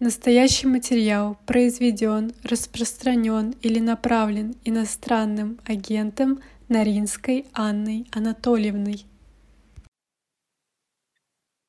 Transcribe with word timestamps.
Настоящий 0.00 0.68
материал 0.68 1.36
произведен, 1.44 2.32
распространен 2.44 3.50
или 3.62 3.80
направлен 3.80 4.54
иностранным 4.64 5.58
агентом 5.64 6.40
Наринской 6.68 7.46
Анной 7.52 8.06
Анатольевной. 8.12 9.04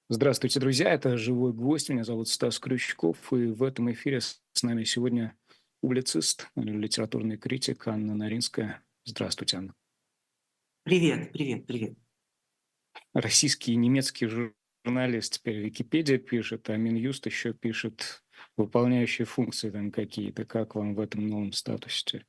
Здравствуйте, 0.10 0.60
друзья! 0.60 0.94
Это 0.94 1.18
«Живой 1.18 1.54
гвоздь». 1.54 1.90
Меня 1.90 2.04
зовут 2.04 2.28
Стас 2.28 2.60
Крючков. 2.60 3.18
И 3.34 3.48
в 3.48 3.64
этом 3.64 3.92
эфире 3.94 4.22
с 4.22 4.40
нами 4.62 4.84
сегодня 4.84 5.36
публицист, 5.82 6.50
литературный 6.56 7.38
критик 7.38 7.88
Анна 7.88 8.14
Наринская. 8.14 8.84
Здравствуйте, 9.06 9.58
Анна. 9.58 9.74
Привет, 10.84 11.32
привет, 11.32 11.66
привет. 11.66 11.98
Российский 13.14 13.74
и 13.74 13.76
немецкий 13.76 14.28
журналист 14.90 15.34
теперь 15.34 15.60
Википедия 15.60 16.18
пишет, 16.18 16.68
а 16.70 16.76
Минюст 16.76 17.26
еще 17.28 17.54
пишет 17.54 18.24
выполняющие 18.58 19.26
функции 19.26 19.70
там 19.70 19.92
какие-то. 19.92 20.46
Как 20.46 20.74
вам 20.74 20.96
в 20.96 21.00
этом 21.00 21.28
новом 21.28 21.52
статусе? 21.52 22.26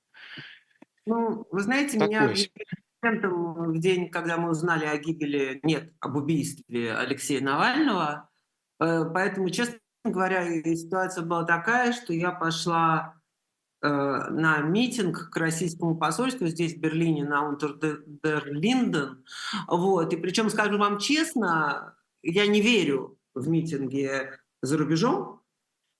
Ну, 1.06 1.46
вы 1.50 1.60
знаете, 1.60 1.98
Такой 1.98 2.08
меня 2.08 2.34
в 3.02 3.78
день, 3.78 4.10
когда 4.10 4.36
мы 4.36 4.50
узнали 4.50 4.84
о 4.84 4.98
гибели, 4.98 5.60
нет, 5.62 5.94
об 6.00 6.16
убийстве 6.16 6.94
Алексея 6.94 7.40
Навального, 7.40 8.28
э, 8.78 9.04
поэтому, 9.14 9.48
честно 9.48 9.78
говоря, 10.04 10.44
ситуация 10.76 11.24
была 11.24 11.44
такая, 11.44 11.94
что 11.94 12.12
я 12.12 12.30
пошла 12.30 13.14
э, 13.82 13.88
на 13.88 14.58
митинг 14.58 15.30
к 15.30 15.36
российскому 15.38 15.96
посольству 15.96 16.46
здесь, 16.48 16.74
в 16.74 16.80
Берлине, 16.80 17.24
на 17.24 17.48
Унтердерлинден. 17.48 19.24
Вот. 19.66 20.12
И 20.12 20.16
причем, 20.18 20.50
скажу 20.50 20.76
вам 20.76 20.98
честно, 20.98 21.96
я 22.22 22.46
не 22.46 22.60
верю 22.60 23.18
в 23.34 23.48
митинги 23.48 24.30
за 24.62 24.78
рубежом, 24.78 25.42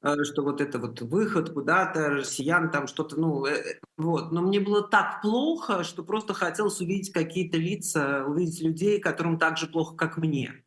э, 0.03 0.25
что 0.25 0.43
вот 0.43 0.61
это 0.61 0.79
вот 0.79 1.01
выход 1.01 1.53
куда-то, 1.53 2.11
россиян 2.11 2.71
там 2.71 2.87
что-то, 2.87 3.17
ну, 3.19 3.45
э, 3.47 3.53
э, 3.53 3.81
вот. 3.97 4.33
Но 4.33 4.43
мне 4.43 4.61
было 4.61 4.83
так 4.83 5.23
плохо, 5.23 5.85
что 5.85 6.03
просто 6.05 6.35
хотелось 6.35 6.81
увидеть 6.81 7.13
какие-то 7.13 7.59
лица, 7.59 8.25
увидеть 8.27 8.61
людей, 8.63 9.01
которым 9.01 9.39
так 9.39 9.57
же 9.59 9.67
плохо, 9.67 9.97
как 9.97 10.17
мне. 10.17 10.65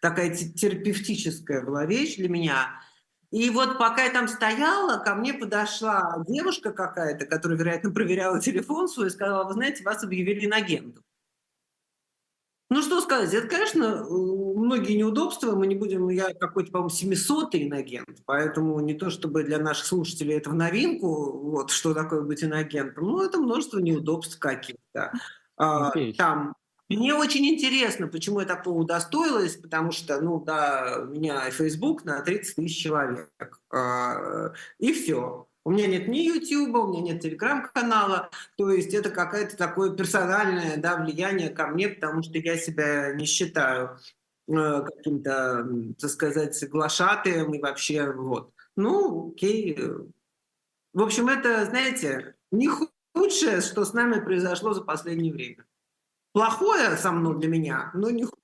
Такая 0.00 0.34
терапевтическая 0.34 1.62
была 1.64 1.86
вещь 1.86 2.16
для 2.16 2.28
меня. 2.28 2.80
И 3.30 3.48
вот 3.50 3.78
пока 3.78 4.04
я 4.04 4.10
там 4.10 4.26
стояла, 4.26 4.98
ко 4.98 5.14
мне 5.14 5.32
подошла 5.34 6.24
девушка 6.26 6.72
какая-то, 6.72 7.26
которая, 7.26 7.58
вероятно, 7.58 7.92
проверяла 7.92 8.40
телефон 8.40 8.88
свой 8.88 9.06
и 9.06 9.10
сказала, 9.10 9.44
вы 9.44 9.52
знаете, 9.52 9.84
вас 9.84 10.02
объявили 10.02 10.46
инагентом. 10.46 11.04
Ну, 12.70 12.82
что 12.82 13.00
сказать, 13.00 13.34
это, 13.34 13.48
конечно, 13.48 14.04
многие 14.08 14.96
неудобства, 14.96 15.56
мы 15.56 15.66
не 15.66 15.74
будем, 15.74 16.08
я 16.08 16.32
какой-то, 16.32 16.70
по-моему, 16.70 16.90
700 16.90 17.56
иногент, 17.56 18.22
поэтому 18.26 18.78
не 18.78 18.94
то 18.94 19.10
чтобы 19.10 19.42
для 19.42 19.58
наших 19.58 19.86
слушателей 19.86 20.36
это 20.36 20.50
в 20.50 20.54
новинку, 20.54 21.36
вот, 21.50 21.72
что 21.72 21.94
такое 21.94 22.22
быть 22.22 22.44
иногентом, 22.44 23.08
но 23.08 23.24
это 23.24 23.38
множество 23.38 23.80
неудобств 23.80 24.38
каких-то. 24.38 25.12
Okay. 25.58 26.14
Там 26.14 26.54
мне 26.88 27.12
очень 27.14 27.46
интересно, 27.46 28.08
почему 28.08 28.40
я 28.40 28.46
такого 28.46 28.78
удостоилась, 28.78 29.56
потому 29.56 29.92
что, 29.92 30.20
ну, 30.20 30.40
да, 30.40 31.02
у 31.02 31.06
меня 31.06 31.50
Facebook 31.50 32.04
на 32.04 32.20
30 32.20 32.56
тысяч 32.56 32.82
человек, 32.82 33.30
а, 33.72 34.52
и 34.78 34.92
все. 34.92 35.46
У 35.64 35.72
меня 35.72 35.86
нет 35.86 36.08
ни 36.08 36.18
YouTube, 36.18 36.74
у 36.74 36.86
меня 36.86 37.12
нет 37.12 37.22
телеграм-канала, 37.22 38.30
то 38.56 38.70
есть 38.70 38.94
это 38.94 39.10
какое-то 39.10 39.56
такое 39.56 39.90
персональное 39.94 40.78
да, 40.78 40.96
влияние 40.96 41.50
ко 41.50 41.66
мне, 41.66 41.90
потому 41.90 42.22
что 42.22 42.38
я 42.38 42.56
себя 42.56 43.12
не 43.12 43.26
считаю 43.26 43.98
э, 44.48 44.82
каким-то, 44.82 45.68
так 45.98 46.10
сказать, 46.10 46.54
соглашатым 46.54 47.52
и 47.52 47.60
вообще 47.60 48.10
вот. 48.10 48.54
Ну, 48.74 49.32
окей. 49.32 49.78
В 50.94 51.02
общем, 51.02 51.28
это, 51.28 51.66
знаете, 51.66 52.34
не 52.50 52.68
худшее, 53.14 53.60
что 53.60 53.84
с 53.84 53.92
нами 53.92 54.24
произошло 54.24 54.72
за 54.72 54.82
последнее 54.82 55.32
время. 55.32 55.66
Плохое 56.32 56.96
со 56.96 57.12
мной 57.12 57.38
для 57.38 57.48
меня, 57.48 57.90
но 57.92 58.08
не 58.10 58.24
худшее. 58.24 58.39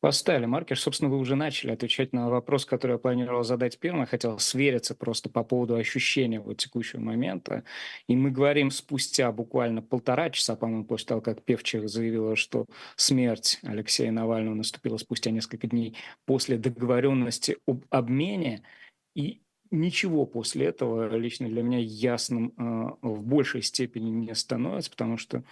Поставили 0.00 0.46
маркер. 0.46 0.78
Собственно, 0.78 1.10
вы 1.10 1.18
уже 1.18 1.34
начали 1.34 1.72
отвечать 1.72 2.12
на 2.12 2.30
вопрос, 2.30 2.64
который 2.64 2.92
я 2.92 2.98
планировал 2.98 3.42
задать 3.42 3.80
первым. 3.80 4.02
Я 4.02 4.06
хотел 4.06 4.38
свериться 4.38 4.94
просто 4.94 5.28
по 5.28 5.42
поводу 5.42 5.74
ощущения 5.74 6.38
вот 6.38 6.58
текущего 6.58 7.00
момента. 7.00 7.64
И 8.06 8.14
мы 8.14 8.30
говорим 8.30 8.70
спустя 8.70 9.32
буквально 9.32 9.82
полтора 9.82 10.30
часа, 10.30 10.54
по-моему, 10.54 10.84
после 10.84 11.06
того, 11.06 11.20
как 11.20 11.42
Певчих 11.42 11.88
заявила, 11.88 12.36
что 12.36 12.66
смерть 12.94 13.58
Алексея 13.64 14.12
Навального 14.12 14.54
наступила 14.54 14.98
спустя 14.98 15.32
несколько 15.32 15.66
дней 15.66 15.96
после 16.26 16.58
договоренности 16.58 17.56
об 17.66 17.84
обмене. 17.90 18.62
И 19.16 19.42
ничего 19.72 20.26
после 20.26 20.66
этого 20.66 21.12
лично 21.16 21.48
для 21.48 21.64
меня 21.64 21.78
ясным 21.78 22.52
э, 22.56 22.90
в 23.02 23.26
большей 23.26 23.62
степени 23.62 24.10
не 24.10 24.34
становится, 24.36 24.92
потому 24.92 25.16
что, 25.16 25.42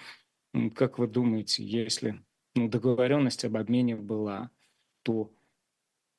как 0.76 1.00
вы 1.00 1.08
думаете, 1.08 1.64
если 1.64 2.20
ну, 2.56 2.68
договоренность 2.68 3.44
об 3.44 3.56
обмене 3.56 3.96
была, 3.96 4.50
то 5.02 5.30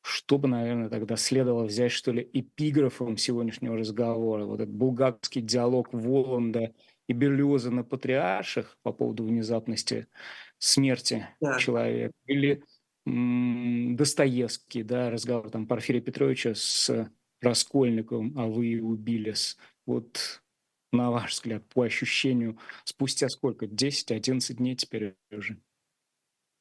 что 0.02 0.38
бы, 0.38 0.48
наверное, 0.48 0.90
тогда 0.90 1.18
следовало 1.18 1.66
взять, 1.66 1.92
что 1.92 2.12
ли, 2.12 2.30
эпиграфом 2.32 3.18
сегодняшнего 3.18 3.76
разговора, 3.76 4.46
вот 4.46 4.62
этот 4.62 4.74
булгарский 4.74 5.42
диалог 5.42 5.90
Воланда 5.92 6.74
и 7.08 7.14
Берлиоза 7.14 7.72
на 7.72 7.84
патриарших 7.84 8.78
по 8.84 8.94
поводу 8.94 9.26
внезапности 9.26 10.08
смерти 10.60 11.28
да. 11.42 11.58
человека, 11.60 12.14
или 12.26 12.64
м- 13.06 13.96
Достоевский, 13.98 14.84
да, 14.84 15.10
разговор 15.10 15.50
там 15.50 15.68
Порфирия 15.68 16.02
Петровича 16.02 16.54
с 16.56 17.12
Раскольниковым, 17.42 18.38
а 18.38 18.48
вы 18.48 18.68
и 18.68 18.80
убили. 18.80 19.34
Вот 19.86 20.42
на 20.92 21.12
ваш 21.12 21.34
взгляд, 21.34 21.64
по 21.68 21.84
ощущению, 21.84 22.58
спустя 22.84 23.30
сколько? 23.30 23.68
10-11 23.68 24.58
дней 24.58 24.76
теперь 24.76 25.16
уже? 25.32 25.58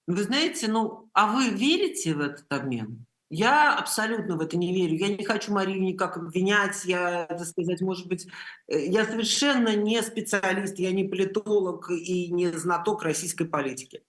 Вы 0.07 0.23
знаете, 0.23 0.69
ну, 0.69 1.09
а 1.13 1.33
вы 1.33 1.51
верите 1.51 2.15
в 2.15 2.21
этот 2.21 2.47
обмен? 2.51 3.07
Я 3.29 3.77
абсолютно 3.77 4.37
в 4.37 4.41
это 4.41 4.57
не 4.57 4.73
верю. 4.73 4.97
Я 4.97 5.09
не 5.09 5.25
хочу 5.25 5.53
Марию 5.53 5.83
никак 5.83 6.17
обвинять. 6.17 6.85
Я, 6.85 7.27
так 7.27 7.45
сказать, 7.45 7.81
может 7.81 8.07
быть, 8.07 8.29
э, 8.69 8.87
я 8.87 9.05
совершенно 9.05 9.75
не 9.75 10.01
специалист, 10.03 10.79
я 10.79 10.93
не 10.93 11.05
политолог 11.05 11.91
и 11.91 12.31
не 12.31 12.53
знаток 12.53 13.03
российской 13.03 13.47
политики. 13.47 14.05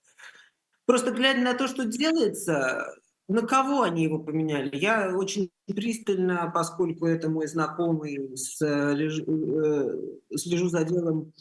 Просто 0.86 1.12
глядя 1.12 1.42
на 1.42 1.56
то, 1.56 1.68
что 1.68 1.86
делается, 1.86 2.94
на 3.28 3.42
кого 3.42 3.82
они 3.82 4.04
его 4.04 4.20
поменяли? 4.20 4.76
Я 4.76 5.16
очень 5.16 5.50
пристально, 5.66 6.52
поскольку 6.54 7.08
это 7.08 7.28
мой 7.28 7.48
знакомый, 7.48 8.18
э, 8.18 8.66
э, 8.66 10.38
слежу 10.38 10.70
за 10.70 10.84
делом 10.84 11.34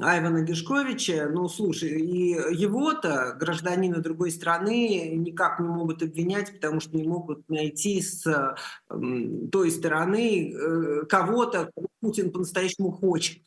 Айвана 0.00 0.42
Гешковича, 0.42 1.28
ну, 1.32 1.48
слушай, 1.48 2.00
и 2.00 2.30
его-то, 2.30 3.36
гражданина 3.38 3.98
другой 4.00 4.32
страны, 4.32 5.14
никак 5.14 5.60
не 5.60 5.68
могут 5.68 6.02
обвинять, 6.02 6.52
потому 6.52 6.80
что 6.80 6.96
не 6.96 7.06
могут 7.06 7.48
найти 7.48 8.02
с 8.02 8.26
э, 8.26 8.56
той 9.52 9.70
стороны 9.70 10.52
э, 10.52 11.06
кого-то, 11.06 11.70
кого 11.74 11.88
Путин 12.00 12.32
по-настоящему 12.32 12.90
хочет. 12.90 13.42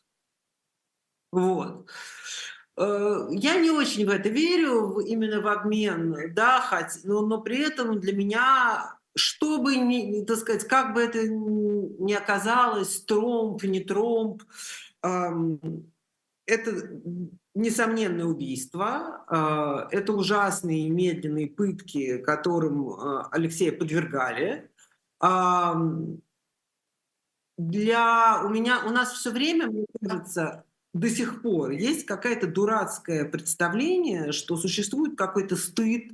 Вот. 1.33 1.89
Э, 2.77 3.27
я 3.31 3.59
не 3.59 3.69
очень 3.69 4.05
в 4.05 4.09
это 4.09 4.29
верю, 4.29 4.99
именно 4.99 5.41
в 5.41 5.47
обмен, 5.47 6.33
да, 6.33 6.61
хоть, 6.61 7.03
но, 7.03 7.25
но 7.25 7.41
при 7.41 7.59
этом 7.59 7.99
для 7.99 8.13
меня 8.13 8.97
что 9.17 9.57
бы 9.57 9.75
ни, 9.75 10.23
так 10.23 10.37
сказать, 10.37 10.65
как 10.67 10.93
бы 10.93 11.01
это 11.01 11.27
ни 11.27 12.13
оказалось, 12.13 13.01
тромб, 13.01 13.63
не 13.63 13.79
тромб, 13.79 14.43
эм, 15.01 15.91
это 16.47 16.89
несомненное 17.53 18.25
убийство, 18.25 19.25
а, 19.27 19.87
это 19.91 20.13
ужасные 20.13 20.89
медленные 20.89 21.47
пытки, 21.47 22.17
которым 22.19 22.89
а, 22.89 23.27
Алексея 23.31 23.71
подвергали. 23.71 24.71
Для 27.57 28.43
у 28.45 28.49
меня 28.49 28.83
у 28.85 28.91
нас 28.91 29.13
все 29.13 29.31
время, 29.31 29.67
мне 29.67 29.85
кажется, 29.99 30.63
до 30.93 31.09
сих 31.09 31.41
пор 31.41 31.71
есть 31.71 32.05
какое-то 32.05 32.47
дурацкое 32.47 33.25
представление, 33.25 34.31
что 34.31 34.57
существует 34.57 35.17
какой-то 35.17 35.55
стыд 35.55 36.11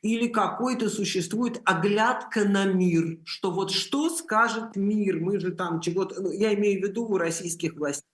или 0.00 0.28
какой-то 0.28 0.88
существует 0.88 1.60
оглядка 1.64 2.44
на 2.44 2.64
мир, 2.64 3.18
что 3.24 3.50
вот 3.50 3.70
что 3.70 4.08
скажет 4.08 4.74
мир, 4.74 5.20
мы 5.20 5.38
же 5.38 5.52
там 5.52 5.80
чего-то, 5.80 6.22
ну, 6.22 6.30
я 6.30 6.54
имею 6.54 6.80
в 6.80 6.84
виду 6.84 7.06
у 7.06 7.18
российских 7.18 7.74
властей. 7.74 8.08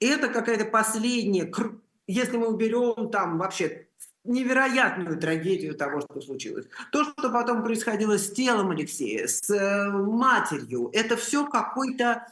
Это 0.00 0.28
какая-то 0.28 0.66
последняя, 0.66 1.50
если 2.06 2.36
мы 2.36 2.48
уберем 2.48 3.10
там 3.10 3.38
вообще 3.38 3.86
невероятную 4.26 5.18
трагедию 5.18 5.74
того, 5.74 6.00
что 6.00 6.20
случилось. 6.20 6.66
То, 6.92 7.04
что 7.04 7.30
потом 7.30 7.62
происходило 7.62 8.18
с 8.18 8.30
телом 8.30 8.70
Алексея, 8.70 9.26
с 9.26 9.48
э, 9.50 9.90
матерью, 9.90 10.90
это 10.92 11.16
все 11.16 11.46
какой-то... 11.46 12.26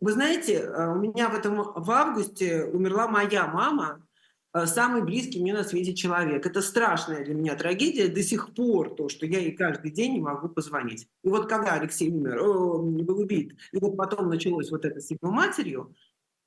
Вы 0.00 0.12
знаете, 0.12 0.54
э, 0.54 0.92
у 0.92 0.96
меня 0.96 1.28
в 1.28 1.34
этом 1.34 1.72
в 1.74 1.90
августе 1.90 2.64
умерла 2.64 3.08
моя 3.08 3.46
мама, 3.46 4.06
э, 4.52 4.66
самый 4.66 5.02
близкий 5.02 5.40
мне 5.40 5.54
на 5.54 5.64
свете 5.64 5.94
человек. 5.94 6.46
Это 6.46 6.60
страшная 6.60 7.24
для 7.24 7.34
меня 7.34 7.56
трагедия 7.56 8.08
до 8.08 8.22
сих 8.22 8.54
пор, 8.54 8.94
то, 8.94 9.08
что 9.08 9.26
я 9.26 9.38
ей 9.38 9.52
каждый 9.52 9.90
день 9.90 10.14
не 10.14 10.20
могу 10.20 10.48
позвонить. 10.48 11.08
И 11.22 11.28
вот 11.28 11.48
когда 11.48 11.74
Алексей 11.74 12.10
умер, 12.10 12.42
был 12.42 13.18
убит, 13.18 13.54
и 13.72 13.78
вот 13.78 13.96
потом 13.96 14.28
началось 14.28 14.70
вот 14.70 14.84
это 14.84 15.00
с 15.00 15.10
его 15.10 15.30
матерью, 15.30 15.94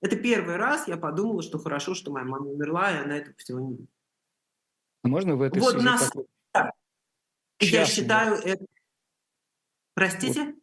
это 0.01 0.15
первый 0.15 0.57
раз 0.57 0.87
я 0.87 0.97
подумала, 0.97 1.41
что 1.41 1.59
хорошо, 1.59 1.93
что 1.93 2.11
моя 2.11 2.25
мама 2.25 2.47
умерла, 2.47 2.91
и 2.91 3.03
она 3.03 3.17
этого 3.17 3.35
всего 3.37 3.59
не 3.59 3.71
видит. 3.71 3.89
А 5.03 5.07
можно 5.07 5.35
в 5.35 5.41
этой 5.41 5.59
вот. 5.59 5.81
Нас... 5.81 6.11
Такой... 6.51 6.71
Я 7.59 7.85
считаю 7.85 8.35
это... 8.35 8.65
Простите? 9.95 10.45
Вот 10.45 10.55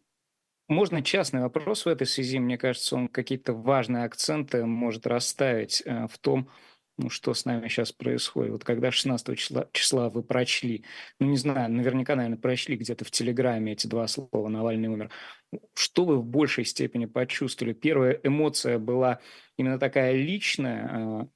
можно 0.68 1.02
частный 1.02 1.42
вопрос 1.42 1.84
в 1.84 1.88
этой 1.88 2.06
связи. 2.06 2.38
Мне 2.38 2.58
кажется, 2.58 2.96
он 2.96 3.08
какие-то 3.08 3.52
важные 3.52 4.04
акценты 4.04 4.64
может 4.64 5.06
расставить 5.06 5.82
э, 5.84 6.06
в 6.06 6.18
том, 6.18 6.48
ну, 6.96 7.10
что 7.10 7.34
с 7.34 7.44
нами 7.44 7.68
сейчас 7.68 7.92
происходит. 7.92 8.52
Вот 8.52 8.64
когда 8.64 8.90
16 8.90 9.36
числа, 9.36 9.68
числа 9.72 10.10
вы 10.10 10.22
прочли, 10.22 10.84
ну, 11.18 11.26
не 11.26 11.36
знаю, 11.36 11.72
наверняка, 11.72 12.14
наверное, 12.14 12.38
прочли 12.38 12.76
где-то 12.76 13.04
в 13.04 13.10
Телеграме 13.10 13.72
эти 13.72 13.86
два 13.86 14.06
слова 14.06 14.48
«Навальный 14.48 14.88
умер», 14.88 15.10
что 15.74 16.04
вы 16.04 16.18
в 16.18 16.24
большей 16.24 16.64
степени 16.64 17.06
почувствовали? 17.06 17.72
Первая 17.72 18.18
эмоция 18.22 18.78
была 18.78 19.20
именно 19.56 19.78
такая 19.78 20.14
личная 20.14 21.22
э, 21.22 21.26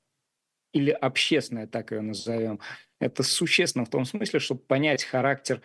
или 0.72 0.90
общественная, 0.90 1.66
так 1.66 1.92
ее 1.92 2.00
назовем. 2.00 2.60
Это 3.00 3.22
существенно 3.22 3.84
в 3.84 3.90
том 3.90 4.04
смысле, 4.04 4.40
чтобы 4.40 4.60
понять 4.60 5.04
характер 5.04 5.62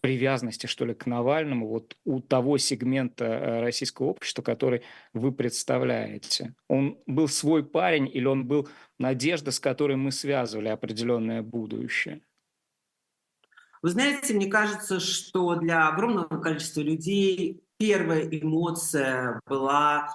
привязанности, 0.00 0.66
что 0.66 0.84
ли, 0.84 0.94
к 0.94 1.06
Навальному 1.06 1.68
вот 1.68 1.96
у 2.04 2.20
того 2.20 2.58
сегмента 2.58 3.24
э, 3.24 3.60
российского 3.60 4.06
общества, 4.06 4.42
который 4.42 4.82
вы 5.12 5.32
представляете? 5.32 6.54
Он 6.68 6.98
был 7.06 7.28
свой 7.28 7.64
парень 7.64 8.08
или 8.12 8.26
он 8.26 8.46
был 8.46 8.68
надежда, 8.98 9.50
с 9.50 9.60
которой 9.60 9.96
мы 9.96 10.10
связывали 10.10 10.68
определенное 10.68 11.42
будущее? 11.42 12.22
Вы 13.82 13.90
знаете, 13.90 14.34
мне 14.34 14.46
кажется, 14.46 15.00
что 15.00 15.56
для 15.56 15.88
огромного 15.88 16.40
количества 16.40 16.80
людей 16.80 17.62
первая 17.78 18.28
эмоция 18.28 19.40
была... 19.46 20.08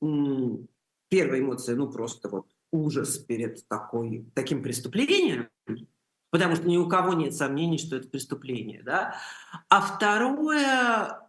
Первая 0.00 1.40
эмоция, 1.40 1.76
ну, 1.76 1.90
просто 1.90 2.28
вот 2.28 2.46
ужас 2.72 3.18
перед 3.18 3.66
такой, 3.68 4.26
таким 4.34 4.62
преступлением, 4.62 5.48
потому 6.34 6.56
что 6.56 6.66
ни 6.66 6.76
у 6.76 6.88
кого 6.88 7.12
нет 7.12 7.32
сомнений, 7.32 7.78
что 7.78 7.94
это 7.94 8.08
преступление. 8.08 8.82
Да? 8.82 9.14
А 9.68 9.80
второе, 9.80 11.20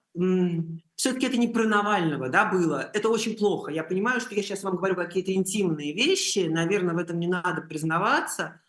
все-таки 0.96 1.28
это 1.28 1.38
не 1.38 1.48
про 1.48 1.66
Навального 1.66 2.28
да, 2.28 2.50
было. 2.50 2.90
Это 2.92 3.10
очень 3.10 3.38
плохо. 3.38 3.72
Я 3.72 3.84
понимаю, 3.84 4.20
что 4.20 4.34
я 4.34 4.42
сейчас 4.42 4.64
вам 4.64 4.78
говорю 4.78 4.96
какие-то 4.96 5.32
интимные 5.32 5.94
вещи, 5.94 6.48
наверное, 6.48 6.96
в 6.96 6.98
этом 6.98 7.20
не 7.20 7.28
надо 7.28 7.62
признаваться. 7.62 8.60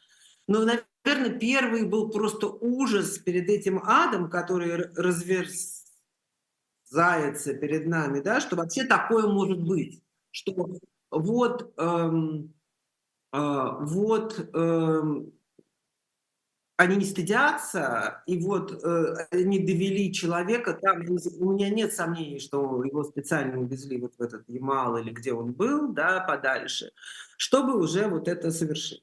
Но, 0.46 0.66
наверное, 0.66 1.38
первый 1.38 1.86
был 1.86 2.10
просто 2.10 2.48
ужас 2.48 3.16
перед 3.16 3.48
этим 3.48 3.80
адом, 3.82 4.28
который 4.28 4.92
разверзается 4.94 7.54
перед 7.54 7.86
нами, 7.86 8.20
да, 8.20 8.42
что 8.42 8.56
вообще 8.56 8.84
такое 8.84 9.26
может 9.26 9.62
быть. 9.62 10.02
Что 10.32 10.68
вот, 11.10 11.72
эм, 11.78 12.52
э, 13.32 13.68
вот 13.80 14.50
эм, 14.52 15.32
они 16.76 16.96
не 16.96 17.04
стыдятся, 17.04 18.22
и 18.26 18.38
вот 18.38 18.84
э, 18.84 19.26
они 19.30 19.60
довели 19.60 20.12
человека 20.12 20.74
там, 20.74 21.00
у 21.00 21.52
меня 21.52 21.70
нет 21.70 21.94
сомнений, 21.94 22.38
что 22.38 22.84
его 22.84 23.02
специально 23.02 23.58
увезли 23.58 23.98
вот 23.98 24.14
в 24.16 24.20
этот 24.20 24.46
Ямал 24.48 24.98
или 24.98 25.10
где 25.10 25.32
он 25.32 25.52
был, 25.52 25.92
да, 25.92 26.20
подальше, 26.20 26.92
чтобы 27.38 27.78
уже 27.78 28.08
вот 28.08 28.28
это 28.28 28.50
совершить. 28.50 29.02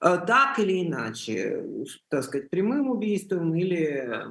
Э, 0.00 0.18
так 0.24 0.60
или 0.60 0.86
иначе, 0.86 1.64
так 2.08 2.22
сказать, 2.22 2.50
прямым 2.50 2.90
убийством 2.90 3.52
или 3.54 4.24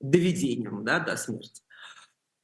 доведением, 0.00 0.84
да, 0.84 0.98
до 0.98 1.16
смерти. 1.16 1.62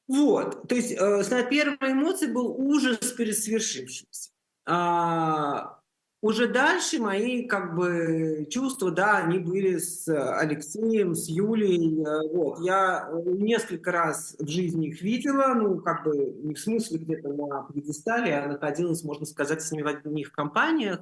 Вот, 0.07 0.69
то 0.69 0.77
есть 0.77 0.93
э, 0.93 1.49
первой 1.51 1.93
эмоции 1.93 2.33
был 2.33 2.55
ужас 2.57 2.99
перед 3.13 3.37
свершившимся. 3.37 4.31
А, 4.65 5.80
уже 6.23 6.49
дальше 6.49 6.99
мои 6.99 7.47
как 7.47 7.75
бы 7.75 8.47
чувства, 8.51 8.91
да, 8.91 9.19
они 9.19 9.39
были 9.39 9.79
с 9.79 10.07
Алексеем, 10.39 11.15
с 11.15 11.29
Юлей. 11.29 12.03
Э, 12.03 12.29
вот. 12.33 12.61
Я 12.61 13.09
э, 13.11 13.31
несколько 13.31 13.91
раз 13.91 14.37
в 14.39 14.47
жизни 14.47 14.89
их 14.89 15.01
видела, 15.01 15.55
ну, 15.55 15.81
как 15.81 16.05
бы 16.05 16.17
не 16.43 16.55
в 16.55 16.61
смысле 16.61 16.99
где-то 16.99 17.33
на 17.33 17.63
пьедестале, 17.73 18.37
а 18.37 18.49
находилась, 18.49 19.03
можно 19.03 19.25
сказать, 19.25 19.63
с 19.63 19.73
ними 19.73 19.83
в 19.83 19.87
одних 19.87 20.33
компаниях. 20.33 21.01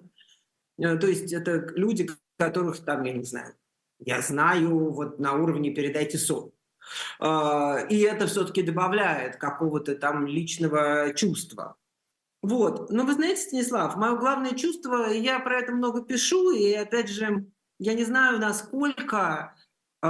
Э, 0.78 0.96
то 0.96 1.08
есть 1.08 1.32
это 1.32 1.66
люди, 1.74 2.08
которых 2.36 2.78
там, 2.84 3.02
я 3.02 3.12
не 3.12 3.24
знаю, 3.24 3.54
я 3.98 4.22
знаю 4.22 4.92
вот 4.92 5.18
на 5.18 5.34
уровне 5.34 5.74
«передайте 5.74 6.18
сон». 6.18 6.52
И 7.20 7.24
это 8.00 8.26
все-таки 8.28 8.62
добавляет 8.62 9.36
какого-то 9.36 9.94
там 9.96 10.26
личного 10.26 11.12
чувства. 11.14 11.76
Вот. 12.42 12.90
Но 12.90 13.04
вы 13.04 13.14
знаете, 13.14 13.42
Станислав, 13.42 13.96
мое 13.96 14.16
главное 14.16 14.52
чувство, 14.52 15.10
я 15.10 15.40
про 15.40 15.58
это 15.58 15.72
много 15.72 16.02
пишу, 16.02 16.50
и 16.52 16.72
опять 16.72 17.08
же, 17.08 17.46
я 17.78 17.94
не 17.94 18.04
знаю, 18.04 18.38
насколько 18.38 19.56
э, 20.02 20.08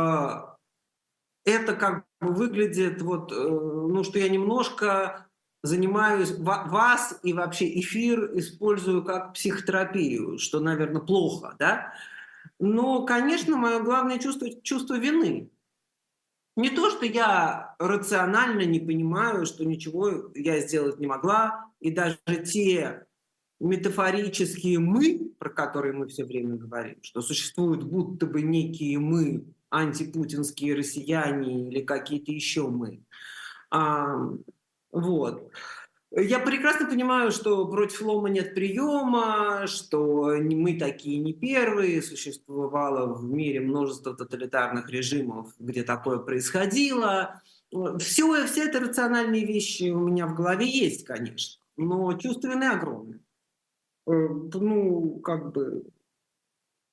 это 1.44 1.74
как 1.74 2.04
бы 2.20 2.32
выглядит, 2.32 3.00
вот, 3.00 3.32
э, 3.32 3.34
ну, 3.34 4.04
что 4.04 4.18
я 4.18 4.28
немножко 4.28 5.26
занимаюсь 5.62 6.32
вас 6.38 7.18
и 7.22 7.32
вообще 7.32 7.80
эфир 7.80 8.38
использую 8.38 9.04
как 9.04 9.34
психотерапию, 9.34 10.38
что, 10.38 10.60
наверное, 10.60 11.00
плохо, 11.00 11.56
да? 11.58 11.92
Но, 12.60 13.04
конечно, 13.06 13.56
мое 13.56 13.80
главное 13.80 14.18
чувство– 14.18 14.48
чувство 14.62 14.98
вины. 14.98 15.50
Не 16.56 16.70
то, 16.70 16.90
что 16.90 17.06
я 17.06 17.76
рационально 17.78 18.62
не 18.62 18.80
понимаю, 18.80 19.46
что 19.46 19.64
ничего 19.64 20.30
я 20.34 20.58
сделать 20.60 20.98
не 20.98 21.06
могла, 21.06 21.67
и 21.80 21.90
даже 21.90 22.18
те 22.44 23.06
метафорические 23.60 24.78
«мы», 24.78 25.32
про 25.38 25.50
которые 25.50 25.92
мы 25.92 26.06
все 26.08 26.24
время 26.24 26.56
говорим, 26.56 26.98
что 27.02 27.22
существуют 27.22 27.82
будто 27.82 28.26
бы 28.26 28.42
некие 28.42 28.98
«мы», 28.98 29.44
антипутинские 29.70 30.74
россияне 30.76 31.68
или 31.68 31.80
какие-то 31.82 32.32
еще 32.32 32.68
«мы». 32.68 33.02
А, 33.70 34.16
вот. 34.92 35.50
Я 36.10 36.38
прекрасно 36.38 36.86
понимаю, 36.86 37.30
что 37.32 37.66
против 37.66 38.00
лома 38.00 38.30
нет 38.30 38.54
приема, 38.54 39.66
что 39.66 40.36
мы 40.38 40.78
такие 40.78 41.18
не 41.18 41.34
первые, 41.34 42.00
существовало 42.00 43.12
в 43.12 43.24
мире 43.24 43.60
множество 43.60 44.14
тоталитарных 44.14 44.88
режимов, 44.88 45.52
где 45.58 45.82
такое 45.82 46.18
происходило. 46.18 47.42
Все, 47.98 48.46
все 48.46 48.64
это 48.64 48.80
рациональные 48.80 49.44
вещи 49.44 49.90
у 49.90 49.98
меня 49.98 50.26
в 50.26 50.34
голове 50.34 50.66
есть, 50.66 51.04
конечно 51.04 51.57
но 51.78 52.12
чувство 52.18 52.48
вины 52.48 52.64
огромное. 52.64 53.20
Э, 54.06 54.10
ну, 54.10 55.20
как 55.20 55.52
бы, 55.52 55.84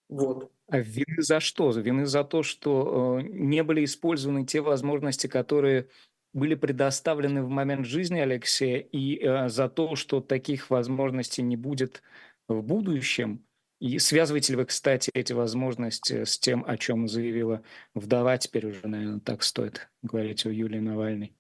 вот. 0.10 0.52
А 0.68 0.80
вины 0.80 1.22
за 1.22 1.40
что? 1.40 1.72
Вины 1.72 2.06
за 2.06 2.24
то, 2.24 2.44
что 2.44 3.20
э, 3.20 3.24
не 3.24 3.64
были 3.64 3.84
использованы 3.84 4.46
те 4.46 4.62
возможности, 4.62 5.28
которые 5.28 5.90
были 6.34 6.56
предоставлены 6.56 7.44
в 7.44 7.50
момент 7.50 7.86
жизни 7.86 8.20
Алексея, 8.20 8.80
и 8.80 9.18
э, 9.18 9.50
за 9.50 9.70
то, 9.70 9.96
что 9.96 10.22
таких 10.22 10.70
возможностей 10.70 11.42
не 11.42 11.56
будет 11.56 12.02
в 12.48 12.62
будущем. 12.62 13.46
И 13.80 14.00
связываете 14.00 14.54
ли 14.54 14.58
вы, 14.58 14.66
кстати, 14.66 15.12
эти 15.14 15.34
возможности 15.34 16.24
с 16.24 16.40
тем, 16.40 16.64
о 16.66 16.78
чем 16.78 17.08
заявила 17.08 17.62
вдова, 17.94 18.38
теперь 18.38 18.68
уже, 18.68 18.88
наверное, 18.88 19.20
так 19.20 19.44
стоит 19.44 19.90
говорить 20.02 20.46
о 20.46 20.52
Юлии 20.52 20.80
Навальной, 20.80 21.36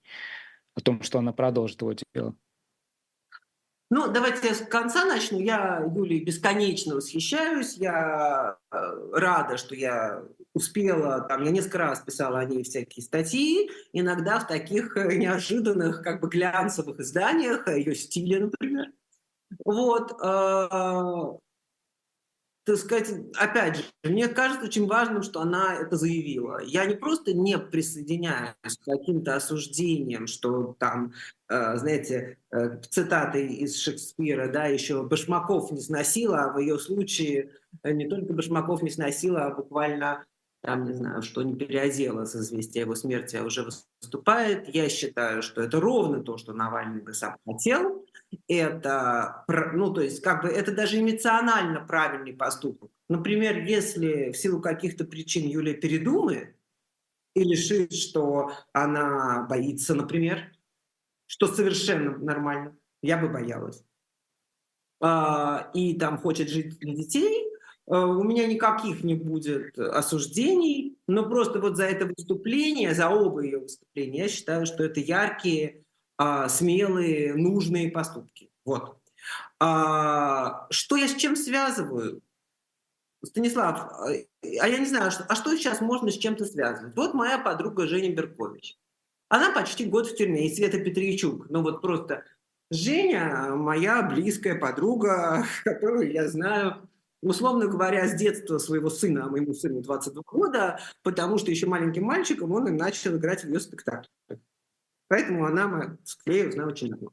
о 0.75 0.81
том, 0.81 1.01
что 1.01 1.19
она 1.19 1.33
продолжит 1.33 1.81
его 1.81 1.93
дело? 2.13 2.35
Ну, 3.91 4.11
давайте 4.11 4.47
я 4.47 4.55
с 4.55 4.61
конца 4.61 5.05
начну. 5.05 5.39
Я 5.39 5.83
Юлей 5.95 6.23
бесконечно 6.23 6.95
восхищаюсь. 6.95 7.77
Я 7.77 8.57
э, 8.71 8.77
рада, 9.13 9.57
что 9.57 9.75
я 9.75 10.23
успела, 10.53 11.21
там, 11.21 11.43
я 11.43 11.51
несколько 11.51 11.77
раз 11.77 11.99
писала 11.99 12.39
о 12.39 12.45
ней 12.45 12.63
всякие 12.63 13.03
статьи, 13.03 13.69
иногда 13.91 14.39
в 14.39 14.47
таких 14.47 14.95
э, 14.97 15.15
неожиданных, 15.15 16.01
как 16.01 16.21
бы 16.21 16.29
глянцевых 16.29 16.99
изданиях, 16.99 17.67
о 17.67 17.77
ее 17.77 17.93
стиле, 17.93 18.39
например. 18.39 18.87
Вот. 19.63 20.13
Так 22.65 22.77
сказать, 22.77 23.13
опять 23.35 23.77
же, 23.77 23.83
мне 24.03 24.27
кажется 24.27 24.65
очень 24.65 24.87
важным, 24.87 25.21
что 25.21 25.41
она 25.41 25.75
это 25.75 25.97
заявила. 25.97 26.63
Я 26.63 26.85
не 26.85 26.95
просто 26.95 27.31
не 27.31 27.59
присоединяюсь 27.59 28.55
к 28.81 28.85
каким-то 28.85 29.35
осуждениям, 29.35 30.25
что 30.25 30.75
там, 30.79 31.13
э, 31.47 31.77
знаете, 31.77 32.39
э, 32.51 32.81
цитаты 32.89 33.45
из 33.45 33.77
Шекспира, 33.79 34.51
да, 34.51 34.65
еще 34.65 35.03
Башмаков 35.03 35.71
не 35.71 35.79
сносила, 35.79 36.45
а 36.45 36.53
в 36.53 36.57
ее 36.57 36.79
случае 36.79 37.51
э, 37.83 37.91
не 37.91 38.07
только 38.07 38.33
Башмаков 38.33 38.81
не 38.81 38.89
сносила, 38.89 39.45
а 39.45 39.53
буквально 39.53 40.25
там, 40.65 40.85
не 40.85 40.93
знаю, 40.93 41.21
что 41.21 41.43
не 41.43 41.55
переодела 41.55 42.25
с 42.25 42.35
известия 42.35 42.81
его 42.81 42.95
смерти, 42.95 43.35
а 43.35 43.43
уже 43.43 43.63
выступает. 43.63 44.67
Я 44.73 44.89
считаю, 44.89 45.43
что 45.43 45.61
это 45.61 45.79
ровно 45.79 46.23
то, 46.23 46.37
что 46.37 46.53
Навальный 46.53 47.03
бы 47.03 47.13
сам 47.13 47.37
хотел. 47.45 48.03
это, 48.47 49.45
ну, 49.47 49.93
то 49.93 50.01
есть, 50.01 50.21
как 50.21 50.41
бы 50.41 50.49
это 50.49 50.73
даже 50.73 50.99
эмоционально 50.99 51.81
правильный 51.81 52.33
поступок. 52.33 52.89
Например, 53.09 53.59
если 53.59 54.31
в 54.31 54.37
силу 54.37 54.59
каких-то 54.59 55.05
причин 55.05 55.47
Юлия 55.47 55.75
передумает 55.75 56.55
и 57.35 57.43
решит, 57.43 57.93
что 57.93 58.51
она 58.73 59.45
боится, 59.47 59.93
например, 59.93 60.51
что 61.27 61.47
совершенно 61.47 62.17
нормально, 62.17 62.75
я 63.03 63.17
бы 63.17 63.29
боялась, 63.29 63.83
а, 64.99 65.69
и 65.75 65.93
там 65.99 66.17
хочет 66.17 66.49
жить 66.49 66.79
для 66.79 66.95
детей, 66.95 67.51
у 67.87 68.23
меня 68.23 68.47
никаких 68.47 69.03
не 69.03 69.13
будет 69.13 69.77
осуждений, 69.77 70.97
но 71.07 71.29
просто 71.29 71.59
вот 71.59 71.77
за 71.77 71.85
это 71.85 72.05
выступление, 72.05 72.95
за 72.95 73.09
оба 73.09 73.41
ее 73.41 73.59
выступления, 73.59 74.23
я 74.23 74.29
считаю, 74.29 74.65
что 74.65 74.83
это 74.83 74.99
яркие 74.99 75.83
а, 76.17 76.49
смелые, 76.49 77.35
нужные 77.35 77.91
поступки. 77.91 78.49
Вот. 78.63 78.97
А, 79.59 80.67
что 80.69 80.95
я 80.95 81.07
с 81.07 81.15
чем 81.15 81.35
связываю? 81.35 82.21
Станислав, 83.23 83.79
а, 83.91 84.07
а 84.07 84.67
я 84.67 84.77
не 84.77 84.85
знаю, 84.85 85.11
а 85.27 85.35
что 85.35 85.55
сейчас 85.55 85.81
можно 85.81 86.11
с 86.11 86.17
чем-то 86.17 86.45
связывать? 86.45 86.95
Вот 86.95 87.13
моя 87.13 87.37
подруга 87.37 87.87
Женя 87.87 88.13
Беркович. 88.13 88.77
Она 89.29 89.51
почти 89.51 89.85
год 89.85 90.07
в 90.07 90.15
тюрьме, 90.15 90.47
и 90.47 90.55
Света 90.55 90.79
Петричук. 90.79 91.49
Ну 91.49 91.61
вот 91.61 91.81
просто 91.81 92.23
Женя 92.71 93.55
моя 93.55 94.01
близкая 94.03 94.57
подруга, 94.57 95.45
которую 95.63 96.11
я 96.11 96.27
знаю, 96.27 96.87
условно 97.25 97.67
говоря, 97.67 98.07
с 98.07 98.15
детства 98.15 98.57
своего 98.57 98.89
сына, 98.89 99.25
а 99.25 99.29
моему 99.29 99.53
сыну 99.53 99.81
22 99.81 100.23
года, 100.27 100.79
потому 101.03 101.37
что 101.37 101.51
еще 101.51 101.65
маленьким 101.65 102.03
мальчиком 102.03 102.51
он 102.51 102.67
и 102.67 102.71
начал 102.71 103.17
играть 103.17 103.43
в 103.43 103.47
ее 103.47 103.59
спектакль. 103.59 104.07
Поэтому 105.07 105.45
она 105.45 105.97
с 106.03 106.15
Клею 106.15 106.51
знаю 106.51 106.69
очень 106.69 106.89
давно. 106.89 107.11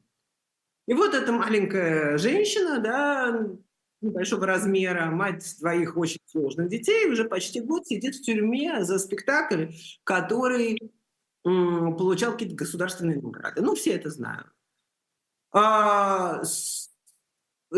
И 0.87 0.93
вот 0.93 1.13
эта 1.13 1.31
маленькая 1.31 2.17
женщина, 2.17 2.79
да, 2.79 3.47
небольшого 4.01 4.45
размера, 4.45 5.05
мать 5.07 5.55
двоих 5.59 5.97
очень 5.97 6.19
сложных 6.25 6.69
детей, 6.69 7.09
уже 7.09 7.25
почти 7.25 7.61
год 7.61 7.87
сидит 7.87 8.15
в 8.15 8.21
тюрьме 8.21 8.83
за 8.83 8.99
спектакль, 8.99 9.67
который 10.03 10.91
получал 11.43 12.33
какие-то 12.33 12.55
государственные 12.55 13.21
награды. 13.21 13.61
Ну, 13.61 13.75
все 13.75 13.91
это 13.91 14.09
знают. 14.09 14.47
А, 15.51 16.41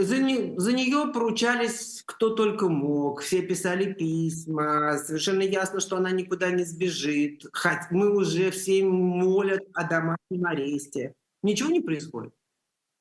за, 0.03 0.17
не, 0.17 0.59
за 0.59 0.73
нее 0.73 1.09
поручались 1.13 2.03
кто 2.05 2.29
только 2.29 2.67
мог, 2.67 3.21
все 3.21 3.41
писали 3.41 3.93
письма, 3.93 4.97
совершенно 4.97 5.41
ясно, 5.41 5.79
что 5.79 5.97
она 5.97 6.11
никуда 6.11 6.51
не 6.51 6.63
сбежит. 6.63 7.45
Хоть 7.53 7.91
мы 7.91 8.15
уже 8.15 8.51
все 8.51 8.83
молят 8.83 9.63
о 9.73 9.87
домашнем 9.87 10.45
аресте. 10.45 11.13
Ничего 11.41 11.69
не 11.69 11.81
происходит. 11.81 12.33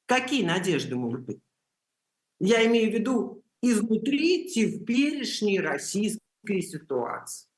Какие 0.06 0.44
надежды 0.44 0.94
могут 0.94 1.22
быть? 1.22 1.40
Я 2.38 2.64
имею 2.66 2.90
в 2.90 2.94
виду 2.94 3.42
изнутри 3.60 4.48
теперешней 4.48 5.60
российской 5.60 6.60
ситуации. 6.60 7.48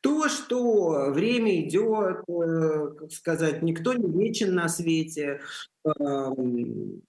То, 0.00 0.28
что 0.28 1.10
время 1.12 1.60
идет, 1.68 2.24
э, 2.28 2.94
как 2.98 3.12
сказать, 3.12 3.62
никто 3.62 3.92
не 3.92 4.10
вечен 4.10 4.54
на 4.54 4.68
свете, 4.68 5.40
эм, 5.84 7.02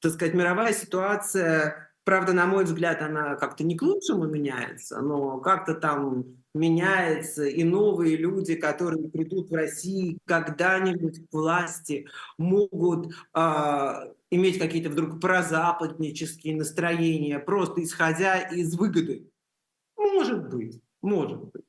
так 0.00 0.12
сказать, 0.12 0.34
мировая 0.34 0.72
ситуация, 0.72 1.90
правда, 2.04 2.32
на 2.32 2.46
мой 2.46 2.64
взгляд, 2.64 3.02
она 3.02 3.36
как-то 3.36 3.64
не 3.64 3.76
к 3.76 3.82
лучшему 3.82 4.26
меняется, 4.26 5.00
но 5.00 5.38
как-то 5.38 5.74
там 5.74 6.24
меняется, 6.54 7.44
и 7.44 7.64
новые 7.64 8.16
люди, 8.16 8.54
которые 8.54 9.08
придут 9.08 9.50
в 9.50 9.54
Россию 9.54 10.18
когда-нибудь 10.26 11.28
к 11.28 11.32
власти, 11.32 12.06
могут 12.38 13.12
э, 13.34 14.12
иметь 14.30 14.58
какие-то 14.58 14.90
вдруг 14.90 15.20
прозападнические 15.20 16.56
настроения, 16.56 17.38
просто 17.38 17.82
исходя 17.82 18.38
из 18.38 18.76
выгоды. 18.76 19.28
Может 19.96 20.48
быть, 20.48 20.80
может 21.02 21.40
быть. 21.40 21.64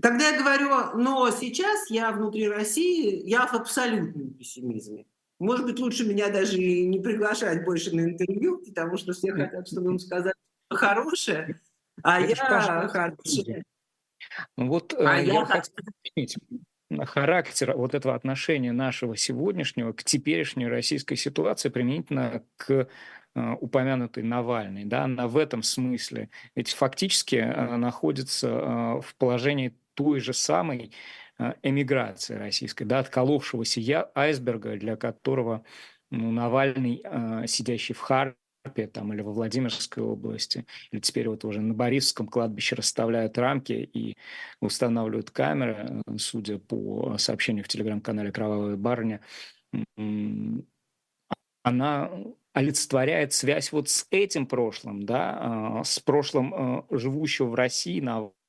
Тогда 0.00 0.30
я 0.30 0.38
говорю, 0.38 1.00
но 1.00 1.30
сейчас 1.30 1.88
я 1.88 2.10
внутри 2.10 2.48
России, 2.48 3.28
я 3.28 3.46
в 3.46 3.54
абсолютном 3.54 4.34
пессимизме. 4.34 5.06
Может 5.38 5.66
быть, 5.66 5.78
лучше 5.78 6.06
меня 6.06 6.30
даже 6.30 6.58
и 6.58 6.86
не 6.86 7.00
приглашать 7.00 7.64
больше 7.64 7.94
на 7.94 8.02
интервью, 8.02 8.62
потому 8.64 8.96
что 8.96 9.12
все 9.12 9.32
хотят, 9.32 9.66
чтобы 9.68 9.90
им 9.90 9.98
сказать 9.98 10.34
хорошее, 10.70 11.60
а 12.02 12.20
Это 12.20 12.30
я 12.30 12.88
хорошее. 12.88 13.62
Вот 14.56 14.94
а 14.94 15.20
э, 15.20 15.26
я, 15.26 15.32
я 15.34 15.44
хочу 15.44 15.70
уточнить 15.76 16.36
характер 17.06 17.74
вот 17.76 17.94
этого 17.94 18.14
отношения 18.14 18.72
нашего 18.72 19.16
сегодняшнего 19.16 19.92
к 19.92 20.04
теперешней 20.04 20.68
российской 20.68 21.16
ситуации 21.16 21.68
применительно 21.68 22.42
к 22.56 22.70
э, 22.70 22.86
упомянутой 23.60 24.22
Навальной. 24.22 24.84
Да, 24.84 25.04
она 25.04 25.28
в 25.28 25.36
этом 25.36 25.62
смысле 25.62 26.30
ведь 26.54 26.72
фактически 26.72 27.36
э, 27.36 27.76
находится 27.76 28.48
э, 28.48 29.00
в 29.02 29.14
положении 29.16 29.74
той 29.94 30.20
же 30.20 30.32
самой 30.32 30.90
Э, 30.90 30.90
эмиграции 31.62 32.34
российской, 32.34 32.84
да, 32.84 33.00
отколовшегося 33.00 33.80
я, 33.80 34.10
айсберга, 34.14 34.76
для 34.76 34.96
которого 34.96 35.64
ну, 36.10 36.30
Навальный, 36.30 37.02
э, 37.04 37.46
сидящий 37.46 37.94
в 37.94 38.00
Харпе 38.00 38.86
там, 38.92 39.12
или 39.12 39.20
во 39.20 39.32
Владимирской 39.32 40.02
области, 40.02 40.64
или 40.90 41.00
теперь 41.00 41.28
вот 41.28 41.44
уже 41.44 41.60
на 41.60 41.74
Борисовском 41.74 42.28
кладбище 42.28 42.76
расставляют 42.76 43.36
рамки 43.36 43.72
и 43.72 44.16
устанавливают 44.60 45.30
камеры, 45.30 46.02
э, 46.06 46.18
судя 46.18 46.58
по 46.58 47.16
сообщению 47.18 47.64
в 47.64 47.68
телеграм-канале 47.68 48.32
«Кровавая 48.32 48.76
барыня», 48.76 49.20
она 51.62 52.10
олицетворяет 52.52 53.32
связь 53.32 53.72
вот 53.72 53.88
с 53.88 54.06
этим 54.10 54.46
прошлым, 54.46 55.04
да, 55.04 55.82
с 55.84 55.98
прошлым 55.98 56.86
живущего 56.90 57.46
в 57.46 57.54
России 57.54 57.98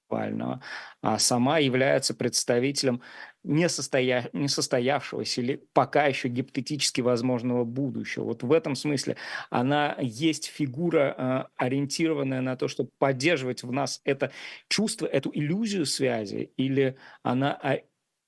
Навального, 0.09 0.61
а 1.01 1.19
сама 1.19 1.59
является 1.59 2.13
представителем 2.13 3.01
несостоя... 3.43 4.29
несостоявшегося 4.33 5.41
или 5.41 5.67
пока 5.73 6.05
еще 6.05 6.27
гипотетически 6.27 7.01
возможного 7.01 7.63
будущего. 7.63 8.25
Вот 8.25 8.43
в 8.43 8.51
этом 8.51 8.75
смысле 8.75 9.17
она 9.49 9.95
есть 9.99 10.45
фигура, 10.45 11.47
э, 11.57 11.63
ориентированная 11.63 12.41
на 12.41 12.55
то, 12.55 12.67
чтобы 12.67 12.89
поддерживать 12.97 13.63
в 13.63 13.71
нас 13.71 14.01
это 14.03 14.31
чувство, 14.67 15.05
эту 15.05 15.31
иллюзию 15.33 15.85
связи, 15.85 16.51
или 16.57 16.97
она 17.23 17.57
а, 17.61 17.79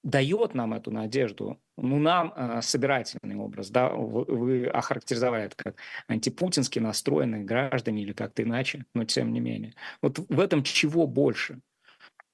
дает 0.08 0.54
нам 0.54 0.74
эту 0.74 0.90
надежду, 0.90 1.60
ну, 1.76 2.00
нам 2.00 2.34
э, 2.34 2.62
собирательный 2.62 3.36
образ, 3.36 3.70
да, 3.70 3.90
вы, 3.90 4.24
вы 4.24 4.66
охарактеризовали 4.68 5.44
это 5.44 5.56
как 5.58 5.76
антипутински 6.08 6.80
настроенные 6.80 7.44
граждане 7.44 8.04
или 8.04 8.14
как-то 8.14 8.44
иначе, 8.44 8.86
но 8.94 9.04
тем 9.04 9.34
не 9.34 9.42
менее. 9.42 9.74
Вот 10.02 10.20
в 10.20 10.40
этом 10.40 10.64
чего 10.64 11.08
больше? 11.08 11.60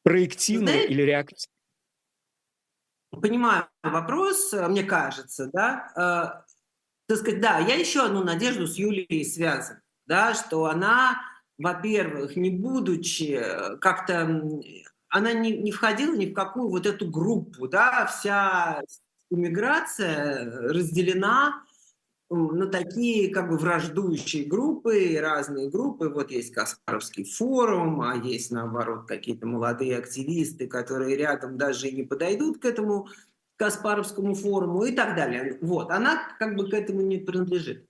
Проективного 0.04 0.74
Знаете, 0.74 0.94
или 0.94 1.02
реактивного? 1.02 1.54
Понимаю 3.22 3.68
вопрос, 3.82 4.54
э, 4.54 4.68
мне 4.68 4.84
кажется, 4.84 5.50
да. 5.52 5.92
Э, 5.96 6.44
так 7.08 7.18
сказать, 7.18 7.42
да, 7.42 7.58
я 7.58 7.74
еще 7.74 8.06
одну 8.06 8.24
надежду 8.24 8.68
с 8.68 8.76
Юлией 8.76 9.26
связан, 9.26 9.82
да, 10.06 10.36
что 10.36 10.66
она, 10.66 11.20
во-первых, 11.58 12.36
не 12.36 12.52
будучи 12.52 13.40
э, 13.42 13.78
как-то, 13.78 14.42
она 15.14 15.32
не, 15.32 15.56
не 15.56 15.72
входила 15.72 16.16
ни 16.16 16.26
в 16.26 16.34
какую 16.34 16.70
вот 16.70 16.88
эту 16.88 17.08
группу, 17.08 17.68
да, 17.68 18.08
вся 18.08 18.82
иммиграция 19.30 20.52
разделена 20.70 21.64
на 22.32 22.66
такие 22.66 23.32
как 23.32 23.50
бы 23.50 23.58
враждующие 23.58 24.46
группы, 24.46 25.16
разные 25.22 25.70
группы. 25.70 26.10
Вот 26.10 26.32
есть 26.32 26.52
Каспаровский 26.52 27.26
форум, 27.26 28.02
а 28.02 28.16
есть 28.16 28.50
наоборот 28.50 29.06
какие-то 29.08 29.46
молодые 29.46 30.00
активисты, 30.00 30.68
которые 30.68 31.16
рядом 31.16 31.60
даже 31.60 31.90
и 31.90 31.96
не 31.96 32.04
подойдут 32.04 32.58
к 32.58 32.66
этому 32.66 33.08
Каспаровскому 33.58 34.34
форуму 34.34 34.84
и 34.86 34.94
так 34.94 35.16
далее. 35.16 35.60
Вот, 35.62 35.92
она 35.92 36.36
как 36.40 36.56
бы 36.56 36.68
к 36.68 36.74
этому 36.74 37.02
не 37.02 37.20
принадлежит. 37.20 37.88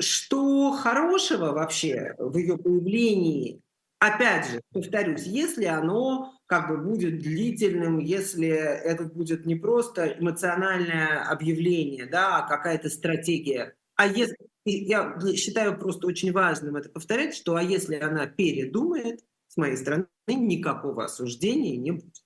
Что 0.00 0.72
хорошего 0.72 1.52
вообще 1.52 2.14
в 2.18 2.36
ее 2.36 2.58
появлении 2.58 3.62
Опять 4.00 4.48
же, 4.48 4.60
повторюсь, 4.72 5.24
если 5.24 5.64
оно 5.64 6.32
как 6.46 6.68
бы 6.68 6.76
будет 6.78 7.18
длительным, 7.18 7.98
если 7.98 8.48
это 8.48 9.04
будет 9.04 9.44
не 9.44 9.56
просто 9.56 10.06
эмоциональное 10.06 11.24
объявление, 11.28 12.06
да, 12.06 12.38
а 12.38 12.48
какая-то 12.48 12.90
стратегия, 12.90 13.74
а 13.96 14.06
если, 14.06 14.36
я 14.64 15.18
считаю 15.34 15.76
просто 15.76 16.06
очень 16.06 16.30
важным 16.32 16.76
это 16.76 16.90
повторять, 16.90 17.34
что 17.34 17.56
а 17.56 17.62
если 17.62 17.96
она 17.96 18.26
передумает, 18.26 19.24
с 19.48 19.56
моей 19.56 19.76
стороны, 19.76 20.06
никакого 20.28 21.06
осуждения 21.06 21.76
не 21.76 21.90
будет. 21.90 22.22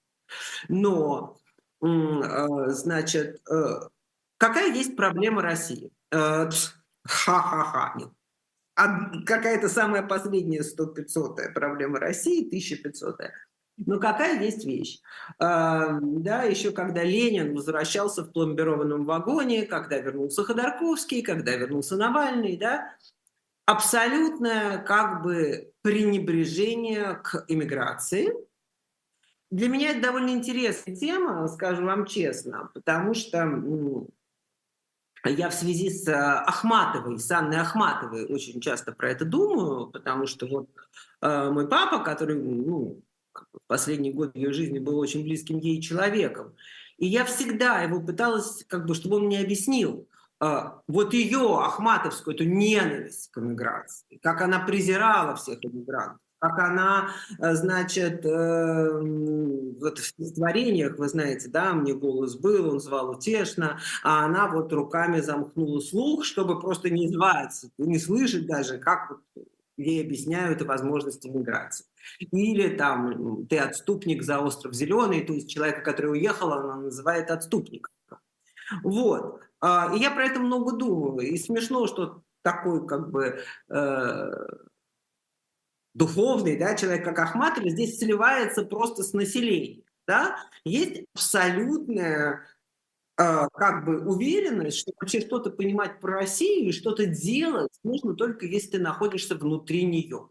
Но, 0.69 1.39
а, 1.81 2.69
значит, 2.71 3.41
э, 3.51 3.81
какая 4.37 4.75
есть 4.75 4.97
проблема 4.97 5.41
России? 5.41 5.91
Э, 6.11 6.51
ха-ха-ха, 7.05 7.95
какая-то 8.75 9.69
самая 9.69 10.03
последняя 10.03 10.63
100-500 10.63 11.53
проблема 11.53 11.99
России, 11.99 12.47
1500 12.47 13.21
Но 13.79 13.99
какая 13.99 14.43
есть 14.43 14.65
вещь? 14.65 15.01
А, 15.39 15.99
да, 16.01 16.45
еще 16.45 16.73
когда 16.73 17.03
Ленин 17.03 17.55
возвращался 17.55 18.23
в 18.23 18.33
пломбированном 18.33 19.05
вагоне, 19.05 19.67
когда 19.67 19.99
вернулся 19.99 20.45
Ходорковский, 20.45 21.23
когда 21.23 21.55
вернулся 21.57 21.97
Навальный, 21.97 22.57
да, 22.57 22.97
абсолютное 23.67 24.79
как 24.79 25.23
бы 25.23 25.73
пренебрежение 25.83 27.15
к 27.23 27.45
иммиграции. 27.49 28.33
Для 29.51 29.69
меня 29.69 29.91
это 29.91 30.01
довольно 30.01 30.31
интересная 30.31 30.97
тема, 30.97 31.47
скажу 31.49 31.85
вам 31.85 32.07
честно, 32.07 32.71
потому 32.73 33.13
что 33.13 33.47
я 35.31 35.51
в 35.51 35.55
связи 35.55 35.91
с 35.91 36.09
э, 36.09 36.13
Ахматовой, 36.13 37.19
с 37.19 37.31
Анной 37.31 37.61
Ахматовой 37.61 38.27
очень 38.27 38.61
часто 38.61 38.93
про 38.93 39.11
это 39.11 39.25
думаю, 39.25 39.87
потому 39.87 40.27
что 40.27 40.47
вот 40.47 40.69
э, 41.21 41.51
мой 41.51 41.69
папа, 41.69 42.01
который 42.01 42.37
ну, 42.37 43.01
в 43.33 43.67
последний 43.67 44.13
год 44.13 44.35
ее 44.35 44.53
жизни 44.53 44.79
был 44.79 44.99
очень 44.99 45.23
близким 45.23 45.59
ей 45.59 45.81
человеком, 45.81 46.55
и 46.99 47.07
я 47.07 47.25
всегда 47.25 47.83
его 47.83 48.01
пыталась, 48.01 48.65
как 48.69 48.87
бы, 48.87 48.95
чтобы 48.95 49.17
он 49.17 49.27
мне 49.27 49.41
объяснил, 49.41 50.09
э, 50.41 50.61
вот 50.89 51.15
ее, 51.15 51.59
Ахматовскую, 51.61 52.35
эту 52.35 52.45
ненависть 52.45 53.31
к 53.31 53.39
эмиграции, 53.39 54.19
как 54.23 54.41
она 54.41 54.59
презирала 54.59 55.37
всех 55.37 55.65
эмигрантов, 55.65 56.21
как 56.43 56.59
она, 56.59 57.11
э, 57.39 57.55
значит, 57.55 58.27
э, 58.27 58.91
вот 59.81 59.99
в 59.99 60.05
стихотворениях, 60.05 60.99
вы 60.99 61.09
знаете, 61.09 61.49
да, 61.49 61.73
мне 61.73 61.95
голос 61.95 62.35
был, 62.35 62.69
он 62.69 62.81
звал 62.81 63.11
утешно, 63.11 63.79
а 64.03 64.25
она 64.25 64.49
вот 64.49 64.73
руками 64.73 65.21
замкнула 65.21 65.79
слух, 65.79 66.25
чтобы 66.25 66.61
просто 66.61 66.91
не 66.91 67.07
звать, 67.07 67.65
не 67.79 67.99
слышать 68.01 68.47
даже, 68.47 68.79
как 68.79 69.11
вот 69.11 69.47
ей 69.77 70.05
объясняют 70.05 70.63
возможности 70.63 71.29
миграции. 71.29 71.87
Или 72.19 72.77
там 72.77 73.47
ты 73.47 73.59
отступник 73.59 74.25
за 74.25 74.41
остров 74.41 74.75
Зеленый, 74.75 75.25
то 75.25 75.33
есть 75.33 75.49
человека, 75.49 75.83
который 75.83 76.11
уехал, 76.11 76.53
она 76.53 76.77
называет 76.77 77.31
отступником. 77.31 77.93
Вот. 78.83 79.43
А, 79.61 79.95
и 79.95 80.01
я 80.01 80.11
про 80.11 80.25
это 80.25 80.41
много 80.41 80.77
думаю. 80.77 81.21
И 81.21 81.39
смешно, 81.39 81.87
что 81.87 82.23
такой 82.43 82.87
как 82.87 83.11
бы 83.11 83.39
э, 83.69 84.31
духовный, 85.95 86.57
да, 86.57 86.75
человек 86.75 87.05
как 87.05 87.19
Ахматова 87.19 87.69
здесь 87.69 87.99
сливается 87.99 88.65
просто 88.65 89.03
с 89.03 89.13
населением. 89.13 89.83
Да? 90.07 90.37
Есть 90.65 91.05
абсолютная 91.15 92.47
э, 93.19 93.47
как 93.53 93.85
бы 93.85 94.01
уверенность, 94.01 94.79
что 94.79 94.93
вообще 95.01 95.21
что-то 95.21 95.51
понимать 95.51 96.01
про 96.01 96.15
Россию 96.15 96.71
и 96.71 96.73
что-то 96.73 97.07
делать 97.07 97.73
нужно 97.85 98.15
только 98.15 98.47
если 98.47 98.73
ты 98.73 98.79
находишься 98.79 99.37
внутри 99.37 99.85
нее. 99.85 100.29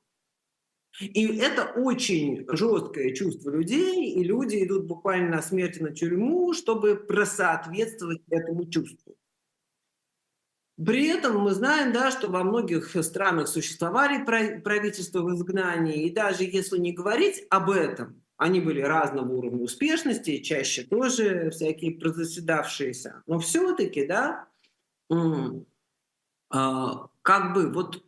И 1.00 1.38
это 1.38 1.72
очень 1.72 2.46
жесткое 2.50 3.14
чувство 3.14 3.50
людей, 3.50 4.12
и 4.12 4.24
люди 4.24 4.64
идут 4.64 4.86
буквально 4.86 5.38
на 5.38 5.42
смерть 5.42 5.80
на 5.80 5.92
тюрьму, 5.92 6.54
чтобы 6.54 6.96
просоответствовать 6.96 8.22
этому 8.30 8.70
чувству. 8.70 9.16
При 10.86 11.08
этом 11.08 11.40
мы 11.40 11.52
знаем, 11.52 11.94
да, 11.94 12.12
что 12.12 12.30
во 12.30 12.44
многих 12.44 12.96
странах 13.04 13.48
существовали 13.48 14.24
правительства 14.24 15.22
в 15.22 15.34
изгнании, 15.36 16.06
и 16.06 16.14
даже 16.14 16.44
если 16.44 16.78
не 16.78 16.92
говорить 16.92 17.46
об 17.50 17.70
этом, 17.70 18.22
они 18.38 18.60
были 18.60 18.82
разного 18.82 19.32
уровня 19.32 19.64
успешности, 19.64 20.42
чаще 20.42 20.84
тоже 20.84 21.52
всякие 21.52 21.92
прозаседавшиеся. 21.92 23.22
Но 23.28 23.38
все-таки, 23.40 24.08
да, 24.08 24.48
а, 26.50 27.08
как 27.22 27.54
бы 27.54 27.72
вот 27.72 28.04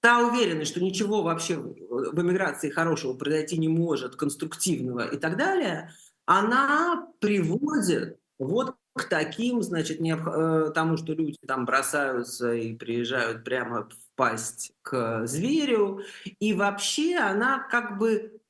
та 0.00 0.26
уверенность, 0.28 0.72
что 0.72 0.82
ничего 0.82 1.22
вообще 1.22 1.56
в 1.56 2.20
эмиграции 2.20 2.68
хорошего 2.68 3.14
произойти 3.14 3.56
не 3.56 3.68
может, 3.68 4.16
конструктивного 4.16 5.06
и 5.08 5.16
так 5.16 5.36
далее, 5.36 5.92
она 6.26 7.08
приводит 7.20 8.20
вот 8.38 8.76
к 8.96 9.04
таким, 9.04 9.62
значит, 9.62 10.00
не, 10.00 10.16
э, 10.16 10.70
тому, 10.74 10.96
что 10.96 11.12
люди 11.12 11.36
там 11.46 11.66
бросаются 11.66 12.54
и 12.54 12.74
приезжают 12.74 13.44
прямо 13.44 13.84
в 13.84 14.16
пасть 14.16 14.72
к 14.82 15.26
зверю. 15.26 16.00
И 16.40 16.54
вообще 16.54 17.16
она 17.16 17.58
как 17.58 17.98
бы 17.98 18.40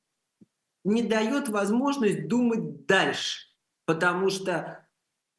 не 0.85 1.03
дает 1.03 1.49
возможность 1.49 2.29
думать 2.29 2.85
дальше, 2.85 3.47
потому 3.85 4.29
что 4.29 4.87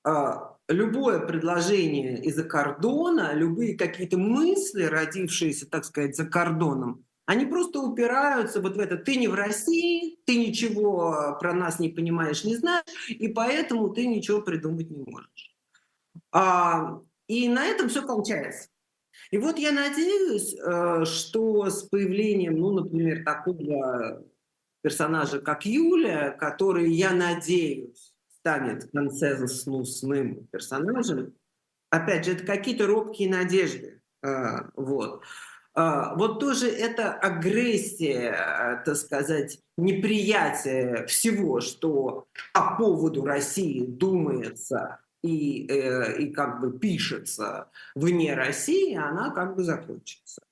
э, 0.05 0.35
любое 0.69 1.21
предложение 1.21 2.23
из-за 2.25 2.45
кордона, 2.45 3.33
любые 3.33 3.79
какие-то 3.79 4.19
мысли, 4.19 4.83
родившиеся, 4.83 5.71
так 5.71 5.87
сказать, 5.87 6.17
за 6.17 6.27
кордоном, 6.27 7.07
они 7.29 7.45
просто 7.45 7.81
упираются 7.81 8.63
вот 8.63 8.79
в 8.79 8.81
это. 8.81 8.97
Ты 8.97 9.17
не 9.17 9.29
в 9.29 9.35
России, 9.35 10.19
ты 10.25 10.39
ничего 10.39 11.37
про 11.39 11.53
нас 11.53 11.79
не 11.79 11.91
понимаешь, 11.91 12.43
не 12.43 12.57
знаешь, 12.57 12.87
и 13.11 13.29
поэтому 13.29 13.91
ты 13.91 14.07
ничего 14.07 14.41
придумать 14.41 14.89
не 14.89 15.05
можешь. 15.07 15.55
А, 16.33 17.03
и 17.27 17.51
на 17.51 17.67
этом 17.67 17.91
все 17.91 18.01
кончается. 18.01 18.71
И 19.31 19.37
вот 19.37 19.59
я 19.59 19.73
надеюсь, 19.73 20.55
э, 20.55 21.05
что 21.05 21.69
с 21.69 21.83
появлением, 21.83 22.61
ну, 22.61 22.73
например, 22.73 23.23
такого 23.25 24.25
персонажа, 24.81 25.39
как 25.41 25.67
Юля, 25.67 26.31
который, 26.31 26.91
я 26.91 27.11
надеюсь, 27.11 28.15
станет 28.39 28.91
консенсусным 28.91 30.47
персонажем, 30.47 31.35
опять 31.91 32.25
же, 32.25 32.33
это 32.33 32.47
какие-то 32.47 32.87
робкие 32.87 33.29
надежды. 33.29 34.01
Э, 34.23 34.71
вот. 34.77 35.25
А, 35.81 36.17
вот 36.17 36.41
тоже 36.41 36.69
это 36.69 37.13
агрессия, 37.13 38.83
так 38.85 38.97
сказать, 38.97 39.61
неприятие 39.77 41.07
всего, 41.07 41.61
что 41.61 42.27
по 42.53 42.77
поводу 42.77 43.25
России 43.25 43.87
думается 43.87 44.99
и, 45.23 45.69
э, 45.71 46.19
и 46.19 46.33
как 46.33 46.61
бы 46.61 46.77
пишется 46.77 47.71
вне 47.95 48.35
России, 48.35 48.97
она 48.97 49.31
как 49.31 49.55
бы 49.55 49.63
закончится. 49.63 50.43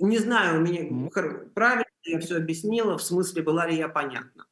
Не 0.00 0.18
знаю, 0.18 0.60
у 0.60 0.64
меня 0.64 1.10
правильно 1.54 1.84
я 2.04 2.20
все 2.20 2.36
объяснила, 2.36 2.98
в 2.98 3.02
смысле, 3.02 3.42
была 3.42 3.66
ли 3.66 3.76
я 3.76 3.88
понятна. 3.88 4.46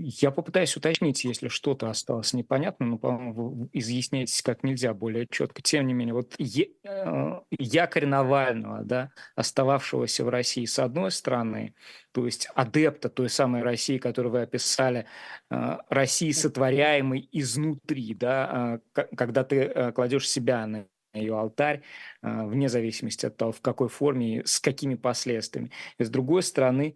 Я 0.00 0.30
попытаюсь 0.30 0.76
уточнить, 0.76 1.24
если 1.24 1.48
что-то 1.48 1.90
осталось 1.90 2.32
непонятно, 2.32 2.86
но, 2.86 2.98
по-моему, 2.98 3.32
вы 3.32 3.68
изъясняетесь 3.72 4.42
как 4.42 4.62
нельзя 4.62 4.94
более 4.94 5.26
четко. 5.28 5.60
Тем 5.60 5.88
не 5.88 5.92
менее, 5.92 6.14
вот 6.14 6.36
е- 6.38 6.70
э, 6.84 7.40
якорь 7.50 8.06
Навального, 8.06 8.84
да, 8.84 9.10
остававшегося 9.34 10.24
в 10.24 10.28
России, 10.28 10.66
с 10.66 10.78
одной 10.78 11.10
стороны, 11.10 11.74
то 12.12 12.26
есть 12.26 12.48
адепта 12.54 13.08
той 13.08 13.28
самой 13.28 13.62
России, 13.62 13.98
которую 13.98 14.30
вы 14.30 14.42
описали, 14.42 15.06
э, 15.50 15.78
России, 15.88 16.30
сотворяемой 16.30 17.28
изнутри, 17.32 18.14
да, 18.14 18.80
э, 18.94 19.02
когда 19.16 19.42
ты 19.42 19.56
э, 19.56 19.90
кладешь 19.90 20.28
себя 20.28 20.64
на 20.68 20.86
ее 21.12 21.36
алтарь, 21.36 21.82
э, 22.22 22.46
вне 22.46 22.68
зависимости 22.68 23.26
от 23.26 23.36
того, 23.36 23.50
в 23.50 23.60
какой 23.60 23.88
форме 23.88 24.38
и 24.38 24.46
с 24.46 24.60
какими 24.60 24.94
последствиями. 24.94 25.72
И 25.98 26.04
с 26.04 26.08
другой 26.08 26.44
стороны, 26.44 26.94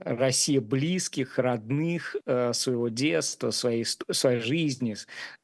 Россия 0.00 0.60
близких, 0.60 1.38
родных, 1.38 2.16
э, 2.24 2.52
своего 2.52 2.88
детства, 2.88 3.50
своей, 3.50 3.84
своей 3.84 4.40
жизни, 4.40 4.96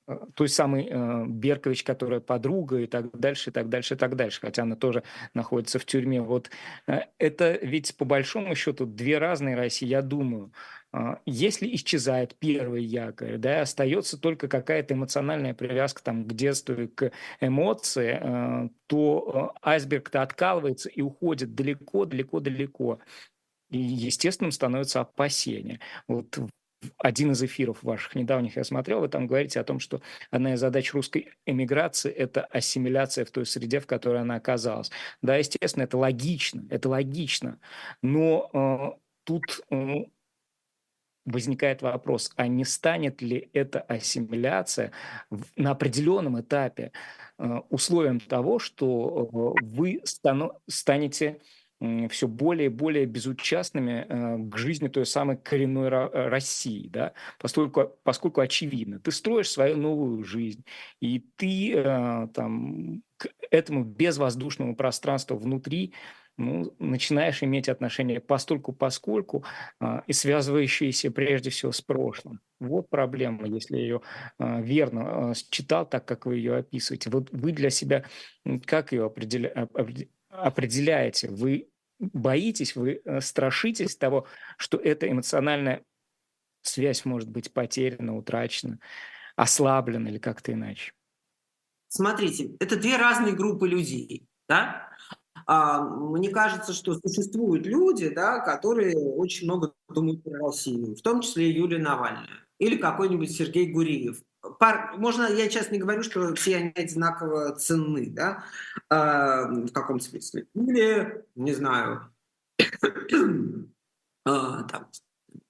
э, 0.07 0.19
той 0.35 0.49
самой 0.49 0.89
э, 0.89 1.25
Беркович, 1.27 1.85
которая 1.85 2.21
подруга 2.21 2.79
и 2.79 2.87
так 2.87 3.11
дальше, 3.19 3.51
и 3.51 3.53
так 3.53 3.69
дальше, 3.69 3.95
и 3.95 3.97
так 3.97 4.17
дальше, 4.17 4.41
хотя 4.41 4.63
она 4.63 4.77
тоже 4.77 5.03
находится 5.35 5.79
в 5.79 5.85
тюрьме. 5.85 6.23
Вот 6.23 6.51
это 7.19 7.59
ведь 7.63 7.97
по 7.97 8.05
большому 8.05 8.55
счету 8.55 8.87
две 8.87 9.19
разные 9.19 9.57
России, 9.57 9.87
я 9.87 10.03
думаю. 10.03 10.53
Если 11.25 11.75
исчезает 11.75 12.37
первый 12.39 12.85
якорь, 12.85 13.39
да, 13.39 13.63
остается 13.63 14.21
только 14.21 14.47
какая-то 14.47 14.93
эмоциональная 14.93 15.55
привязка 15.55 16.05
там, 16.05 16.27
к 16.27 16.35
детству 16.35 16.75
и 16.75 16.87
к 16.87 17.13
эмоции, 17.41 18.69
то 18.89 19.55
айсберг-то 19.63 20.21
откалывается 20.21 20.91
и 20.91 21.01
уходит 21.01 21.55
далеко, 21.55 22.05
далеко, 22.05 22.41
далеко. 22.41 23.01
И 23.73 23.79
естественным 23.79 24.53
становится 24.53 25.01
опасение. 25.01 25.81
Вот 26.07 26.39
один 26.99 27.33
из 27.33 27.43
эфиров 27.43 27.83
ваших 27.83 28.15
недавних 28.15 28.57
я 28.57 28.65
смотрел, 28.65 29.01
вы 29.01 29.09
там 29.09 29.27
говорите 29.27 29.61
о 29.61 29.65
том, 29.65 29.81
что 29.81 30.03
одна 30.31 30.55
из 30.55 30.61
задач 30.61 30.93
русской 30.93 31.33
эмиграции– 31.47 32.11
это 32.13 32.45
ассимиляция 32.45 33.25
в 33.25 33.31
той 33.31 33.47
среде, 33.47 33.81
в 33.81 33.87
которой 33.87 34.21
она 34.21 34.35
оказалась. 34.35 34.91
Да, 35.23 35.37
естественно, 35.37 35.85
это 35.85 35.97
логично, 35.97 36.65
это 36.71 36.89
логично. 36.89 37.59
Но 38.03 38.51
э, 38.53 39.01
тут 39.25 39.63
э, 39.71 40.05
возникает 41.25 41.81
вопрос, 41.83 42.33
а 42.37 42.47
не 42.47 42.65
станет 42.65 43.23
ли 43.23 43.49
эта 43.53 43.81
ассимиляция 43.81 44.93
на 45.57 45.71
определенном 45.71 46.41
этапе 46.41 46.93
э, 47.39 47.61
условием 47.71 48.21
того, 48.21 48.59
что 48.59 49.57
э, 49.61 49.65
вы 49.65 50.03
стану, 50.05 50.61
станете 50.69 51.41
все 52.11 52.29
более 52.29 52.67
и 52.67 52.69
более 52.69 53.07
безучастными 53.07 54.07
э, 54.09 54.49
к 54.49 54.57
жизни 54.57 54.89
той 54.89 55.05
самой 55.05 55.37
коренной 55.37 55.89
э, 55.89 56.29
России, 56.29 56.89
да, 56.89 57.13
поскольку, 57.39 57.97
поскольку 58.05 58.41
очевидно, 58.41 59.01
ты 59.01 59.11
строишь 59.11 59.51
свою 59.51 59.77
новую 59.77 60.23
жизнь, 60.23 60.65
и 61.01 61.25
ты 61.37 61.75
э, 61.75 62.29
там 62.35 63.03
к 63.17 63.29
этому 63.51 63.85
безвоздушному 63.85 64.77
пространству 64.77 65.37
внутри 65.37 65.95
ну, 66.39 66.75
начинаешь 66.79 67.43
иметь 67.43 67.69
отношения 67.69 68.19
постольку 68.19 68.73
поскольку 68.73 69.45
и 70.07 70.13
связывающиеся 70.15 71.11
прежде 71.11 71.51
всего 71.51 71.73
с 71.73 71.83
прошлым. 71.83 72.41
Вот 72.59 72.89
проблема, 72.89 73.47
если 73.47 73.77
ее 73.77 74.01
а, 74.39 74.61
верно 74.61 75.31
а, 75.31 75.35
читал 75.51 75.87
так, 75.87 76.07
как 76.07 76.25
вы 76.25 76.37
ее 76.37 76.57
описываете. 76.57 77.11
Вот 77.11 77.29
вы 77.33 77.53
для 77.53 77.69
себя 77.69 78.05
как 78.65 78.93
ее 78.93 79.05
определя... 79.05 79.69
определяете? 80.31 81.29
Вы 81.29 81.69
боитесь, 82.03 82.77
вы 82.77 83.01
э, 83.05 83.21
страшитесь 83.21 83.97
того, 83.97 84.27
что 84.59 84.77
эта 84.77 85.11
эмоциональная 85.11 85.85
связь 86.63 87.05
может 87.05 87.31
быть 87.31 87.53
потеряна, 87.53 88.17
утрачена, 88.17 88.79
ослаблена 89.37 90.09
или 90.09 90.19
как-то 90.19 90.53
иначе? 90.53 90.93
Смотрите, 91.89 92.57
это 92.59 92.77
две 92.77 92.97
разные 92.97 93.35
группы 93.35 93.69
людей. 93.69 94.27
Да? 94.49 94.89
А, 95.47 95.83
мне 95.83 96.31
кажется, 96.31 96.73
что 96.73 96.95
существуют 96.95 97.67
люди, 97.67 98.09
да, 98.09 98.41
которые 98.41 98.97
очень 98.97 99.47
много 99.47 99.75
думают 99.89 100.23
про 100.23 100.47
Россию, 100.47 100.95
в 100.95 101.03
том 101.03 101.21
числе 101.21 101.51
Юлия 101.51 101.79
Навальная 101.79 102.42
или 102.63 102.77
какой-нибудь 102.77 103.33
Сергей 103.33 103.73
Гуриев. 103.73 104.23
Пар, 104.61 104.95
можно, 104.97 105.25
я 105.25 105.51
сейчас 105.51 105.73
не 105.73 105.79
говорю, 105.79 106.05
что 106.05 106.33
все 106.37 106.59
они 106.59 106.73
одинаково 106.77 107.57
ценны, 107.57 108.09
да, 108.09 108.45
а, 108.89 109.49
в 109.49 109.73
каком 109.73 109.99
смысле. 109.99 110.47
Или, 110.55 111.25
не 111.35 111.55
знаю, 111.55 112.13
а, 114.25 114.63
там, 114.63 114.89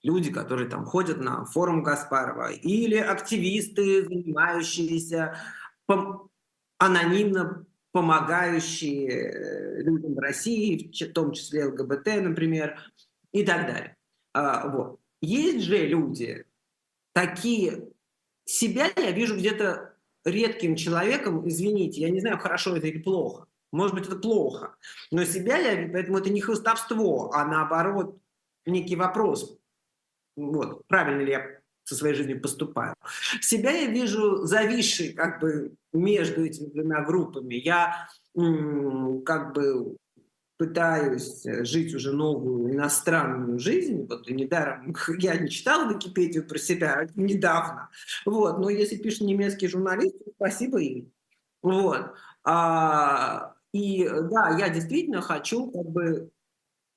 люди, 0.02 0.32
которые 0.32 0.70
там 0.70 0.86
ходят 0.86 1.18
на 1.18 1.44
форум 1.44 1.82
Гаспарова, 1.82 2.50
или 2.50 2.96
активисты, 2.96 4.04
занимающиеся 4.04 5.36
анонимно 6.78 7.66
помогающие 7.92 9.10
э, 9.10 9.82
людям 9.82 10.14
в 10.14 10.18
России, 10.18 10.90
в 10.90 11.12
том 11.12 11.32
числе 11.32 11.66
ЛГБТ, 11.66 12.06
например, 12.22 12.80
и 13.32 13.44
так 13.44 13.66
далее. 13.66 13.96
А, 14.32 14.66
вот. 14.68 14.98
Есть 15.20 15.66
же 15.66 15.86
люди, 15.86 16.46
такие, 17.12 17.88
себя 18.44 18.90
я 18.96 19.10
вижу 19.10 19.36
где-то 19.36 19.94
редким 20.24 20.76
человеком, 20.76 21.46
извините, 21.48 22.00
я 22.00 22.10
не 22.10 22.20
знаю, 22.20 22.38
хорошо 22.38 22.76
это 22.76 22.86
или 22.86 22.98
плохо, 22.98 23.46
может 23.72 23.94
быть, 23.94 24.06
это 24.06 24.16
плохо, 24.16 24.76
но 25.10 25.24
себя 25.24 25.58
я, 25.58 25.88
поэтому 25.90 26.18
это 26.18 26.30
не 26.30 26.40
хвостовство, 26.40 27.32
а 27.32 27.44
наоборот 27.44 28.18
некий 28.66 28.96
вопрос, 28.96 29.58
вот, 30.36 30.86
правильно 30.86 31.22
ли 31.22 31.32
я 31.32 31.62
со 31.84 31.96
своей 31.96 32.14
жизнью 32.14 32.40
поступаю. 32.40 32.94
Себя 33.40 33.72
я 33.72 33.86
вижу 33.86 34.46
зависшей 34.46 35.12
как 35.12 35.40
бы 35.40 35.74
между 35.92 36.44
этими 36.44 36.66
двумя 36.66 37.02
группами. 37.02 37.56
Я 37.56 38.08
как 38.34 39.52
бы 39.52 39.96
пытаюсь 40.62 41.42
жить 41.66 41.92
уже 41.92 42.12
новую 42.12 42.72
иностранную 42.72 43.58
жизнь. 43.58 44.06
Вот 44.08 44.30
недаром 44.30 44.94
я 45.18 45.36
не 45.36 45.50
читала 45.50 45.92
Википедию 45.92 46.46
про 46.46 46.56
себя 46.56 47.08
недавно. 47.16 47.90
Вот. 48.24 48.60
Но 48.60 48.70
если 48.70 48.96
пишет 48.96 49.22
немецкий 49.22 49.66
журналист, 49.66 50.14
спасибо 50.36 50.80
им. 50.80 51.12
Вот. 51.62 52.12
А, 52.44 53.54
и 53.72 54.08
да, 54.08 54.56
я 54.56 54.68
действительно 54.68 55.20
хочу 55.20 55.68
как 55.72 55.90
бы 55.90 56.30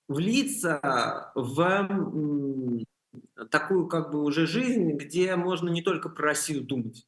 влиться 0.08 1.32
в 1.34 2.86
такую 3.50 3.88
как 3.88 4.12
бы 4.12 4.22
уже 4.24 4.46
жизнь, 4.46 4.92
где 4.92 5.36
можно 5.36 5.70
не 5.70 5.82
только 5.82 6.10
про 6.10 6.26
Россию 6.26 6.62
думать. 6.62 7.08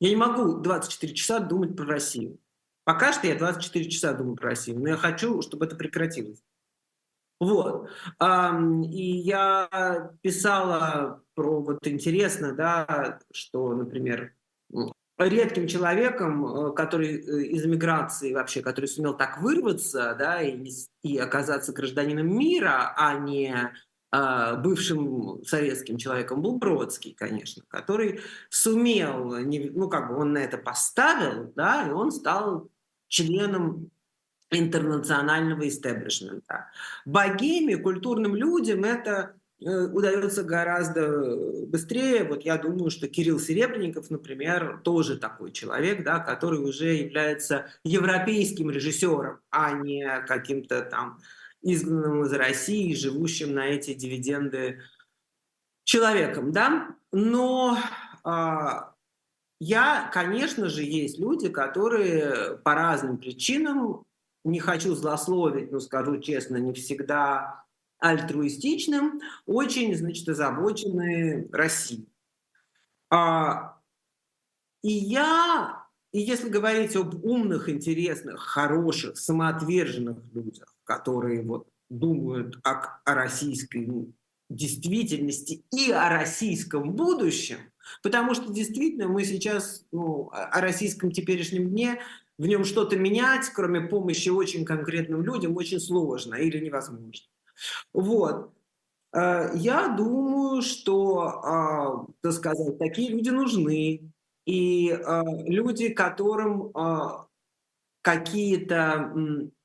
Я 0.00 0.08
не 0.08 0.16
могу 0.16 0.54
24 0.54 1.12
часа 1.12 1.38
думать 1.38 1.76
про 1.76 1.84
Россию. 1.84 2.38
Пока 2.86 3.12
что 3.12 3.26
я 3.26 3.34
24 3.34 3.90
часа 3.90 4.12
думаю 4.12 4.36
про 4.36 4.50
Россию, 4.50 4.78
но 4.78 4.90
я 4.90 4.96
хочу, 4.96 5.42
чтобы 5.42 5.66
это 5.66 5.74
прекратилось. 5.74 6.40
Вот. 7.40 7.90
И 8.20 9.02
я 9.24 10.12
писала 10.22 11.20
про 11.34 11.60
вот 11.62 11.84
интересно, 11.84 12.52
да, 12.52 13.18
что, 13.32 13.74
например, 13.74 14.34
редким 15.18 15.66
человеком, 15.66 16.46
э, 16.46 16.74
который 16.74 17.16
э, 17.16 17.42
из 17.46 17.64
эмиграции 17.64 18.32
вообще, 18.32 18.62
который 18.62 18.86
сумел 18.86 19.16
так 19.16 19.42
вырваться, 19.42 20.14
да, 20.16 20.40
и, 20.40 20.70
и 21.02 21.18
оказаться 21.18 21.72
гражданином 21.72 22.38
мира, 22.38 22.94
а 22.96 23.14
не 23.18 23.72
а, 24.12 24.54
бывшим 24.56 25.42
советским 25.44 25.98
человеком 25.98 26.40
был 26.40 26.58
Бродский, 26.58 27.12
конечно, 27.14 27.64
который 27.68 28.20
сумел, 28.50 29.34
ну 29.36 29.88
как 29.88 30.08
бы 30.08 30.16
он 30.16 30.32
на 30.32 30.38
это 30.38 30.58
поставил, 30.58 31.52
да, 31.56 31.86
и 31.88 31.90
он 31.90 32.12
стал 32.12 32.70
членом 33.08 33.90
интернационального 34.50 35.66
истеблишмента. 35.68 36.70
Богеме, 37.04 37.76
культурным 37.76 38.36
людям 38.36 38.84
это 38.84 39.34
э, 39.60 39.86
удается 39.86 40.44
гораздо 40.44 41.66
быстрее. 41.66 42.24
Вот 42.24 42.42
я 42.42 42.56
думаю, 42.56 42.90
что 42.90 43.08
Кирилл 43.08 43.40
Серебренников, 43.40 44.10
например, 44.10 44.80
тоже 44.84 45.18
такой 45.18 45.50
человек, 45.52 46.04
да, 46.04 46.20
который 46.20 46.60
уже 46.60 46.94
является 46.94 47.66
европейским 47.82 48.70
режиссером, 48.70 49.40
а 49.50 49.72
не 49.72 50.20
каким-то 50.26 50.82
там 50.82 51.18
изгнанным 51.62 52.22
из 52.24 52.32
России, 52.32 52.94
живущим 52.94 53.54
на 53.54 53.66
эти 53.66 53.94
дивиденды 53.94 54.80
человеком, 55.82 56.52
да. 56.52 56.94
Но 57.12 57.78
а, 58.22 58.92
я, 59.58 60.10
конечно 60.12 60.68
же, 60.68 60.82
есть 60.82 61.18
люди, 61.18 61.48
которые 61.48 62.58
по 62.58 62.74
разным 62.74 63.18
причинам, 63.18 64.04
не 64.44 64.60
хочу 64.60 64.94
злословить, 64.94 65.72
но 65.72 65.80
скажу 65.80 66.20
честно, 66.20 66.56
не 66.56 66.72
всегда 66.72 67.64
альтруистичным, 67.98 69.20
очень, 69.46 69.96
значит, 69.96 70.28
озабочены 70.28 71.48
Россией. 71.50 72.08
А, 73.10 73.78
и 74.82 74.92
я, 74.92 75.86
и 76.12 76.20
если 76.20 76.48
говорить 76.48 76.94
об 76.94 77.24
умных, 77.24 77.68
интересных, 77.68 78.40
хороших, 78.40 79.16
самоотверженных 79.16 80.18
людях, 80.32 80.76
которые 80.84 81.42
вот 81.42 81.68
думают 81.88 82.58
о, 82.62 83.00
о 83.04 83.14
российской 83.14 84.14
действительности 84.48 85.64
и 85.72 85.90
о 85.90 86.08
российском 86.08 86.92
будущем, 86.92 87.58
потому 88.02 88.34
что 88.34 88.52
действительно 88.52 89.08
мы 89.08 89.24
сейчас 89.24 89.84
ну, 89.92 90.30
о 90.32 90.60
российском 90.60 91.10
теперешнем 91.10 91.70
дне 91.70 92.00
в 92.38 92.46
нем 92.46 92.64
что-то 92.64 92.96
менять, 92.96 93.48
кроме 93.54 93.80
помощи 93.80 94.28
очень 94.28 94.64
конкретным 94.64 95.22
людям, 95.22 95.56
очень 95.56 95.80
сложно 95.80 96.34
или 96.34 96.64
невозможно. 96.64 97.26
Вот. 97.92 98.52
Э, 99.12 99.50
я 99.54 99.88
думаю, 99.88 100.62
что, 100.62 101.20
а, 101.42 102.06
так 102.20 102.32
сказать, 102.32 102.78
такие 102.78 103.10
люди 103.10 103.30
нужны. 103.30 104.12
И 104.44 104.90
а, 104.92 105.22
люди, 105.46 105.88
которым 105.88 106.70
а, 106.74 107.26
какие-то 108.02 109.12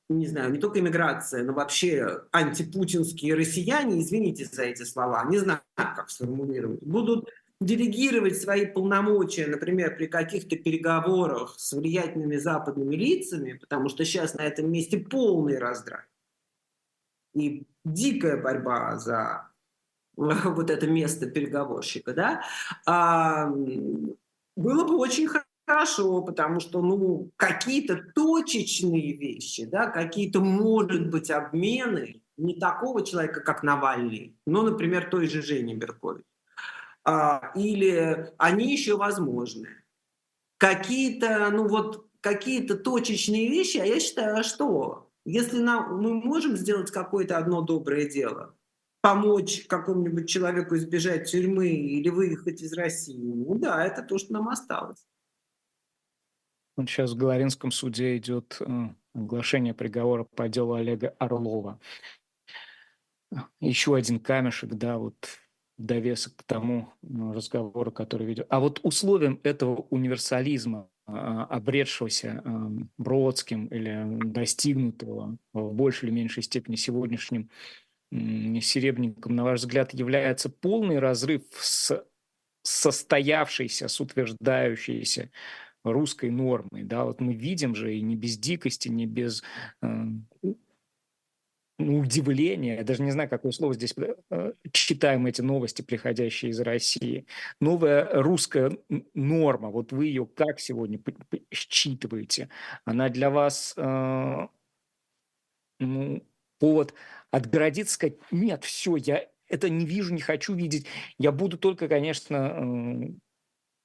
не 0.10 0.28
знаю, 0.28 0.52
не 0.52 0.60
только 0.60 0.80
иммиграция, 0.80 1.44
но 1.44 1.54
вообще 1.54 2.24
антипутинские 2.32 3.36
россияне, 3.36 4.02
извините 4.02 4.46
за 4.46 4.64
эти 4.64 4.84
слова, 4.84 5.24
не 5.26 5.38
знаю, 5.38 5.62
как 5.76 6.10
сформулировать, 6.10 6.84
будут 6.84 7.30
делегировать 7.62 8.42
свои 8.42 8.66
полномочия, 8.66 9.48
например, 9.48 9.96
при 9.96 10.08
каких-то 10.08 10.58
переговорах 10.58 11.56
с 11.58 11.72
влиятельными 11.72 12.36
западными 12.36 12.96
лицами, 12.96 13.54
потому 13.54 13.88
что 13.88 14.04
сейчас 14.04 14.34
на 14.34 14.42
этом 14.42 14.70
месте 14.70 14.98
полный 14.98 15.58
раздрай 15.58 16.02
и 17.34 17.64
дикая 17.86 18.38
борьба 18.38 18.98
за 18.98 19.50
вот 20.16 20.70
это 20.70 20.88
место 20.88 21.30
переговорщика, 21.30 22.14
да, 22.14 22.42
а, 22.86 23.50
было 24.56 24.84
бы 24.84 24.98
очень 24.98 25.28
хорошо 25.28 26.22
потому 26.24 26.60
что, 26.60 26.82
ну, 26.82 27.32
какие-то 27.38 28.04
точечные 28.14 29.16
вещи, 29.16 29.64
да, 29.64 29.88
какие-то, 29.88 30.42
может 30.42 31.10
быть, 31.10 31.32
обмены 31.32 32.22
не 32.36 32.60
такого 32.60 33.06
человека, 33.06 33.40
как 33.40 33.64
Навальный, 33.64 34.36
но, 34.46 34.64
например, 34.64 35.10
той 35.10 35.28
же 35.28 35.42
Жени 35.42 35.76
Беркович. 35.76 36.26
А, 37.04 37.52
или 37.56 38.32
они 38.38 38.72
еще 38.72 38.98
возможны. 38.98 39.68
Какие-то, 40.58 41.50
ну 41.50 41.68
вот, 41.68 42.08
какие-то 42.22 42.78
точечные 42.78 43.50
вещи, 43.50 43.78
а 43.78 43.86
я 43.86 44.00
считаю, 44.00 44.38
а 44.38 44.44
что? 44.44 45.10
Если 45.26 45.60
нам, 45.60 46.02
мы 46.02 46.14
можем 46.14 46.56
сделать 46.56 46.92
какое-то 46.92 47.38
одно 47.38 47.62
доброе 47.62 48.08
дело, 48.08 48.56
помочь 49.02 49.66
какому-нибудь 49.68 50.30
человеку 50.30 50.76
избежать 50.76 51.30
тюрьмы 51.30 51.70
или 51.70 52.10
выехать 52.10 52.62
из 52.62 52.74
России, 52.74 53.18
ну 53.18 53.56
да, 53.58 53.84
это 53.84 54.04
то, 54.04 54.18
что 54.18 54.34
нам 54.34 54.50
осталось. 54.50 55.06
Сейчас 56.80 57.12
в 57.12 57.18
Говоринском 57.18 57.72
суде 57.72 58.18
идет 58.18 58.60
оглашение 59.14 59.74
приговора 59.74 60.24
по 60.24 60.48
делу 60.48 60.74
Олега 60.74 61.10
Орлова. 61.20 61.80
Еще 63.60 63.96
один 63.96 64.20
камешек, 64.20 64.72
да, 64.72 64.98
вот 64.98 65.16
довесок 65.86 66.36
к 66.36 66.44
тому 66.44 66.94
разговору, 67.04 67.92
который 67.92 68.28
ведет. 68.28 68.48
А 68.50 68.60
вот 68.60 68.80
условием 68.84 69.40
этого 69.44 69.86
универсализма 69.90 70.90
а, 71.06 71.46
обретшегося 71.46 72.44
Бродским 72.98 73.68
или 73.68 74.20
достигнутого 74.24 75.38
в 75.54 75.74
большей 75.74 76.08
или 76.10 76.16
меньшей 76.16 76.44
степени 76.44 76.76
сегодняшним 76.76 77.50
Серебренником, 78.12 79.36
на 79.36 79.44
ваш 79.44 79.62
взгляд, 79.62 79.94
является 79.94 80.50
полный 80.50 81.00
разрыв 81.00 81.44
с 81.54 82.04
состоявшейся, 82.62 83.88
с 83.88 84.02
утверждающейся 84.02 85.32
русской 85.84 86.30
нормой. 86.30 86.84
Да, 86.84 87.06
вот 87.06 87.22
мы 87.22 87.34
видим 87.34 87.74
же 87.74 87.96
и 87.96 88.02
не 88.02 88.16
без 88.16 88.38
дикости, 88.38 88.90
не 88.90 89.06
без 89.06 89.44
ну, 91.86 92.00
удивления, 92.00 92.78
я 92.78 92.84
даже 92.84 93.04
не 93.04 93.12
знаю, 93.12 93.30
какое 93.30 93.52
слово 93.52 93.74
здесь, 93.74 93.94
э, 93.98 94.54
читаем 94.72 95.26
эти 95.26 95.42
новости, 95.42 95.82
приходящие 95.82 96.52
из 96.52 96.60
России. 96.60 97.26
Новая 97.60 98.10
русская 98.14 98.78
норма, 99.14 99.70
вот 99.70 99.92
вы 99.92 100.06
ее 100.08 100.26
как 100.26 100.60
сегодня 100.60 101.00
считываете? 101.52 102.50
Она 102.86 103.10
для 103.10 103.30
вас 103.30 103.74
э, 103.78 104.48
ну, 105.80 106.24
повод 106.60 106.94
отгородиться, 107.32 107.96
сказать, 107.96 108.18
нет, 108.32 108.64
все, 108.64 108.96
я 108.96 109.28
это 109.48 109.70
не 109.70 109.86
вижу, 109.86 110.14
не 110.14 110.22
хочу 110.22 110.54
видеть, 110.54 110.88
я 111.18 111.32
буду 111.32 111.58
только, 111.58 111.88
конечно, 111.88 112.36
э, 112.36 113.12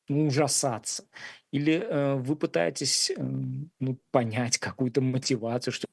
ну, 0.08 0.26
ужасаться. 0.26 1.08
Или 1.52 1.74
э, 1.74 2.14
вы 2.14 2.36
пытаетесь 2.36 3.10
э, 3.10 3.14
ну, 3.18 3.98
понять 4.12 4.58
какую-то 4.58 5.00
мотивацию, 5.00 5.72
что 5.72 5.86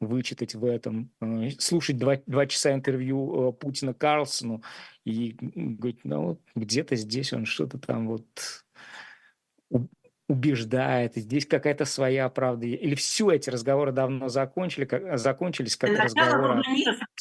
вычитать 0.00 0.54
в 0.54 0.64
этом, 0.64 1.10
э, 1.20 1.50
слушать 1.58 1.96
два, 1.98 2.16
два 2.26 2.46
часа 2.46 2.72
интервью 2.72 3.50
э, 3.50 3.52
Путина 3.52 3.94
Карлсону 3.94 4.62
и 5.04 5.36
говорить, 5.40 6.00
ну, 6.04 6.40
где-то 6.54 6.96
здесь 6.96 7.32
он 7.32 7.46
что-то 7.46 7.78
там 7.78 8.08
вот 8.08 8.26
убеждает, 10.30 11.16
здесь 11.16 11.44
какая-то 11.44 11.84
своя 11.84 12.28
правда. 12.28 12.64
Или 12.64 12.94
все 12.94 13.32
эти 13.32 13.50
разговоры 13.50 13.90
давно 13.90 14.28
закончили, 14.28 14.84
как, 14.84 15.18
закончились, 15.18 15.76
как 15.76 15.90
разговоры... 15.90 16.62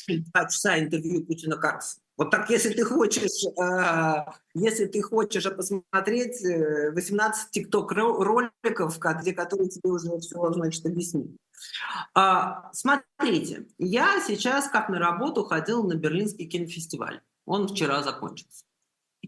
Два 0.08 0.46
часа 0.46 0.80
интервью 0.80 1.26
Путина 1.26 1.58
Карлсона. 1.58 2.04
Вот 2.18 2.32
так, 2.32 2.50
если 2.50 2.70
ты 2.70 2.84
хочешь, 2.84 3.46
э, 3.46 4.32
если 4.54 4.86
ты 4.86 5.02
хочешь 5.02 5.44
посмотреть 5.56 6.42
18 6.42 7.48
э, 7.48 7.50
тикток-роликов, 7.52 9.00
где 9.22 9.34
которые 9.34 9.70
тебе 9.70 9.90
уже 9.90 10.18
все, 10.20 10.52
значит, 10.52 10.86
объяснить. 10.86 11.36
А, 12.14 12.70
смотрите, 12.74 13.66
я 13.78 14.22
сейчас 14.26 14.68
как 14.68 14.90
на 14.90 15.00
работу 15.00 15.44
ходил 15.46 15.84
на 15.84 15.96
Берлинский 15.96 16.46
кинофестиваль. 16.46 17.22
Он 17.46 17.68
вчера 17.68 18.04
закончился. 18.04 18.66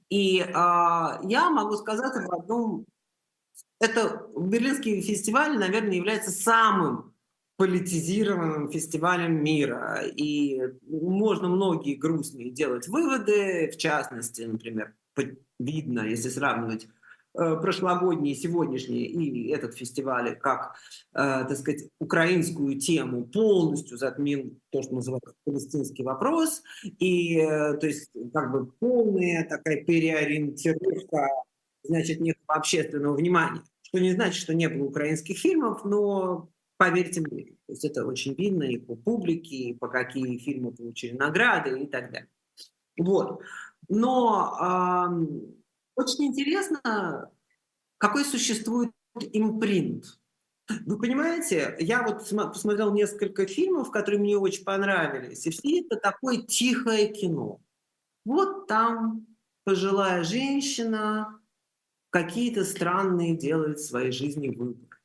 И 0.10 0.42
а, 0.54 1.20
я 1.24 1.50
могу 1.50 1.78
сказать 1.78 2.16
об 2.16 2.32
одном. 2.32 2.86
Это 3.82 4.28
Берлинский 4.38 5.02
фестиваль, 5.02 5.58
наверное, 5.58 5.96
является 5.96 6.30
самым 6.30 7.16
политизированным 7.58 8.70
фестивалем 8.70 9.44
мира. 9.44 10.04
И 10.04 10.62
можно 10.88 11.48
многие 11.48 11.96
грустные 11.96 12.52
делать 12.52 12.88
выводы, 12.88 13.72
в 13.74 13.78
частности, 13.78 14.44
например, 14.44 14.94
видно, 15.60 16.02
если 16.02 16.30
сравнивать 16.30 16.88
э, 17.34 17.56
прошлогодние, 17.60 18.36
сегодняшние 18.36 19.08
и 19.08 19.50
этот 19.50 19.76
фестиваль, 19.76 20.38
как, 20.38 20.76
э, 21.14 21.46
так 21.48 21.58
сказать, 21.58 21.90
украинскую 22.00 22.80
тему 22.80 23.26
полностью 23.26 23.98
затмил 23.98 24.60
то, 24.70 24.84
что 24.84 24.94
называется 24.94 25.34
палестинский 25.44 26.04
вопрос, 26.04 26.62
и, 26.84 27.40
э, 27.40 27.78
то 27.78 27.88
есть, 27.88 28.12
как 28.32 28.52
бы 28.52 28.72
полная 28.80 29.44
такая 29.48 29.84
переориентировка, 29.84 31.30
значит, 31.84 32.20
некого 32.20 32.56
общественного 32.56 33.16
внимания, 33.16 33.62
что 33.92 34.02
не 34.02 34.14
значит, 34.14 34.42
что 34.42 34.54
не 34.54 34.70
было 34.70 34.86
украинских 34.86 35.38
фильмов, 35.38 35.84
но 35.84 36.50
поверьте 36.78 37.22
мне. 37.22 37.44
То 37.68 37.74
есть 37.74 37.86
это 37.86 38.06
очень 38.06 38.34
видно 38.34 38.64
и 38.64 38.78
по 38.78 38.96
публике, 38.96 39.56
и 39.56 39.74
по 39.74 39.88
какие 39.90 40.38
фильмы 40.38 40.72
получили 40.72 41.16
награды 41.16 41.82
и 41.82 41.88
так 41.88 42.12
далее. 42.12 42.30
Вот. 42.98 43.42
Но 43.90 44.58
э, 44.60 45.52
очень 45.96 46.26
интересно, 46.26 47.30
какой 47.98 48.24
существует 48.24 48.92
импринт. 49.34 50.20
Вы 50.86 50.98
понимаете, 50.98 51.76
я 51.80 52.02
вот 52.04 52.30
посмотрел 52.54 52.94
несколько 52.94 53.46
фильмов, 53.46 53.92
которые 53.92 54.22
мне 54.22 54.38
очень 54.38 54.64
понравились, 54.64 55.46
и 55.46 55.50
все 55.50 55.82
это 55.82 55.98
такое 55.98 56.38
тихое 56.38 57.12
кино. 57.12 57.60
Вот 58.24 58.68
там 58.68 59.28
пожилая 59.66 60.24
женщина 60.24 61.41
какие-то 62.12 62.64
странные 62.64 63.36
делает 63.36 63.80
в 63.80 63.86
своей 63.86 64.12
жизни 64.12 64.50
выборы. 64.50 65.00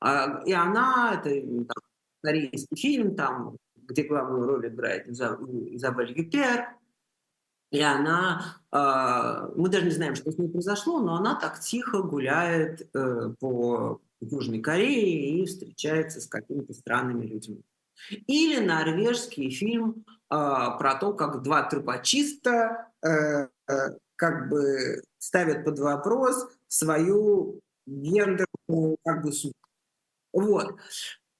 А, 0.00 0.42
и 0.46 0.52
она, 0.52 1.20
это 1.20 1.30
там, 1.40 1.82
корейский 2.22 2.76
фильм, 2.76 3.16
там, 3.16 3.56
где 3.74 4.04
главную 4.04 4.46
роль 4.46 4.68
играет 4.68 5.08
Изабель 5.08 6.16
Юпер, 6.16 6.68
и 7.72 7.80
она, 7.80 8.60
э, 8.70 9.52
мы 9.56 9.68
даже 9.68 9.86
не 9.86 9.90
знаем, 9.90 10.14
что 10.14 10.30
с 10.30 10.38
ней 10.38 10.48
произошло, 10.48 11.00
но 11.00 11.16
она 11.16 11.34
так 11.34 11.58
тихо 11.58 12.02
гуляет 12.02 12.88
э, 12.94 13.34
по 13.40 14.00
Южной 14.20 14.60
Корее 14.60 15.42
и 15.42 15.46
встречается 15.46 16.20
с 16.20 16.26
какими-то 16.26 16.74
странными 16.74 17.26
людьми. 17.26 17.62
Или 18.26 18.64
норвежский 18.64 19.50
фильм 19.50 20.04
э, 20.06 20.08
про 20.30 20.96
то, 21.00 21.12
как 21.12 21.42
два 21.42 21.64
трубочиста 21.64 22.88
э, 23.02 23.48
э, 23.68 23.74
как 24.14 24.48
бы 24.48 25.02
ставят 25.26 25.64
под 25.64 25.78
вопрос 25.80 26.48
свою 26.68 27.60
гендерную 27.86 28.96
как 29.04 29.22
бы 29.22 29.32
суть. 29.32 29.54
Вот. 30.32 30.76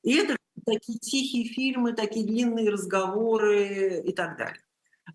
И 0.03 0.15
это 0.17 0.37
такие 0.65 0.99
тихие 0.99 1.45
фильмы, 1.45 1.93
такие 1.93 2.27
длинные 2.27 2.71
разговоры 2.71 4.03
и 4.05 4.13
так 4.13 4.37
далее. 4.39 4.63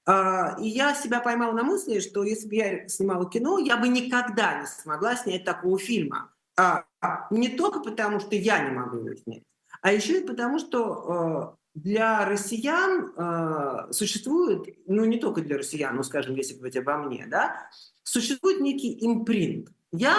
А, 0.05 0.55
и 0.59 0.67
я 0.67 0.95
себя 0.95 1.19
поймала 1.19 1.51
на 1.51 1.63
мысли, 1.63 1.99
что 1.99 2.23
если 2.23 2.47
бы 2.47 2.55
я 2.55 2.87
снимала 2.87 3.29
кино, 3.29 3.59
я 3.59 3.75
бы 3.75 3.89
никогда 3.89 4.61
не 4.61 4.67
смогла 4.67 5.15
снять 5.15 5.43
такого 5.43 5.77
фильма. 5.77 6.33
А, 6.57 6.85
не 7.29 7.49
только 7.49 7.81
потому, 7.81 8.19
что 8.19 8.35
я 8.35 8.63
не 8.63 8.71
могу 8.71 8.97
его 8.97 9.15
снять, 9.15 9.43
а 9.81 9.91
еще 9.91 10.21
и 10.21 10.27
потому, 10.27 10.59
что 10.59 11.57
э, 11.57 11.60
для 11.73 12.25
россиян 12.25 13.13
э, 13.15 13.91
существует, 13.91 14.77
ну 14.87 15.05
не 15.05 15.19
только 15.19 15.41
для 15.41 15.57
россиян, 15.57 15.95
ну 15.95 16.03
скажем, 16.03 16.35
если 16.35 16.55
говорить 16.55 16.77
обо 16.77 16.97
мне, 16.97 17.25
да, 17.27 17.69
существует 18.03 18.59
некий 18.59 18.97
импринт. 19.05 19.69
Я 19.93 20.15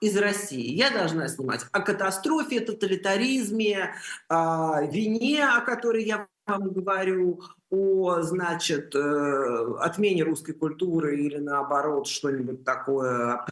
из 0.00 0.16
России, 0.18 0.72
я 0.72 0.90
должна 0.90 1.28
снимать 1.28 1.64
о 1.72 1.80
катастрофе, 1.80 2.60
тоталитаризме, 2.60 3.94
о 4.28 4.82
вине, 4.82 5.46
о 5.46 5.62
которой 5.62 6.04
я 6.04 6.26
вам 6.46 6.70
говорю, 6.72 7.42
о, 7.70 8.20
значит, 8.22 8.94
э, 8.94 9.74
отмене 9.80 10.22
русской 10.22 10.52
культуры 10.52 11.18
или 11.18 11.38
наоборот 11.38 12.06
что-нибудь 12.06 12.64
такое 12.64 13.46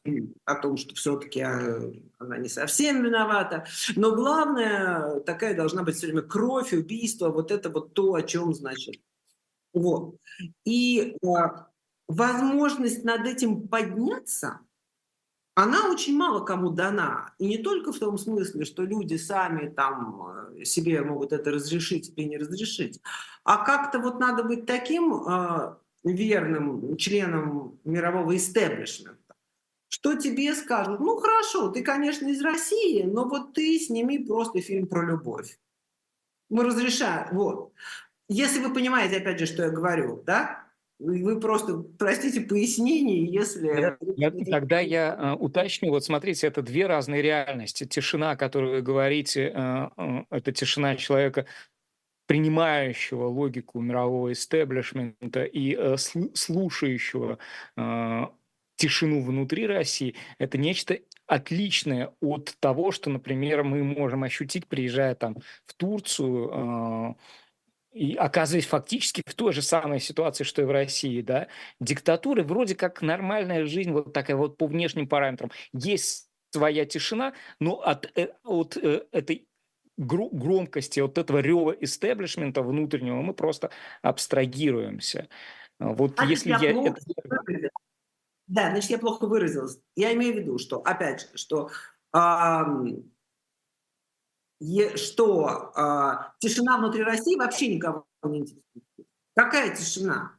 о 0.45 0.55
том, 0.55 0.77
что 0.77 0.95
все-таки 0.95 1.41
э, 1.41 1.93
она 2.19 2.39
не 2.39 2.49
совсем 2.49 3.03
виновата. 3.03 3.67
Но 3.97 4.15
главное, 4.15 5.21
такая 5.21 5.57
должна 5.57 5.83
быть 5.83 5.97
все 5.97 6.07
время 6.07 6.23
кровь, 6.23 6.73
убийство, 6.73 7.31
вот 7.31 7.51
это 7.51 7.71
вот 7.71 7.95
то, 7.95 8.15
о 8.15 8.23
чем, 8.23 8.55
значит. 8.55 8.97
Вот. 9.73 10.17
И 10.65 11.17
э, 11.23 11.27
возможность 12.09 13.05
над 13.05 13.27
этим 13.27 13.69
подняться– 13.69 14.61
она 15.55 15.91
очень 15.91 16.17
мало 16.17 16.45
кому 16.45 16.71
дана. 16.71 17.35
И 17.39 17.47
не 17.47 17.59
только 17.59 17.93
в 17.93 17.99
том 17.99 18.17
смысле, 18.17 18.65
что 18.65 18.85
люди 18.85 19.17
сами 19.17 19.69
там 19.69 20.55
э, 20.57 20.65
себе 20.65 21.03
могут 21.03 21.33
это 21.33 21.51
разрешить 21.51 22.13
или 22.17 22.25
не 22.27 22.39
разрешить, 22.39 23.01
а 23.45 23.65
как-то 23.65 23.99
вот 23.99 24.19
надо 24.19 24.45
быть 24.45 24.65
таким 24.65 25.15
э, 25.15 25.75
верным 26.05 26.97
членом 26.97 27.79
мирового 27.85 28.35
истеблишмента, 28.37 29.35
что 29.89 30.15
тебе 30.15 30.55
скажут, 30.55 31.01
ну 31.01 31.17
хорошо, 31.17 31.69
ты, 31.69 31.83
конечно, 31.83 32.27
из 32.29 32.41
России, 32.41 33.03
но 33.03 33.29
вот 33.29 33.53
ты 33.53 33.79
сними 33.79 34.19
просто 34.19 34.61
фильм 34.63 34.87
про 34.87 35.05
любовь. 35.05 35.59
Мы 36.49 36.65
разрешаем. 36.65 37.29
Вот. 37.35 37.73
Если 38.29 38.61
вы 38.61 38.73
понимаете, 38.73 39.19
опять 39.19 39.39
же, 39.39 39.47
что 39.47 39.65
я 39.65 39.71
говорю, 39.71 40.23
да? 40.25 40.67
Вы 41.03 41.41
просто, 41.41 41.79
простите, 41.99 42.43
пояснение, 42.43 43.25
если... 43.25 43.97
Я, 44.17 44.31
тогда 44.31 44.79
я 44.79 45.17
э, 45.19 45.33
уточню. 45.35 45.91
Вот 45.91 46.05
смотрите, 46.05 46.47
это 46.47 46.63
две 46.63 46.87
разные 46.87 47.23
реальности. 47.23 47.85
Тишина, 47.85 48.33
о 48.33 48.37
которой 48.37 48.71
вы 48.71 48.83
говорите, 48.83 49.53
э, 49.53 49.89
э, 49.97 50.25
это 50.31 50.53
тишина 50.53 50.95
человека, 50.95 51.47
принимающего 52.27 53.27
логику 53.27 53.81
мирового 53.81 54.31
истеблишмента 54.31 55.45
и 55.45 55.75
э, 55.77 55.97
слушающего 55.97 57.39
э, 57.77 58.27
тишину 58.77 59.23
внутри 59.23 59.67
России, 59.67 60.15
это 60.39 60.57
нечто 60.57 60.99
отличное 61.27 62.13
от 62.21 62.55
того, 62.61 62.93
что, 62.93 63.11
например, 63.11 63.65
мы 63.65 63.83
можем 63.83 64.23
ощутить, 64.23 64.67
приезжая 64.69 65.15
там 65.15 65.37
в 65.67 65.75
Турцию, 65.75 66.51
э, 66.51 67.15
и 67.93 68.15
оказываясь 68.15 68.67
фактически 68.67 69.23
в 69.27 69.35
той 69.35 69.53
же 69.53 69.63
самой 69.63 70.01
ситуации, 70.01 70.45
что 70.45 70.63
и 70.63 70.65
в 70.65 70.71
России, 70.71 71.21
да, 71.21 71.49
диктатуры 71.81 72.43
вроде 72.43 72.75
как 72.75 73.03
нормальная 73.03 73.67
жизнь, 73.67 73.93
вот 73.93 74.13
такая 74.13 74.37
вот 74.37 74.57
по 74.57 74.67
внешним 74.67 75.07
параметрам. 75.07 75.51
Есть 75.73 76.29
своя 76.51 76.85
тишина, 76.87 77.35
но 77.61 77.81
от, 77.81 78.11
э, 78.19 78.35
от 78.45 78.77
э, 78.77 79.05
этой 79.13 79.47
громкости, 79.99 81.01
от 81.01 81.19
этого 81.19 81.39
рева 81.39 81.73
истеблишмента 81.73 82.63
внутреннего 82.63 83.21
мы 83.21 83.35
просто 83.35 83.71
абстрагируемся. 84.01 85.29
Вот 85.79 86.19
а 86.19 86.25
если 86.25 86.51
я... 86.51 86.59
я 86.59 86.71
это... 86.71 86.97
Да, 88.47 88.71
значит, 88.71 88.91
я 88.91 88.99
плохо 88.99 89.27
выразилась. 89.27 89.79
Я 89.97 90.13
имею 90.15 90.35
в 90.35 90.39
виду, 90.39 90.59
что, 90.59 90.81
опять 90.81 91.23
же, 91.23 91.27
что, 91.37 91.71
е, 92.15 93.03
что 94.97 95.73
а, 95.75 96.35
тишина 96.39 96.79
внутри 96.79 97.03
России 97.03 97.37
вообще 97.37 97.75
никого 97.75 98.07
не 98.25 98.41
интересует. 98.41 99.09
Какая 99.35 99.75
тишина? 99.75 100.33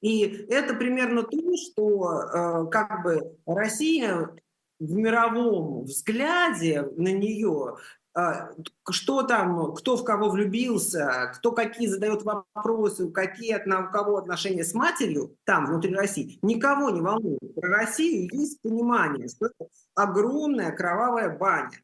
И 0.00 0.20
это 0.20 0.74
примерно 0.74 1.22
то, 1.22 1.38
что 1.56 2.08
а, 2.08 2.66
как 2.66 3.02
бы 3.02 3.36
Россия 3.46 4.30
в 4.78 4.92
мировом 4.92 5.84
взгляде 5.84 6.82
на 6.96 7.08
нее 7.08 7.78
а, 8.14 8.50
что 8.90 9.22
там, 9.22 9.74
кто 9.74 9.96
в 9.96 10.04
кого 10.04 10.28
влюбился, 10.30 11.32
кто 11.34 11.52
какие 11.52 11.86
задает 11.86 12.22
вопросы, 12.22 13.10
какие 13.10 13.56
у 13.56 13.92
кого 13.92 14.16
отношения 14.16 14.64
с 14.64 14.74
матерью 14.74 15.36
там, 15.44 15.66
внутри 15.66 15.94
России, 15.94 16.38
никого 16.42 16.90
не 16.90 17.00
волнует. 17.00 17.38
Про 17.54 17.68
Россию 17.68 18.28
есть 18.32 18.60
понимание, 18.60 19.28
что 19.28 19.46
это 19.46 19.70
огромная 19.94 20.72
кровавая 20.72 21.36
баня. 21.36 21.80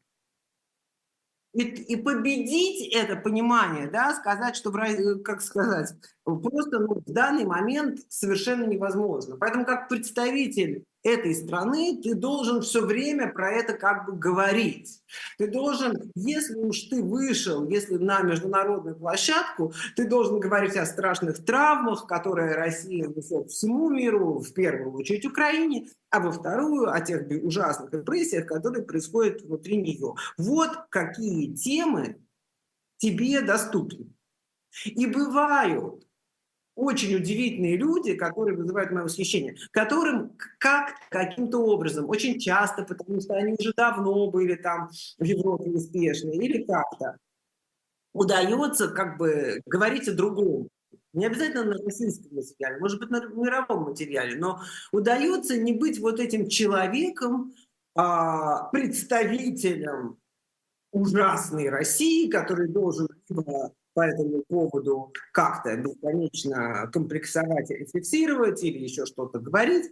И, 1.55 1.61
и 1.61 1.95
победить 1.95 2.93
это 2.93 3.15
понимание, 3.15 3.87
да, 3.87 4.13
сказать, 4.13 4.57
что, 4.57 4.73
как 5.23 5.41
сказать, 5.41 5.93
просто 6.25 6.79
ну, 6.79 6.95
в 6.95 7.09
данный 7.09 7.45
момент 7.45 8.01
совершенно 8.09 8.65
невозможно. 8.65 9.37
Поэтому 9.37 9.65
как 9.65 9.87
представитель 9.87 10.83
этой 11.05 11.35
страны, 11.35 12.01
ты 12.01 12.15
должен 12.15 12.61
все 12.61 12.83
время 12.83 13.31
про 13.31 13.51
это 13.51 13.73
как 13.73 14.07
бы 14.07 14.13
говорить. 14.13 15.03
Ты 15.37 15.47
должен, 15.47 16.11
если 16.15 16.55
уж 16.55 16.81
ты 16.81 17.03
вышел, 17.03 17.69
если 17.69 17.97
на 17.97 18.21
международную 18.21 18.95
площадку, 18.95 19.71
ты 19.95 20.07
должен 20.07 20.39
говорить 20.39 20.75
о 20.75 20.85
страшных 20.85 21.45
травмах, 21.45 22.07
которые 22.07 22.55
Россия 22.55 23.07
несет 23.07 23.51
всему 23.51 23.89
миру, 23.89 24.39
в 24.39 24.51
первую 24.53 24.93
очередь 24.93 25.25
Украине, 25.25 25.89
а 26.09 26.19
во 26.19 26.31
вторую 26.31 26.91
о 26.91 26.99
тех 27.01 27.27
ужасных 27.43 27.93
репрессиях, 27.93 28.47
которые 28.47 28.83
происходят 28.83 29.43
внутри 29.43 29.77
нее. 29.77 30.15
Вот 30.39 30.71
какие 30.89 31.53
темы 31.53 32.19
тебе 32.97 33.41
доступны. 33.41 34.07
И 34.85 35.05
бывают 35.05 36.04
очень 36.75 37.15
удивительные 37.15 37.77
люди, 37.77 38.15
которые 38.15 38.57
вызывают 38.57 38.91
мое 38.91 39.03
восхищение, 39.03 39.55
которым 39.71 40.37
как 40.59 40.95
каким-то 41.09 41.59
образом, 41.59 42.09
очень 42.09 42.39
часто, 42.39 42.83
потому 42.83 43.21
что 43.21 43.35
они 43.35 43.55
уже 43.57 43.73
давно 43.75 44.29
были 44.29 44.55
там 44.55 44.89
в 45.17 45.23
Европе 45.23 45.69
успешны, 45.69 46.31
или 46.31 46.63
как-то 46.63 47.17
удается 48.13 48.89
как 48.89 49.17
бы 49.17 49.61
говорить 49.65 50.07
о 50.07 50.13
другом. 50.13 50.69
Не 51.13 51.27
обязательно 51.27 51.63
на 51.63 51.77
российском 51.81 52.35
материале, 52.35 52.77
может 52.79 52.99
быть, 52.99 53.09
на 53.09 53.25
мировом 53.25 53.83
материале, 53.83 54.35
но 54.37 54.59
удается 54.91 55.57
не 55.57 55.71
быть 55.71 55.99
вот 55.99 56.19
этим 56.19 56.49
человеком, 56.49 57.53
а, 57.95 58.63
представителем 58.71 60.17
ужасной 60.91 61.69
России, 61.69 62.29
который 62.29 62.67
должен 62.67 63.07
либо 63.29 63.73
по 63.95 64.01
этому 64.01 64.43
поводу 64.47 65.13
как-то 65.31 65.75
бесконечно 65.77 66.89
комплексовать 66.93 67.69
рефлексировать 67.69 68.61
или 68.63 68.77
еще 68.77 69.05
что-то 69.05 69.39
говорить. 69.39 69.91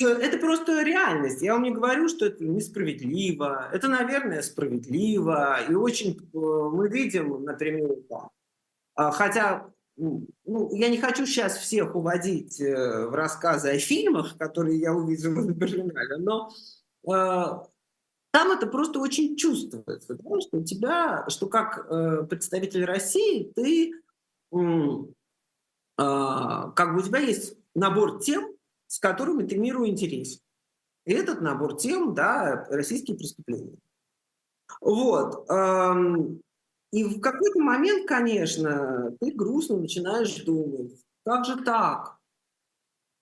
Это 0.00 0.38
просто 0.38 0.82
реальность. 0.82 1.42
Я 1.42 1.54
вам 1.54 1.64
не 1.64 1.72
говорю, 1.72 2.08
что 2.08 2.26
это 2.26 2.44
несправедливо. 2.44 3.68
Это, 3.72 3.88
наверное, 3.88 4.42
справедливо. 4.42 5.58
И 5.68 5.74
очень 5.74 6.12
э, 6.12 6.38
мы 6.38 6.88
видим, 6.88 7.42
например, 7.42 7.96
там, 8.08 8.30
а, 8.94 9.10
хотя 9.10 9.68
ну, 9.96 10.28
я 10.76 10.88
не 10.88 10.98
хочу 10.98 11.26
сейчас 11.26 11.56
всех 11.56 11.96
уводить 11.96 12.60
э, 12.60 13.06
в 13.08 13.14
рассказы 13.14 13.70
о 13.70 13.78
фильмах, 13.78 14.38
которые 14.38 14.78
я 14.78 14.94
увидела 14.94 15.40
в 15.40 15.50
Берлинале, 15.50 16.18
но 16.18 16.52
э, 17.12 17.64
там 18.30 18.52
это 18.52 18.66
просто 18.66 19.00
очень 19.00 19.36
чувствуется, 19.36 20.14
да, 20.14 20.40
что 20.40 20.58
у 20.58 20.64
тебя, 20.64 21.24
что 21.28 21.48
как 21.48 21.86
э, 21.90 22.24
представитель 22.28 22.84
России 22.84 23.52
ты 23.54 23.92
э, 24.52 25.04
как 25.96 26.94
бы 26.94 27.00
у 27.00 27.02
тебя 27.02 27.20
есть 27.20 27.56
набор 27.74 28.20
тем, 28.20 28.54
с 28.86 28.98
которыми 28.98 29.46
ты 29.46 29.56
миру 29.58 29.86
интересен. 29.86 30.40
И 31.06 31.12
этот 31.12 31.40
набор 31.40 31.76
тем, 31.76 32.14
да, 32.14 32.66
российские 32.68 33.16
преступления. 33.16 33.78
Вот. 34.80 35.48
Эм, 35.50 36.42
и 36.92 37.04
в 37.04 37.20
какой-то 37.20 37.60
момент, 37.60 38.06
конечно, 38.06 39.16
ты 39.20 39.32
грустно 39.32 39.78
начинаешь 39.78 40.36
думать, 40.44 40.92
как 41.24 41.44
же 41.44 41.62
так? 41.62 42.18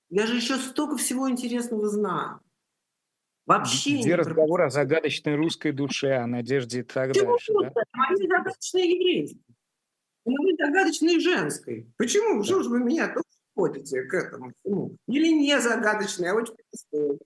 Я 0.09 0.27
же 0.27 0.37
еще 0.37 0.57
столько 0.57 0.97
всего 0.97 1.31
интересного 1.31 1.89
знаю. 1.89 2.41
Вообще 3.47 4.01
Где 4.01 4.17
разговор 4.17 4.63
о 4.63 4.71
загадочной 4.71 5.37
русской 5.37 5.71
душе, 5.71 6.15
о 6.15 6.27
надежде 6.27 6.81
и 6.81 6.83
так 6.83 7.09
Почему 7.09 7.31
дальше. 7.31 7.53
Да? 7.63 7.73
Моей 7.93 8.17
загадочной 8.17 8.89
еврейской, 8.89 9.57
моей 10.25 10.57
загадочной 10.59 11.21
женской. 11.21 11.93
Почему? 11.97 12.39
Да. 12.39 12.45
Что 12.45 12.63
же 12.65 12.71
вы 12.71 12.81
меня 12.81 13.07
тоже 13.07 13.25
ходите 13.55 14.03
к 14.03 14.15
этому? 14.15 14.53
Ну, 14.65 14.97
или 15.07 15.29
не 15.29 15.61
загадочной, 15.61 16.31
а 16.31 16.35
очень 16.35 16.55
простой. 16.71 17.19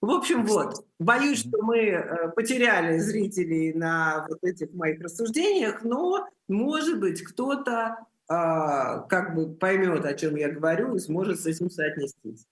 В 0.00 0.10
общем, 0.10 0.44
вот. 0.44 0.84
Боюсь, 0.98 1.40
что 1.40 1.62
мы 1.62 1.78
э, 1.78 2.28
потеряли 2.34 2.98
зрителей 2.98 3.72
на 3.72 4.26
вот 4.28 4.42
этих 4.42 4.72
моих 4.74 5.00
рассуждениях, 5.00 5.82
но, 5.84 6.28
может 6.48 7.00
быть, 7.00 7.22
кто-то 7.22 7.96
э, 8.28 8.32
как 9.08 9.34
бы 9.34 9.54
поймет, 9.54 10.04
о 10.04 10.14
чем 10.14 10.36
я 10.36 10.50
говорю, 10.50 10.96
и 10.96 10.98
сможет 10.98 11.40
с 11.40 11.46
этим 11.46 11.70
соотнестись. 11.70 12.46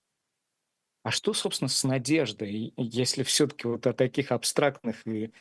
А 1.04 1.10
что, 1.10 1.34
собственно, 1.34 1.68
с 1.68 1.84
надеждой, 1.84 2.72
если 2.76 3.22
все-таки 3.22 3.68
вот 3.68 3.86
о 3.86 3.92
таких 3.92 4.32
абстрактных 4.32 5.06
и, 5.06 5.32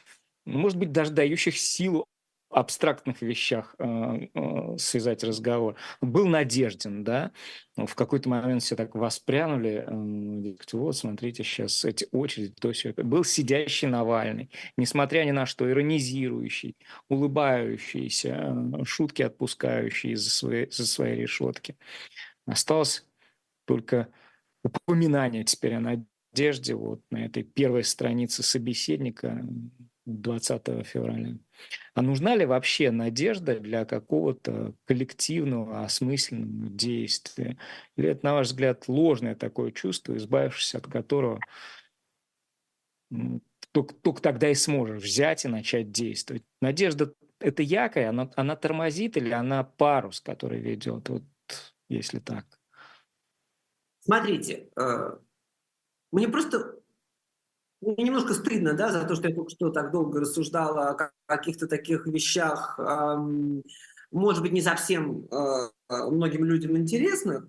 ну, 0.45 0.59
может 0.59 0.77
быть, 0.77 0.91
даже 0.91 1.11
дающих 1.11 1.57
силу 1.57 2.05
абстрактных 2.49 3.21
вещах 3.21 3.73
э, 3.79 4.27
э, 4.33 4.77
связать 4.77 5.23
разговор. 5.23 5.75
Был 6.01 6.27
надежден, 6.27 7.03
да, 7.03 7.31
в 7.75 7.95
какой-то 7.95 8.29
момент 8.29 8.61
все 8.61 8.75
так 8.75 8.93
воспрянули, 8.93 9.85
э, 9.87 10.55
вот, 10.73 10.95
смотрите, 10.95 11.43
сейчас 11.43 11.83
эти 11.85 12.07
очереди, 12.11 12.53
то 12.59 12.71
все. 12.71 12.93
Был 12.93 13.23
сидящий 13.23 13.87
Навальный, 13.87 14.51
несмотря 14.77 15.23
ни 15.23 15.31
на 15.31 15.45
что, 15.45 15.69
иронизирующий, 15.69 16.75
улыбающийся, 17.09 18.53
э, 18.53 18.83
шутки 18.83 19.21
отпускающий 19.23 20.11
из-за 20.11 20.29
своей, 20.29 20.65
из 20.65 20.91
своей 20.91 21.21
решетки. 21.21 21.77
Осталось 22.45 23.05
только 23.65 24.09
упоминание 24.63 25.43
теперь 25.43 25.75
о 25.75 25.79
надежде 25.79 26.75
вот 26.75 27.01
на 27.11 27.25
этой 27.25 27.43
первой 27.43 27.83
странице 27.83 28.43
собеседника 28.43 29.45
20 30.05 30.85
февраля. 30.85 31.37
А 31.93 32.01
нужна 32.01 32.35
ли 32.35 32.45
вообще 32.45 32.91
надежда 32.91 33.59
для 33.59 33.85
какого-то 33.85 34.73
коллективного, 34.85 35.83
осмысленного 35.83 36.69
действия? 36.69 37.57
Или 37.95 38.09
это, 38.09 38.25
на 38.25 38.33
ваш 38.33 38.47
взгляд, 38.47 38.87
ложное 38.87 39.35
такое 39.35 39.71
чувство, 39.71 40.17
избавившись 40.17 40.75
от 40.75 40.87
которого 40.87 41.39
только, 43.71 43.93
только 43.95 44.21
тогда 44.21 44.49
и 44.49 44.55
сможешь 44.55 45.03
взять 45.03 45.45
и 45.45 45.47
начать 45.47 45.91
действовать? 45.91 46.43
Надежда– 46.61 47.13
это 47.39 47.63
якорь, 47.63 48.05
она, 48.05 48.29
она 48.35 48.55
тормозит 48.55 49.17
или 49.17 49.31
она 49.31 49.63
парус, 49.63 50.19
который 50.19 50.59
ведет, 50.59 51.09
вот 51.09 51.23
если 51.89 52.19
так? 52.19 52.45
Смотрите, 54.05 54.69
э, 54.75 55.17
мне 56.11 56.27
просто 56.27 56.79
мне 57.81 58.05
немножко 58.05 58.33
стыдно, 58.33 58.73
да, 58.73 58.91
за 58.91 59.03
то, 59.03 59.15
что 59.15 59.27
я 59.27 59.35
только 59.35 59.49
что 59.49 59.69
так 59.69 59.91
долго 59.91 60.21
рассуждала 60.21 60.89
о 60.89 61.11
каких-то 61.25 61.67
таких 61.67 62.07
вещах, 62.07 62.79
может 64.11 64.41
быть, 64.41 64.53
не 64.53 64.61
совсем 64.61 65.27
э, 65.29 65.69
многим 65.89 66.45
людям 66.45 66.77
интересных, 66.77 67.47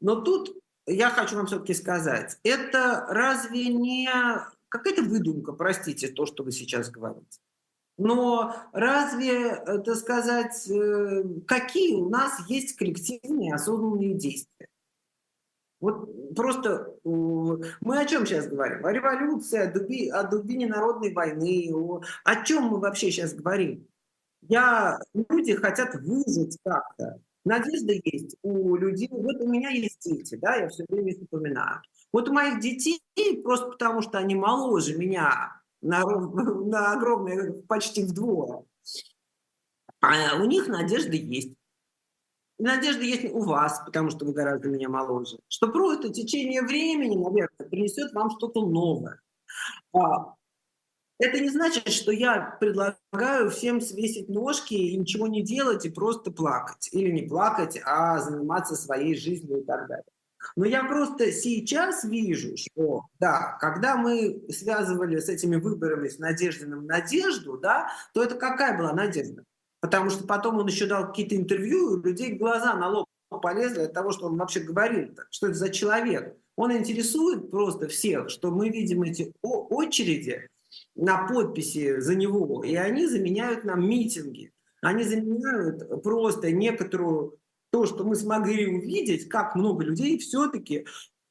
но 0.00 0.20
тут 0.20 0.56
я 0.86 1.10
хочу 1.10 1.36
вам 1.36 1.46
все-таки 1.46 1.74
сказать, 1.74 2.38
это 2.44 3.06
разве 3.08 3.68
не 3.68 4.08
какая-то 4.68 5.02
выдумка, 5.02 5.52
простите, 5.52 6.08
то, 6.08 6.26
что 6.26 6.44
вы 6.44 6.52
сейчас 6.52 6.90
говорите? 6.90 7.40
Но 7.98 8.54
разве, 8.72 9.50
это 9.50 9.94
сказать, 9.94 10.68
э, 10.68 11.24
какие 11.46 11.94
у 11.94 12.08
нас 12.08 12.48
есть 12.48 12.76
коллективные 12.76 13.54
осознанные 13.54 14.14
действия? 14.14 14.68
Вот 15.82 16.34
просто 16.36 16.94
мы 17.04 17.98
о 17.98 18.06
чем 18.06 18.24
сейчас 18.24 18.46
говорим? 18.46 18.86
О 18.86 18.92
революции, 18.92 19.58
о, 19.58 19.72
дуби, 19.72 20.08
о 20.08 20.22
дубине 20.22 20.68
народной 20.68 21.12
войны, 21.12 21.70
о, 21.74 22.00
о 22.22 22.44
чем 22.44 22.68
мы 22.68 22.78
вообще 22.78 23.10
сейчас 23.10 23.34
говорим? 23.34 23.88
Я, 24.42 25.00
люди 25.12 25.54
хотят 25.56 25.96
выжить 25.96 26.56
как-то. 26.64 27.20
Надежда 27.44 27.94
есть 28.04 28.36
у 28.42 28.76
людей. 28.76 29.08
Вот 29.10 29.40
у 29.40 29.48
меня 29.48 29.70
есть 29.70 29.98
дети, 30.08 30.36
да, 30.36 30.54
я 30.54 30.68
все 30.68 30.84
время 30.88 31.10
их 31.10 31.22
упоминаю. 31.22 31.82
Вот 32.12 32.28
у 32.28 32.32
моих 32.32 32.60
детей, 32.60 33.00
просто 33.42 33.72
потому 33.72 34.02
что 34.02 34.18
они 34.18 34.36
моложе 34.36 34.96
меня 34.96 35.60
на, 35.80 36.04
на 36.04 36.92
огромное, 36.92 37.54
почти 37.66 38.04
вдвое, 38.04 38.62
а 40.00 40.36
у 40.40 40.44
них 40.44 40.68
надежда 40.68 41.16
есть. 41.16 41.54
Надежда 42.62 43.02
есть 43.02 43.24
у 43.24 43.40
вас, 43.40 43.82
потому 43.84 44.10
что 44.10 44.24
вы 44.24 44.32
гораздо 44.32 44.68
меня 44.68 44.88
моложе. 44.88 45.38
Что 45.48 45.66
просто 45.68 46.12
течение 46.12 46.62
времени, 46.62 47.16
наверное, 47.16 47.68
принесет 47.68 48.12
вам 48.12 48.30
что-то 48.30 48.64
новое. 48.64 49.20
А, 49.92 50.34
это 51.18 51.40
не 51.40 51.50
значит, 51.50 51.88
что 51.88 52.12
я 52.12 52.56
предлагаю 52.60 53.50
всем 53.50 53.80
свесить 53.80 54.28
ножки 54.28 54.74
и 54.74 54.96
ничего 54.96 55.26
не 55.26 55.42
делать 55.42 55.84
и 55.86 55.90
просто 55.90 56.30
плакать. 56.30 56.88
Или 56.92 57.10
не 57.10 57.22
плакать, 57.22 57.80
а 57.84 58.20
заниматься 58.20 58.76
своей 58.76 59.16
жизнью 59.16 59.62
и 59.62 59.64
так 59.64 59.88
далее. 59.88 60.04
Но 60.54 60.64
я 60.64 60.84
просто 60.84 61.32
сейчас 61.32 62.04
вижу, 62.04 62.56
что, 62.56 63.06
да, 63.18 63.56
когда 63.60 63.96
мы 63.96 64.44
связывали 64.50 65.18
с 65.18 65.28
этими 65.28 65.56
выборами 65.56 66.08
с 66.08 66.18
Надеждой 66.20 66.68
на 66.68 66.80
Надежду, 66.80 67.58
да, 67.58 67.90
то 68.14 68.22
это 68.22 68.36
какая 68.36 68.78
была 68.78 68.92
надежда? 68.92 69.44
Потому 69.82 70.10
что 70.10 70.24
потом 70.24 70.58
он 70.58 70.68
еще 70.68 70.86
дал 70.86 71.08
какие-то 71.08 71.34
интервью, 71.34 71.98
и 71.98 72.08
людей 72.08 72.34
глаза 72.34 72.74
на 72.74 72.88
лоб 72.88 73.08
полезли 73.42 73.80
от 73.80 73.92
того, 73.92 74.12
что 74.12 74.26
он 74.26 74.38
вообще 74.38 74.60
говорил. 74.60 75.08
-то. 75.08 75.22
Что 75.30 75.48
это 75.48 75.56
за 75.56 75.70
человек? 75.70 76.36
Он 76.54 76.72
интересует 76.72 77.50
просто 77.50 77.88
всех, 77.88 78.30
что 78.30 78.52
мы 78.52 78.68
видим 78.68 79.02
эти 79.02 79.34
очереди 79.42 80.48
на 80.94 81.26
подписи 81.26 81.98
за 81.98 82.14
него, 82.14 82.62
и 82.62 82.76
они 82.76 83.06
заменяют 83.06 83.64
нам 83.64 83.84
митинги. 83.88 84.52
Они 84.82 85.02
заменяют 85.02 86.02
просто 86.02 86.52
некоторую 86.52 87.38
то, 87.70 87.84
что 87.84 88.04
мы 88.04 88.14
смогли 88.14 88.66
увидеть, 88.66 89.28
как 89.28 89.56
много 89.56 89.84
людей 89.84 90.16
все-таки 90.18 90.86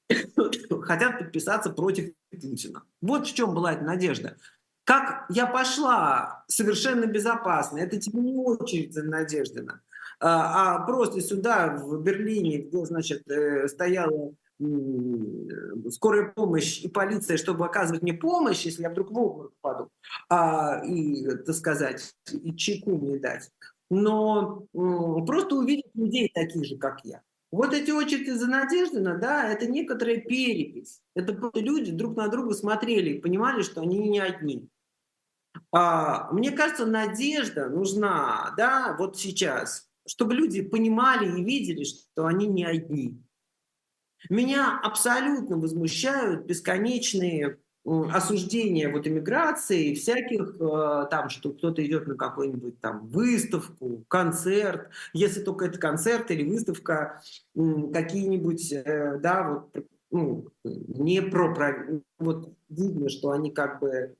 хотят 0.82 1.20
подписаться 1.20 1.70
против 1.70 2.14
Путина. 2.30 2.84
Вот 3.00 3.28
в 3.28 3.34
чем 3.34 3.54
была 3.54 3.74
эта 3.74 3.84
надежда. 3.84 4.38
Как 4.84 5.26
я 5.30 5.46
пошла 5.46 6.44
совершенно 6.48 7.06
безопасно, 7.06 7.78
это 7.78 8.00
тебе 8.00 8.22
не 8.22 8.36
очередь 8.36 8.94
за 8.94 9.04
Надеждина, 9.04 9.82
а, 10.20 10.76
а 10.76 10.86
просто 10.86 11.22
сюда, 11.22 11.78
в 11.78 12.02
Берлине, 12.02 12.60
где, 12.60 12.86
значит, 12.86 13.30
э, 13.30 13.68
стояла 13.68 14.34
скорая 15.90 16.32
помощь 16.32 16.82
и 16.82 16.88
полиция, 16.88 17.38
чтобы 17.38 17.66
оказывать 17.66 18.04
мне 18.04 18.14
помощь, 18.14 18.64
если 18.64 18.84
я 18.84 18.90
вдруг 18.90 19.12
в 19.12 19.18
обморок 19.18 19.54
паду, 19.62 19.90
а, 20.30 20.84
и, 20.86 21.26
так 21.46 21.56
сказать, 21.56 22.14
и 22.32 22.56
чайку 22.56 22.92
мне 22.92 23.18
дать. 23.18 23.50
Но 23.90 24.66
просто 24.72 25.56
увидеть 25.56 25.92
людей 25.96 26.32
таких 26.34 26.64
же, 26.66 26.78
как 26.78 27.04
я. 27.04 27.22
Вот 27.52 27.74
эти 27.74 27.92
очереди 27.92 28.30
за 28.30 28.48
Надеждина, 28.48 29.18
да, 29.18 29.50
это 29.50 29.68
некоторая 29.68 30.18
перепись. 30.18 31.02
Это 31.16 31.38
люди 31.54 31.92
друг 31.92 32.16
на 32.16 32.30
друга 32.30 32.54
смотрели 32.54 33.12
и 33.12 33.20
понимали, 33.20 33.62
что 33.62 33.82
они 33.82 34.00
не 34.00 34.20
одни. 34.20 34.70
А, 35.74 36.32
мне 36.32 36.52
кажется, 36.52 36.86
надежда 36.86 37.70
нужна, 37.70 38.54
да, 38.56 38.96
вот 38.98 39.18
сейчас, 39.18 39.90
чтобы 40.08 40.34
люди 40.34 40.62
понимали 40.62 41.26
и 41.26 41.44
видели, 41.44 41.84
что 41.84 42.26
они 42.26 42.48
не 42.48 42.64
одни. 42.64 43.22
Меня 44.30 44.80
абсолютно 44.82 45.58
возмущают 45.58 46.46
бесконечные 46.46 47.60
осуждения 47.86 48.90
вот 48.90 49.08
иммиграции, 49.08 49.94
всяких 49.96 50.56
э, 50.60 51.08
там, 51.10 51.30
что 51.30 51.52
кто-то 51.52 51.86
идет 51.86 52.08
на 52.08 52.16
какую-нибудь 52.16 52.80
там 52.80 53.08
выставку, 53.08 54.04
концерт, 54.08 54.90
если 55.14 55.42
только 55.42 55.66
это 55.66 55.80
концерт 55.80 56.30
или 56.32 56.48
выставка, 56.48 57.22
какие-нибудь, 57.56 58.72
э, 58.72 59.18
да, 59.20 59.50
вот, 59.50 59.86
ну, 60.12 60.48
не 60.64 61.22
про, 61.22 62.02
вот 62.20 62.54
видно, 62.70 63.10
что 63.10 63.32
они 63.32 63.52
как 63.52 63.80
бы 63.80 64.16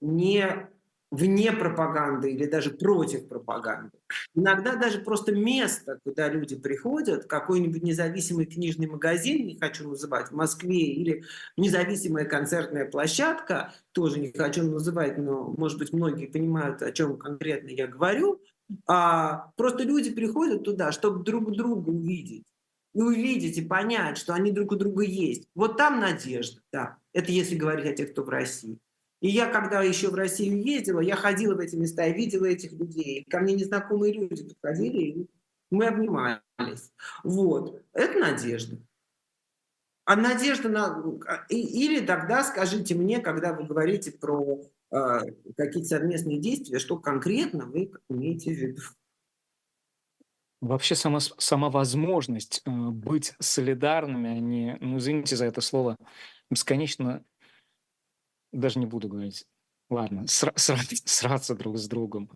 не 0.00 0.68
вне 1.12 1.52
пропаганды 1.52 2.32
или 2.32 2.46
даже 2.46 2.70
против 2.70 3.28
пропаганды. 3.28 3.98
Иногда 4.34 4.76
даже 4.76 4.98
просто 4.98 5.32
место, 5.32 5.98
куда 6.04 6.28
люди 6.28 6.56
приходят, 6.56 7.26
какой-нибудь 7.26 7.82
независимый 7.82 8.46
книжный 8.46 8.86
магазин, 8.86 9.46
не 9.46 9.58
хочу 9.58 9.86
называть, 9.86 10.28
в 10.28 10.34
Москве, 10.34 10.78
или 10.78 11.24
независимая 11.58 12.24
концертная 12.24 12.86
площадка, 12.86 13.74
тоже 13.92 14.20
не 14.20 14.32
хочу 14.32 14.64
называть, 14.64 15.18
но, 15.18 15.54
может 15.56 15.78
быть, 15.78 15.92
многие 15.92 16.26
понимают, 16.26 16.80
о 16.80 16.90
чем 16.92 17.18
конкретно 17.18 17.68
я 17.68 17.86
говорю, 17.86 18.40
а 18.86 19.50
просто 19.56 19.82
люди 19.82 20.10
приходят 20.10 20.64
туда, 20.64 20.92
чтобы 20.92 21.22
друг 21.24 21.52
друга 21.52 21.90
увидеть. 21.90 22.46
И 22.94 23.00
увидеть, 23.00 23.58
и 23.58 23.62
понять, 23.62 24.16
что 24.16 24.32
они 24.34 24.50
друг 24.50 24.72
у 24.72 24.76
друга 24.76 25.02
есть. 25.02 25.46
Вот 25.54 25.76
там 25.76 26.00
надежда, 26.00 26.60
да. 26.72 26.96
Это 27.12 27.32
если 27.32 27.56
говорить 27.56 27.86
о 27.86 27.94
тех, 27.94 28.12
кто 28.12 28.22
в 28.22 28.28
России. 28.28 28.78
И 29.22 29.28
я, 29.28 29.48
когда 29.48 29.80
еще 29.80 30.10
в 30.10 30.16
Россию 30.16 30.64
ездила, 30.64 30.98
я 30.98 31.14
ходила 31.14 31.54
в 31.54 31.60
эти 31.60 31.76
места 31.76 32.04
и 32.06 32.12
видела 32.12 32.46
этих 32.46 32.72
людей. 32.72 33.24
Ко 33.30 33.38
мне 33.38 33.54
незнакомые 33.54 34.12
люди 34.12 34.42
подходили, 34.42 35.00
и 35.00 35.30
мы 35.70 35.86
обнимались. 35.86 36.92
Вот. 37.22 37.80
Это 37.92 38.18
надежда. 38.18 38.78
А 40.04 40.16
надежда 40.16 40.68
на... 40.68 41.04
Или 41.48 42.04
тогда 42.04 42.42
скажите 42.42 42.96
мне, 42.96 43.20
когда 43.20 43.52
вы 43.52 43.62
говорите 43.62 44.10
про 44.10 44.60
э, 44.90 45.20
какие-то 45.56 45.88
совместные 45.88 46.40
действия, 46.40 46.80
что 46.80 46.98
конкретно 46.98 47.66
вы 47.66 47.92
имеете 48.08 48.52
в 48.52 48.58
виду? 48.58 48.82
Вообще 50.60 50.96
сама, 50.96 51.20
сама 51.20 51.70
возможность 51.70 52.60
э, 52.64 52.70
быть 52.70 53.34
солидарными, 53.38 54.30
а 54.30 54.40
не, 54.40 54.78
ну 54.80 54.98
извините 54.98 55.36
за 55.36 55.44
это 55.44 55.60
слово, 55.60 55.96
бесконечно 56.50 57.24
даже 58.52 58.78
не 58.78 58.86
буду 58.86 59.08
говорить. 59.08 59.46
Ладно, 59.90 60.20
сра- 60.22 60.54
сра- 60.54 60.76
сраться 61.04 61.54
друг 61.54 61.76
с 61.76 61.88
другом. 61.88 62.30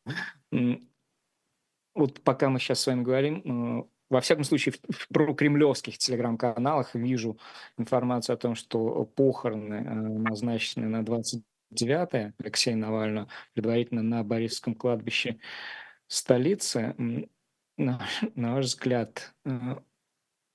Вот 1.94 2.20
пока 2.22 2.50
мы 2.50 2.58
сейчас 2.58 2.80
с 2.80 2.86
вами 2.86 3.02
говорим, 3.02 3.80
э, 3.80 3.84
во 4.10 4.20
всяком 4.20 4.44
случае, 4.44 4.74
в, 4.90 5.08
прокремлевских 5.08 5.96
телеграм-каналах 5.96 6.94
вижу 6.94 7.38
информацию 7.78 8.34
о 8.34 8.36
том, 8.36 8.54
что 8.54 9.06
похороны 9.06 9.74
э, 9.74 9.94
назначены 9.94 10.88
на 10.88 11.02
29 11.02 12.34
Алексея 12.38 12.76
Навального, 12.76 13.28
предварительно 13.54 14.02
на 14.02 14.22
Борисовском 14.22 14.74
кладбище 14.74 15.38
столицы. 16.06 16.94
На, 17.78 18.06
на 18.34 18.54
ваш 18.54 18.66
взгляд, 18.66 19.34
э, 19.46 19.76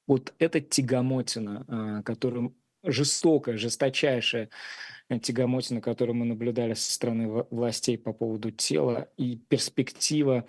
вот 0.06 0.36
эта 0.38 0.62
тягомотина, 0.62 2.04
которым 2.06 2.56
жестокая, 2.84 3.58
жесточайшая 3.58 4.50
тягомотина, 5.22 5.82
которую 5.82 6.16
мы 6.16 6.26
наблюдали 6.26 6.74
со 6.74 6.92
стороны 6.92 7.46
властей 7.50 7.98
по 7.98 8.14
поводу 8.14 8.52
тела, 8.52 9.10
и 9.18 9.38
перспектива 9.38 10.48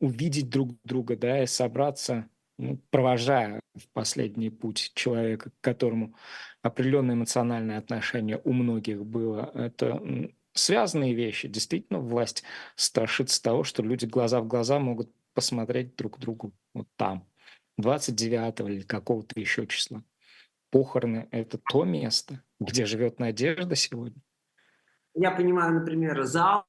увидеть 0.00 0.48
друг 0.48 0.76
друга, 0.84 1.16
да, 1.16 1.42
и 1.42 1.46
собраться, 1.46 2.28
ну, 2.58 2.78
провожая 2.90 3.60
в 3.74 3.88
последний 3.92 4.50
путь 4.50 4.92
человека, 4.94 5.50
к 5.50 5.60
которому 5.60 6.14
определенное 6.62 7.14
эмоциональное 7.14 7.78
отношение 7.78 8.40
у 8.44 8.52
многих 8.52 9.04
было. 9.04 9.50
Это 9.54 10.30
связанные 10.52 11.14
вещи. 11.14 11.48
Действительно, 11.48 11.98
власть 12.00 12.44
страшится 12.76 13.42
того, 13.42 13.64
что 13.64 13.82
люди 13.82 14.06
глаза 14.06 14.40
в 14.40 14.46
глаза 14.46 14.78
могут 14.78 15.10
посмотреть 15.34 15.96
друг 15.96 16.18
другу 16.18 16.52
вот 16.72 16.88
там, 16.96 17.26
29 17.76 18.60
или 18.60 18.80
какого-то 18.82 19.38
еще 19.38 19.66
числа 19.66 20.02
похороны– 20.70 21.28
это 21.30 21.58
то 21.70 21.84
место, 21.84 22.42
где 22.60 22.86
живет 22.86 23.18
надежда 23.18 23.74
сегодня? 23.74 24.20
Я 25.14 25.30
понимаю, 25.30 25.74
например, 25.74 26.24
зала 26.24 26.66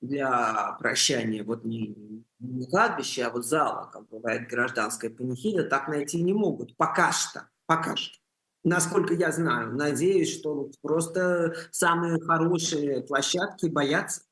для 0.00 0.76
прощания, 0.78 1.42
вот 1.42 1.64
не, 1.64 2.24
не 2.38 2.66
кладбище, 2.66 3.24
а 3.24 3.30
вот 3.30 3.44
зала, 3.44 3.90
как 3.92 4.08
бывает 4.08 4.48
гражданская 4.48 5.10
панихида, 5.10 5.64
так 5.64 5.88
найти 5.88 6.22
не 6.22 6.32
могут. 6.32 6.76
Пока 6.76 7.10
что. 7.12 7.48
Пока 7.66 7.96
что. 7.96 8.16
Насколько 8.62 9.14
я 9.14 9.32
знаю, 9.32 9.74
надеюсь, 9.74 10.32
что 10.32 10.70
просто 10.80 11.54
самые 11.70 12.20
хорошие 12.20 13.02
площадки 13.02 13.66
боятся. 13.66 14.22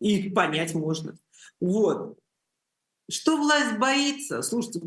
Их 0.00 0.34
понять 0.34 0.74
можно. 0.74 1.16
Вот. 1.60 2.18
Что 3.08 3.36
власть 3.36 3.78
боится? 3.78 4.42
Слушайте, 4.42 4.80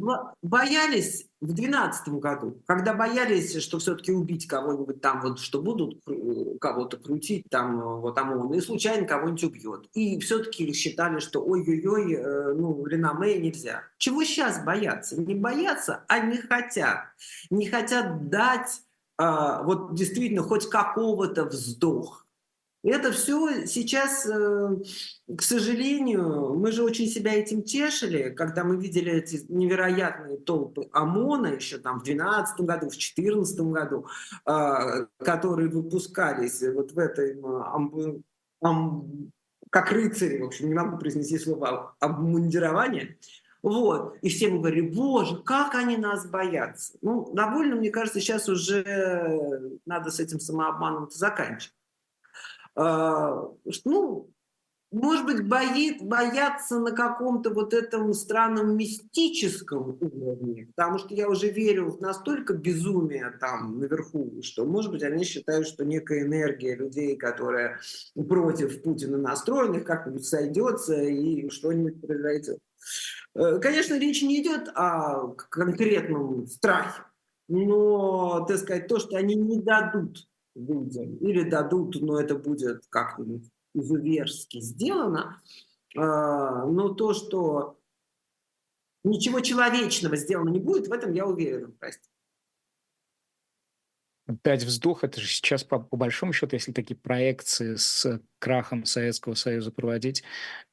боялись 0.44 1.29
в 1.42 1.54
2012 1.54 2.10
году, 2.20 2.62
когда 2.66 2.94
боялись, 2.94 3.62
что 3.62 3.80
все-таки 3.80 4.12
убить 4.12 4.48
кого-нибудь 4.48 5.02
там, 5.02 5.22
вот, 5.22 5.40
что 5.40 5.62
будут 5.62 6.02
кого-то 6.60 6.98
крутить 6.98 7.46
там, 7.50 8.02
вот 8.02 8.18
ОМОН, 8.18 8.54
и 8.54 8.62
случайно 8.62 9.08
кого-нибудь 9.08 9.44
убьет. 9.46 9.90
И 9.94 10.20
все-таки 10.20 10.72
считали, 10.74 11.20
что 11.20 11.42
ой-ой-ой, 11.42 12.14
э, 12.14 12.54
ну, 12.54 12.86
реноме 12.86 13.40
нельзя. 13.40 13.84
Чего 13.98 14.24
сейчас 14.24 14.64
бояться? 14.64 15.20
Не 15.20 15.36
боятся, 15.36 16.04
а 16.08 16.20
не 16.20 16.38
хотят. 16.38 17.06
Не 17.50 17.68
хотят 17.68 18.30
дать 18.30 18.82
а, 19.20 19.64
вот 19.64 19.96
действительно 19.96 20.44
хоть 20.44 20.70
какого-то 20.70 21.44
вздох. 21.44 22.26
Это 22.82 23.12
все 23.12 23.66
сейчас, 23.66 24.26
э, 24.26 24.78
к 25.38 25.42
сожалению, 25.42 26.54
мы 26.56 26.72
же 26.72 26.84
очень 26.84 27.08
себя 27.08 27.34
этим 27.34 27.62
тешили, 27.62 28.30
когда 28.30 28.64
мы 28.64 28.78
видели 28.78 29.12
эти 29.12 29.46
невероятные 29.50 30.38
толпы 30.38 30.88
ОМОНа 30.94 31.48
еще 31.48 31.80
там 31.80 32.00
в 32.00 32.04
2012 32.04 32.62
году, 32.62 32.86
в 32.88 32.92
2014 32.92 33.60
году, 33.60 34.08
а, 34.46 35.08
которые 35.18 35.70
выпускались 35.70 36.62
вот 36.74 36.94
в 36.94 37.00
этой 37.00 37.38
как 39.72 39.92
рыцари, 39.92 40.42
в 40.42 40.46
общем, 40.46 40.70
не 40.70 40.74
могу 40.74 40.98
произнести 40.98 41.38
слово 41.38 41.96
обмундирование, 42.00 43.18
вот. 43.62 44.18
И 44.22 44.30
все 44.30 44.50
мы 44.50 44.60
говорили, 44.60 44.90
боже, 44.90 45.44
как 45.44 45.76
они 45.76 45.98
нас 45.98 46.26
боятся. 46.26 46.98
Ну, 47.02 47.32
довольно, 47.34 47.76
мне 47.76 47.92
кажется, 47.92 48.22
сейчас 48.22 48.48
уже 48.48 49.80
надо 49.86 50.12
с 50.12 50.20
этим 50.20 50.40
самообманом 50.40 51.10
заканчивать. 51.12 51.74
А, 52.76 53.50
ну, 53.86 54.30
может 54.92 55.26
быть, 55.26 55.48
боит, 55.48 56.02
боятся 56.02 56.80
на 56.80 56.92
каком-то 56.92 57.52
вот 57.52 57.76
этом 57.76 58.12
странном 58.14 58.76
мистическом 58.76 59.98
уровне, 60.02 60.68
потому 60.76 60.98
что 60.98 61.14
я 61.14 61.30
уже 61.30 61.50
верю 61.50 61.92
в 61.92 62.02
настолько 62.02 62.56
безумие 62.56 63.32
там 63.40 63.80
наверху, 63.80 64.42
что, 64.42 64.66
может 64.66 64.92
быть, 64.92 65.04
они 65.04 65.24
считают, 65.26 65.68
что 65.68 65.86
некая 65.86 66.22
энергия 66.22 66.76
людей, 66.76 67.16
которая 67.18 67.80
против 68.16 68.82
Путина 68.82 69.20
настроенных, 69.20 69.84
как-нибудь 69.84 70.26
сойдется 70.26 71.00
и 71.00 71.50
что-нибудь 71.50 72.02
произойдет. 72.02 72.58
Э, 73.36 73.60
конечно, 73.60 74.00
речь 74.00 74.24
не 74.24 74.42
идет 74.42 74.70
о 74.74 75.28
конкретном 75.50 76.48
страхе, 76.48 77.04
но, 77.48 78.44
так 78.48 78.58
сказать, 78.58 78.88
то, 78.88 78.98
что 78.98 79.18
они 79.18 79.36
не 79.36 79.62
дадут 79.62 80.29
людям, 80.56 81.16
или 81.18 81.50
дадут, 81.50 82.02
но 82.02 82.20
это 82.20 82.36
будет 82.36 82.86
как-нибудь 82.90 83.50
изуверски 83.74 84.60
сделано, 84.60 85.42
а, 85.96 86.66
но 86.66 86.90
то, 86.90 87.14
что 87.14 87.80
ничего 89.04 89.40
человечного 89.40 90.16
сделано 90.16 90.50
не 90.50 90.60
будет, 90.60 90.88
в 90.88 90.92
этом 90.92 91.14
я 91.14 91.26
уверена, 91.26 91.72
простите. 91.80 92.10
Пять 94.44 94.64
вздох, 94.64 95.04
это 95.04 95.20
же 95.20 95.28
сейчас 95.28 95.64
по, 95.64 95.80
по 95.80 95.98
большому 95.98 96.34
счету, 96.34 96.56
если 96.56 96.72
такие 96.72 96.96
проекции 96.96 97.76
с 97.76 98.22
крахом 98.38 98.86
Советского 98.86 99.34
Союза 99.34 99.72
проводить, 99.72 100.24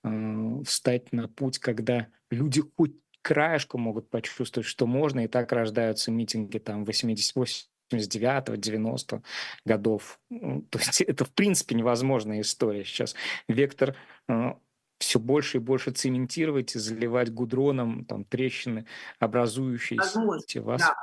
э, 0.05 0.62
встать 0.66 1.11
на 1.12 1.27
путь, 1.27 1.59
когда 1.59 2.09
люди 2.31 2.62
хоть 2.77 2.97
краешку 3.22 3.79
могут 3.79 4.11
почувствовать, 4.11 4.68
что 4.68 4.87
можно, 4.87 5.24
и 5.24 5.29
так 5.29 5.53
рождаются 5.53 6.11
митинги 6.11 6.59
там 6.59 6.85
88 6.85 7.66
89-90 7.93 9.22
годов. 9.64 10.20
То 10.28 10.78
есть 10.78 11.01
это, 11.03 11.24
в 11.24 11.32
принципе, 11.32 11.74
невозможная 11.74 12.41
история 12.41 12.84
сейчас. 12.84 13.14
Вектор 13.49 13.97
э, 14.28 14.55
все 14.99 15.18
больше 15.18 15.59
и 15.59 15.61
больше 15.61 15.91
цементировать 15.91 16.74
и 16.74 16.78
заливать 16.78 17.32
гудроном 17.32 18.05
там 18.05 18.24
трещины, 18.24 18.87
образующиеся 19.18 20.20
в 20.61 20.76
Да. 20.78 20.95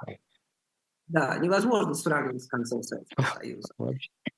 да, 1.08 1.38
невозможно 1.38 1.94
сравнивать 1.94 2.44
с 2.44 2.48
концом 2.48 2.82
Советского 2.82 3.26
Союза. 3.36 3.74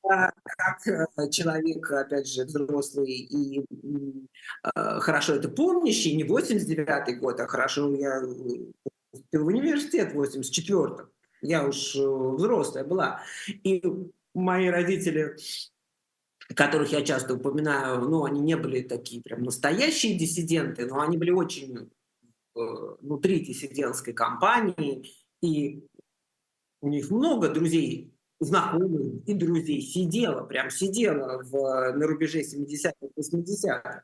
Как 0.01 0.87
э, 0.87 1.29
человек, 1.31 1.89
опять 1.91 2.27
же, 2.27 2.43
взрослый 2.43 3.11
и 3.11 3.61
э, 3.61 4.99
хорошо 4.99 5.35
это 5.35 5.49
помнящий, 5.49 6.15
не 6.15 6.23
89-й 6.23 7.15
год, 7.15 7.39
а 7.39 7.47
хорошо 7.47 7.93
я 7.95 8.21
в 8.21 9.45
университет 9.45 10.13
в 10.13 10.21
84-м 10.21 11.09
я 11.45 11.67
уж 11.67 11.95
э, 11.95 11.99
взрослая 11.99 12.83
была. 12.83 13.21
И 13.63 13.83
мои 14.33 14.67
родители 14.67 15.37
которых 16.53 16.91
я 16.91 17.01
часто 17.01 17.33
упоминаю, 17.33 18.01
ну, 18.01 18.23
они 18.23 18.39
не 18.39 18.55
были 18.55 18.81
такие 18.81 19.21
прям 19.21 19.41
настоящие 19.41 20.17
диссиденты, 20.17 20.85
но 20.85 20.99
они 20.99 21.17
были 21.17 21.31
очень 21.31 21.89
э, 22.55 22.59
внутри 23.01 23.39
диссидентской 23.39 24.13
кампании, 24.13 25.11
и 25.41 25.83
у 26.81 26.89
них 26.89 27.09
много 27.09 27.49
друзей, 27.49 28.13
знакомых 28.39 29.23
и 29.25 29.33
друзей 29.33 29.81
сидело, 29.81 30.43
прям 30.43 30.69
сидело 30.69 31.41
в, 31.43 31.93
на 31.93 32.05
рубеже 32.05 32.41
70-х, 32.41 32.93
80-х. 33.17 34.03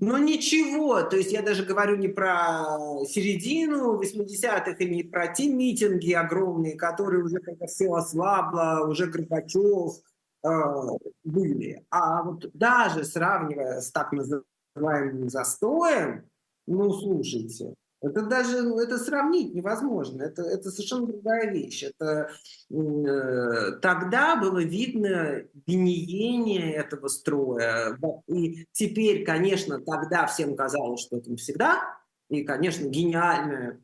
Но 0.00 0.18
ничего, 0.18 1.02
то 1.02 1.16
есть 1.16 1.32
я 1.32 1.42
даже 1.42 1.64
говорю 1.64 1.96
не 1.96 2.08
про 2.08 3.04
середину 3.08 4.00
80-х 4.00 4.72
и 4.78 4.88
не 4.88 5.02
про 5.02 5.28
те 5.28 5.48
митинги 5.48 6.12
огромные, 6.12 6.76
которые 6.76 7.24
уже 7.24 7.38
когда 7.38 7.66
все 7.66 7.92
ослабло, 7.92 8.86
уже 8.88 9.06
Горбачев 9.06 9.96
э, 10.44 10.48
были. 11.24 11.84
А 11.90 12.22
вот 12.22 12.50
даже 12.54 13.04
сравнивая 13.04 13.80
с 13.80 13.90
так 13.90 14.12
называемым 14.12 15.28
застоем, 15.28 16.28
ну, 16.66 16.92
слушайте, 16.92 17.74
это 18.04 18.26
даже 18.26 18.62
ну, 18.62 18.78
это 18.78 18.98
сравнить 18.98 19.54
невозможно. 19.54 20.22
Это, 20.22 20.42
это 20.42 20.70
совершенно 20.70 21.06
другая 21.06 21.50
вещь. 21.50 21.84
Это, 21.84 22.30
э, 22.70 23.72
тогда 23.80 24.36
было 24.36 24.62
видно 24.62 25.42
гниение 25.66 26.72
этого 26.74 27.08
строя. 27.08 27.98
И 28.26 28.66
теперь, 28.72 29.24
конечно, 29.24 29.80
тогда 29.80 30.26
всем 30.26 30.54
казалось, 30.54 31.00
что 31.00 31.16
это 31.16 31.34
всегда. 31.36 31.98
И, 32.28 32.42
конечно, 32.42 32.86
гениальное 32.88 33.80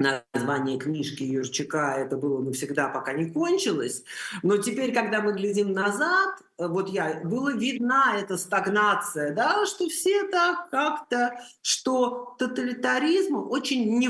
название 0.00 0.78
книжки 0.78 1.22
Юрчака 1.22 1.94
«Это 1.98 2.16
было 2.16 2.42
навсегда, 2.42 2.88
пока 2.88 3.12
не 3.12 3.30
кончилось». 3.30 4.04
Но 4.42 4.56
теперь, 4.56 4.92
когда 4.92 5.20
мы 5.20 5.32
глядим 5.32 5.72
назад, 5.72 6.42
вот 6.58 6.88
я, 6.88 7.20
было 7.24 7.54
видна 7.54 8.16
эта 8.18 8.36
стагнация, 8.36 9.34
да, 9.34 9.64
что 9.66 9.88
все 9.88 10.26
так 10.28 10.70
как-то, 10.70 11.40
что 11.62 12.34
тоталитаризм 12.38 13.36
очень 13.36 13.98
не 13.98 14.08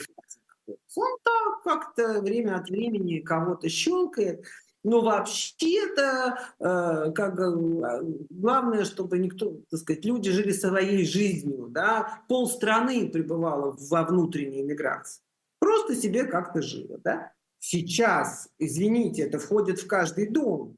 фазе. 0.00 0.78
Он 0.96 1.18
так 1.22 1.62
как-то 1.62 2.20
время 2.20 2.56
от 2.56 2.68
времени 2.68 3.20
кого-то 3.20 3.68
щелкает. 3.68 4.44
Но 4.84 5.00
вообще-то, 5.00 6.38
э, 6.60 7.12
как 7.12 7.38
э, 7.38 8.02
главное, 8.30 8.84
чтобы 8.84 9.18
никто, 9.18 9.56
так 9.70 9.80
сказать, 9.80 10.04
люди 10.04 10.30
жили 10.30 10.52
своей 10.52 11.04
жизнью, 11.04 11.66
да, 11.68 12.22
полстраны 12.28 13.08
пребывало 13.08 13.76
во 13.78 14.04
внутренней 14.04 14.62
миграции. 14.62 15.22
Просто 15.58 15.96
себе 15.96 16.24
как-то 16.24 16.62
жило, 16.62 16.98
да. 17.02 17.32
Сейчас, 17.58 18.48
извините, 18.58 19.22
это 19.22 19.38
входит 19.38 19.80
в 19.80 19.86
каждый 19.88 20.28
дом. 20.28 20.76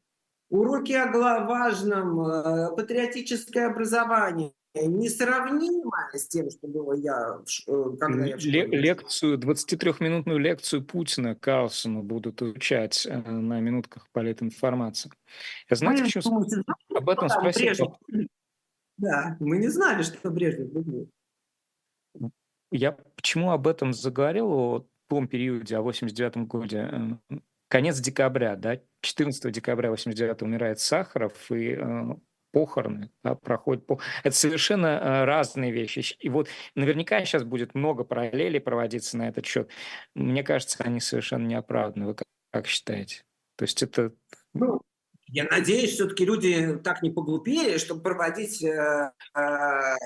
Уроки 0.49 0.93
о 0.93 1.45
важном, 1.45 2.21
э, 2.21 2.75
патриотическое 2.75 3.69
образование, 3.69 4.53
несравнимое 4.75 6.11
с 6.13 6.29
тем, 6.29 6.51
что 6.51 6.69
было 6.69 6.95
я, 6.95 7.41
э, 7.67 7.85
когда 7.99 8.25
я 8.25 8.37
Лекцию, 8.37 9.39
23-минутную 9.39 10.39
лекцию 10.39 10.85
Путина 10.85 11.35
Карлсону 11.35 12.03
будут 12.03 12.41
изучать 12.43 13.07
э, 13.07 13.17
на 13.19 13.61
минутках 13.61 14.09
политинформации. 14.13 15.11
Я 15.69 15.77
знаете, 15.77 16.05
почему 16.05 16.23
думаете, 16.23 16.63
об 16.95 17.09
этом 17.09 17.29
спросил? 17.29 17.99
Да, 18.97 19.39
мы 19.41 19.57
не 19.57 19.69
знали, 19.69 20.03
что 20.03 20.31
Брежнев 20.31 20.71
был. 20.73 21.09
Я 22.71 22.93
почему 22.93 23.51
об 23.51 23.67
этом 23.67 23.95
заговорил, 23.95 24.53
о 24.53 24.87
том 25.09 25.27
периоде, 25.27 25.79
о 25.79 25.81
89 25.81 26.47
годе? 26.47 27.19
Конец 27.69 27.99
декабря, 27.99 28.57
да, 28.57 28.79
14 29.01 29.51
декабря 29.55 29.89
89 29.89 30.43
умирает 30.43 30.81
Сахаров, 30.81 31.51
и 31.51 31.79
похороны 32.53 33.11
да, 33.23 33.35
проходят. 33.35 33.87
По... 33.87 34.01
Это 34.23 34.35
совершенно 34.35 34.87
э, 34.87 35.25
разные 35.25 35.73
вещи. 35.73 36.17
И 36.19 36.29
вот 36.29 36.49
наверняка 36.75 37.25
сейчас 37.25 37.45
будет 37.45 37.75
много 37.75 38.05
параллелей 38.05 38.61
проводиться 38.61 39.17
на 39.17 39.29
этот 39.29 39.47
счет. 39.47 39.71
Мне 40.15 40.43
кажется, 40.43 40.83
они 40.83 41.01
совершенно 41.01 41.47
неоправданны. 41.47 42.07
Вы 42.07 42.15
как, 42.15 42.27
как 42.53 42.67
считаете? 42.67 43.23
То 43.57 43.65
есть 43.65 43.83
это... 43.83 44.13
Ну, 44.55 44.81
я 45.33 45.45
надеюсь, 45.45 45.93
все-таки 45.93 46.25
люди 46.25 46.77
так 46.83 47.03
не 47.03 47.11
поглупее, 47.11 47.79
чтобы 47.79 48.03
проводить 48.03 48.65
э, 48.65 49.13
э, 49.37 49.97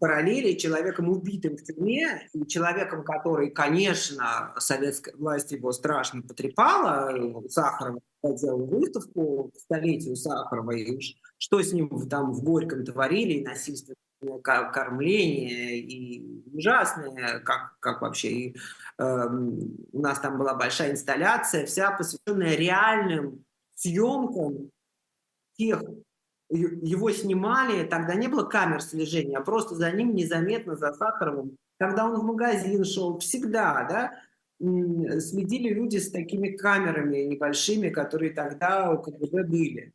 параллели 0.00 0.54
человеком 0.54 1.08
убитым 1.08 1.56
в 1.56 1.62
тюрьме 1.62 2.28
и 2.32 2.46
человеком, 2.48 3.04
который, 3.04 3.50
конечно, 3.50 4.54
советская 4.58 5.14
власть 5.14 5.52
его 5.52 5.70
страшно 5.70 6.22
потрепала. 6.22 7.42
Сахарова 7.48 8.00
делал 8.22 8.66
выставку 8.66 9.50
к 9.54 9.58
столетию 9.58 10.16
Сахарова, 10.16 10.72
и 10.72 10.96
уж 10.96 11.14
что 11.38 11.60
с 11.60 11.72
ним 11.72 12.08
там 12.08 12.32
в 12.32 12.42
Горьком 12.42 12.84
творили, 12.84 13.34
и 13.34 13.44
насильственное 13.44 13.96
кормление, 14.40 15.78
и 15.78 16.42
ужасное, 16.54 17.40
как, 17.40 17.76
как 17.80 18.02
вообще. 18.02 18.28
И, 18.28 18.56
э, 18.98 19.26
у 19.92 20.00
нас 20.00 20.20
там 20.20 20.38
была 20.38 20.54
большая 20.54 20.92
инсталляция, 20.92 21.66
вся 21.66 21.90
посвященная 21.90 22.54
реальным 22.54 23.44
съемкам 23.74 24.70
тех, 25.56 25.82
его 26.48 27.10
снимали, 27.10 27.84
тогда 27.84 28.14
не 28.14 28.28
было 28.28 28.44
камер 28.44 28.82
слежения, 28.82 29.38
а 29.38 29.42
просто 29.42 29.74
за 29.74 29.90
ним 29.90 30.14
незаметно, 30.14 30.76
за 30.76 30.92
Сахаровым, 30.92 31.56
когда 31.78 32.04
он 32.04 32.20
в 32.20 32.24
магазин 32.24 32.84
шел, 32.84 33.18
всегда, 33.18 33.84
да, 33.88 34.12
следили 35.20 35.70
люди 35.70 35.96
с 35.98 36.10
такими 36.10 36.50
камерами 36.50 37.18
небольшими, 37.18 37.88
которые 37.88 38.32
тогда 38.32 38.92
у 38.92 39.02
КГБ 39.02 39.44
были. 39.44 39.92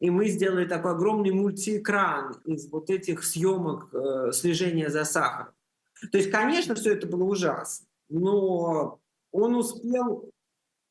и 0.00 0.10
мы 0.10 0.28
сделали 0.28 0.66
такой 0.66 0.92
огромный 0.92 1.32
мультиэкран 1.32 2.34
из 2.44 2.70
вот 2.70 2.90
этих 2.90 3.24
съемок 3.24 3.88
э, 3.94 4.32
слежения 4.32 4.90
за 4.90 5.04
сахаром. 5.04 5.54
То 6.12 6.18
есть, 6.18 6.30
конечно, 6.30 6.74
все 6.74 6.92
это 6.92 7.06
было 7.06 7.24
ужасно, 7.24 7.86
но 8.10 9.00
он 9.32 9.54
успел... 9.54 10.30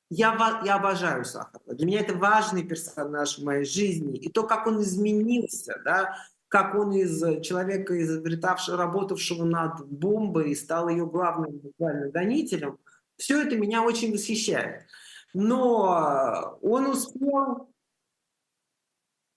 Я, 0.09 0.61
я 0.63 0.75
обожаю 0.75 1.25
Сахарова. 1.25 1.73
Для 1.73 1.87
меня 1.87 2.01
это 2.01 2.13
важный 2.13 2.63
персонаж 2.63 3.39
в 3.39 3.43
моей 3.43 3.65
жизни. 3.65 4.15
И 4.15 4.29
то, 4.29 4.43
как 4.43 4.67
он 4.67 4.79
изменился, 4.81 5.81
да, 5.83 6.15
как 6.49 6.75
он 6.75 6.91
из 6.93 7.19
человека, 7.41 7.99
изобретавшего, 7.99 8.77
работавшего 8.77 9.43
над 9.43 9.87
бомбой, 9.87 10.55
стал 10.55 10.87
ее 10.87 11.07
главным 11.07 11.57
буквально 11.57 12.11
гонителем, 12.11 12.77
все 13.17 13.41
это 13.41 13.55
меня 13.55 13.83
очень 13.83 14.11
восхищает. 14.11 14.85
Но 15.33 16.57
он 16.61 16.87
успел, 16.87 17.69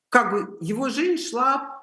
как 0.08 0.30
бы 0.30 0.58
его 0.60 0.88
жизнь 0.88 1.22
шла 1.22 1.80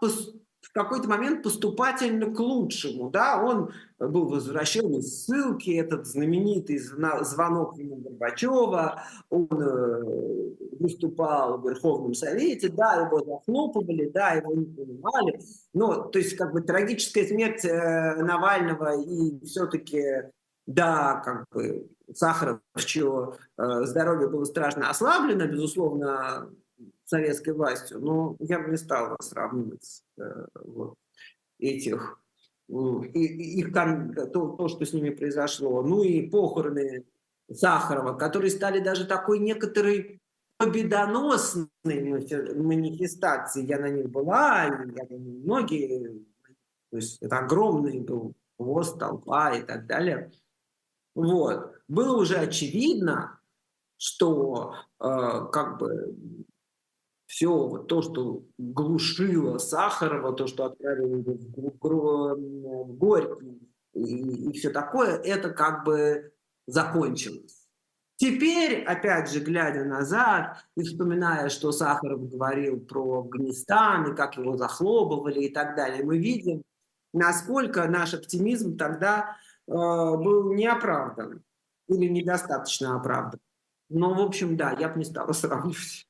в 0.64 0.72
какой-то 0.72 1.10
момент 1.10 1.44
поступательно 1.44 2.34
к 2.34 2.40
лучшему. 2.40 3.10
Да? 3.10 3.44
Он 3.44 3.72
был 4.00 4.28
возвращен 4.28 4.94
из 4.96 5.26
ссылки, 5.26 5.72
этот 5.72 6.08
знаменитый 6.08 6.78
звонок 6.78 7.78
ему 7.78 7.98
Горбачева, 7.98 9.04
он 9.30 9.48
э, 9.52 10.54
выступал 10.80 11.60
в 11.60 11.68
Верховном 11.68 12.14
Совете, 12.14 12.70
да, 12.70 13.06
его 13.06 13.24
захлопывали, 13.24 14.10
да, 14.10 14.32
его 14.32 14.54
не 14.54 14.66
понимали. 14.66 15.40
Но, 15.74 16.04
то 16.04 16.20
есть, 16.20 16.36
как 16.38 16.54
бы 16.54 16.62
трагическая 16.62 17.26
смерть 17.26 17.66
э, 17.66 18.16
Навального 18.24 19.00
и 19.00 19.46
все-таки, 19.46 20.04
да, 20.66 21.22
как 21.24 21.46
бы 21.52 21.90
Сахаров, 22.14 22.60
чье 22.78 23.34
э, 23.58 23.84
здоровье 23.86 24.30
было 24.30 24.46
страшно 24.46 24.90
ослаблено, 24.90 25.48
безусловно, 25.48 26.50
советской 27.06 27.54
властью, 27.54 28.00
но 28.00 28.36
я 28.40 28.60
бы 28.60 28.72
не 28.72 28.78
стал 28.78 29.18
сравнивать 29.20 30.04
э, 30.18 30.46
вот, 30.64 30.96
этих, 31.60 32.20
и, 32.70 33.60
их, 33.60 33.74
то, 33.74 34.56
то, 34.58 34.68
что 34.68 34.86
с 34.86 34.94
ними 34.94 35.10
произошло. 35.10 35.84
Ну 35.84 36.02
и 36.02 36.28
похороны 36.30 37.06
Сахарова, 37.52 38.18
которые 38.18 38.52
стали 38.52 38.80
даже 38.80 39.06
такой 39.06 39.40
некоторой 39.40 40.22
победоносной 40.58 41.68
манифестацией. 41.86 43.68
Я 43.68 43.80
на 43.80 43.90
них 43.90 44.10
была, 44.10 44.64
я 44.64 44.72
на 45.10 45.14
них 45.14 45.44
многие, 45.44 46.26
то 46.90 46.98
есть 46.98 47.22
это 47.22 47.40
огромный 47.40 48.00
был 48.00 48.34
хвост, 48.58 48.98
толпа 48.98 49.56
и 49.56 49.62
так 49.62 49.86
далее. 49.86 50.32
Вот. 51.16 51.74
Было 51.88 52.18
уже 52.18 52.38
очевидно, 52.38 53.40
что 53.98 54.76
э, 55.00 55.48
как 55.52 55.80
бы 55.80 56.16
все 57.26 57.80
то, 57.88 58.02
что 58.02 58.44
глушило 58.58 59.58
Сахарова, 59.58 60.34
то, 60.34 60.48
что 60.48 60.66
отправили 60.66 61.24
в 61.24 62.98
Горький 62.98 63.74
и, 63.94 64.50
и 64.50 64.52
все 64.54 64.70
такое, 64.70 65.18
это 65.18 65.50
как 65.50 65.84
бы 65.84 66.32
закончилось. 66.68 67.64
Теперь, 68.18 68.84
опять 68.84 69.32
же, 69.32 69.40
глядя 69.40 69.84
назад 69.84 70.64
и 70.78 70.84
вспоминая, 70.84 71.50
что 71.50 71.72
Сахаров 71.72 72.30
говорил 72.30 72.80
про 72.80 73.20
Афганистан 73.20 74.12
и 74.12 74.16
как 74.16 74.38
его 74.38 74.56
захлопывали 74.56 75.42
и 75.42 75.50
так 75.50 75.76
далее, 75.76 76.04
мы 76.04 76.18
видим, 76.18 76.64
насколько 77.12 77.88
наш 77.88 78.14
оптимизм 78.14 78.78
тогда 78.78 79.38
э, 79.68 79.72
был 79.72 80.54
неоправдан 80.54 81.44
или 81.88 82.08
недостаточно 82.08 82.96
оправдан. 82.96 83.40
Но, 83.90 84.14
в 84.14 84.22
общем, 84.22 84.58
да, 84.58 84.72
я 84.80 84.90
бы 84.90 85.00
не 85.00 85.06
стала 85.06 85.34
сравнивать. 85.34 86.08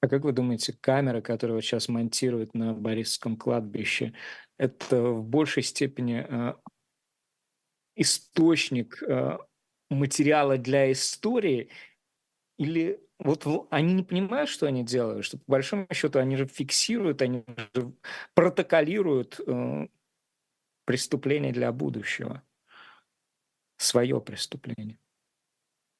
А 0.00 0.08
как 0.08 0.24
вы 0.24 0.32
думаете, 0.32 0.76
камера, 0.80 1.20
которую 1.20 1.62
сейчас 1.62 1.88
монтируют 1.88 2.54
на 2.54 2.74
Борисском 2.74 3.36
кладбище, 3.36 4.12
это 4.58 5.02
в 5.02 5.24
большей 5.24 5.62
степени 5.62 6.26
э, 6.28 6.54
источник 7.96 9.02
э, 9.02 9.38
материала 9.90 10.58
для 10.58 10.92
истории 10.92 11.70
или 12.58 13.00
вот 13.18 13.46
они 13.70 13.94
не 13.94 14.02
понимают, 14.02 14.50
что 14.50 14.66
они 14.66 14.84
делают, 14.84 15.24
что 15.24 15.38
по 15.38 15.44
большому 15.52 15.86
счету 15.92 16.18
они 16.18 16.36
же 16.36 16.46
фиксируют, 16.46 17.22
они 17.22 17.44
же 17.74 17.92
протоколируют 18.34 19.40
преступление 20.84 21.52
для 21.52 21.72
будущего, 21.72 22.42
свое 23.76 24.20
преступление. 24.20 24.98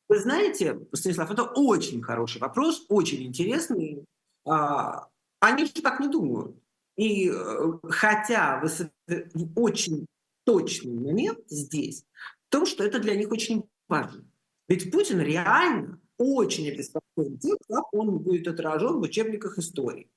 Вы 0.08 0.18
знаете, 0.20 0.80
Станислав, 0.92 1.30
это 1.30 1.44
очень 1.44 2.02
хороший 2.02 2.40
вопрос, 2.40 2.84
очень 2.88 3.22
интересный. 3.24 4.04
А, 4.44 5.08
они 5.40 5.64
же 5.64 5.72
так 5.72 6.00
не 6.00 6.08
думают. 6.08 6.56
И 6.96 7.28
э, 7.28 7.72
хотя 7.88 8.60
вы 8.60 9.30
очень 9.56 10.06
точный 10.44 10.94
момент 10.94 11.40
здесь, 11.48 12.04
в 12.48 12.50
том, 12.50 12.66
что 12.66 12.84
это 12.84 13.00
для 13.00 13.16
них 13.16 13.32
очень 13.32 13.64
важно. 13.88 14.24
Ведь 14.68 14.90
Путин 14.92 15.20
реально 15.20 16.00
очень 16.18 16.68
обеспокоен 16.68 17.38
тем, 17.38 17.56
как 17.68 17.92
он 17.92 18.18
будет 18.18 18.46
отражен 18.46 18.98
в 18.98 19.02
учебниках 19.02 19.58
истории. 19.58 20.08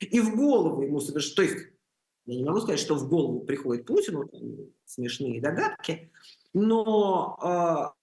И 0.00 0.20
в 0.20 0.36
голову 0.36 0.82
ему 0.82 1.00
совершенно... 1.00 1.36
То 1.36 1.42
есть, 1.42 1.71
я 2.26 2.36
не 2.36 2.44
могу 2.44 2.60
сказать, 2.60 2.80
что 2.80 2.94
в 2.94 3.08
голову 3.08 3.40
приходит 3.40 3.86
Путину, 3.86 4.28
там, 4.28 4.40
смешные 4.84 5.40
догадки, 5.40 6.10
но 6.52 7.38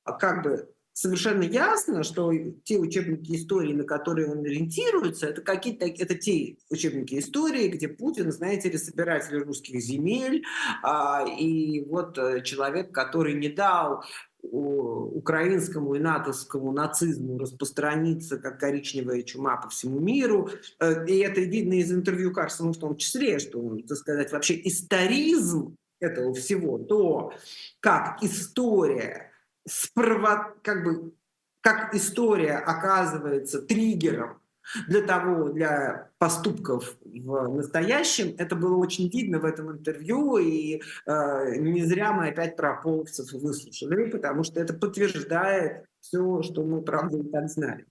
э, 0.06 0.12
как 0.20 0.44
бы 0.44 0.70
совершенно 1.00 1.44
ясно, 1.44 2.04
что 2.04 2.34
те 2.66 2.78
учебники 2.78 3.34
истории, 3.34 3.74
на 3.74 3.86
которые 3.86 4.30
он 4.30 4.40
ориентируется, 4.40 5.28
это 5.28 5.42
какие-то 5.42 5.86
это 5.86 6.16
те 6.16 6.58
учебники 6.70 7.18
истории, 7.20 7.70
где 7.70 7.88
Путин, 7.88 8.32
знаете 8.34 8.70
ли, 8.70 8.78
собиратель 8.78 9.38
русских 9.38 9.80
земель, 9.80 10.44
а, 10.84 11.26
и 11.26 11.86
вот 11.86 12.18
э, 12.18 12.42
человек, 12.44 12.92
который 12.92 13.36
не 13.36 13.48
дал 13.48 14.04
украинскому 14.42 15.96
и 15.96 16.00
натовскому 16.00 16.72
нацизму 16.72 17.38
распространиться 17.38 18.38
как 18.38 18.60
коричневая 18.60 19.22
чума 19.24 19.58
по 19.58 19.70
всему 19.70 20.00
миру. 20.00 20.50
Э, 20.80 21.06
и 21.06 21.18
это 21.20 21.42
видно 21.42 21.74
из 21.74 21.92
интервью 21.92 22.34
Карсона 22.34 22.74
в 22.74 22.78
том 22.78 22.96
числе, 22.98 23.40
что 23.40 23.60
он, 23.60 23.84
так 23.84 23.98
сказать, 23.98 24.32
вообще 24.32 24.60
историзм 24.68 25.76
этого 26.00 26.34
всего, 26.34 26.78
то, 26.78 27.34
как 27.80 28.24
история 28.24 29.32
спрово... 29.68 30.56
как 30.64 30.84
бы 30.84 31.14
как 31.62 31.94
история 31.94 32.56
оказывается 32.56 33.62
триггером 33.62 34.40
для 34.88 35.02
того, 35.02 35.50
для 35.50 36.12
поступков 36.18 36.98
в 37.04 37.56
настоящем. 37.56 38.36
Это 38.38 38.56
было 38.56 38.78
очень 38.78 39.10
видно 39.10 39.40
в 39.40 39.46
этом 39.46 39.72
интервью, 39.72 40.38
и 40.38 40.82
э, 41.06 41.56
не 41.58 41.84
зря 41.84 42.14
мы 42.14 42.30
опять 42.30 42.56
про 42.56 42.82
половцев 42.82 43.32
выслушали, 43.34 44.10
потому 44.10 44.44
что 44.44 44.60
это 44.60 44.74
подтверждает 44.74 45.86
все, 46.00 46.42
что 46.44 46.64
мы, 46.64 46.82
правда, 46.82 47.18
и 47.18 47.30
так 47.30 47.50
знали. 47.50 47.86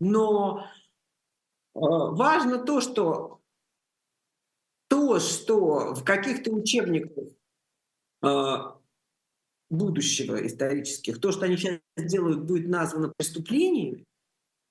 Но 0.00 0.66
э, 1.74 1.78
важно 1.80 2.58
то, 2.58 2.80
что 2.80 3.40
то, 4.88 5.18
что 5.18 5.94
в 5.94 6.04
каких-то 6.04 6.50
учебниках 6.52 7.28
э, 8.22 8.56
будущего 9.68 10.46
исторических, 10.46 11.20
то, 11.20 11.32
что 11.32 11.44
они 11.44 11.56
сейчас 11.56 11.80
делают, 11.96 12.44
будет 12.44 12.68
названо 12.68 13.12
преступлением, 13.16 14.06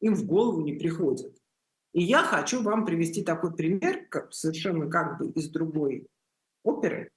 им 0.06 0.16
в 0.16 0.26
голову 0.26 0.62
не 0.62 0.74
приходит. 0.74 1.36
И 1.94 2.04
я 2.04 2.24
хочу 2.24 2.62
вам 2.62 2.86
привести 2.86 3.24
такой 3.24 3.56
пример, 3.56 4.06
как, 4.10 4.34
совершенно 4.34 4.90
как 4.90 5.18
бы 5.18 5.30
из 5.32 5.50
другой 5.50 6.08
оперы, 6.64 7.10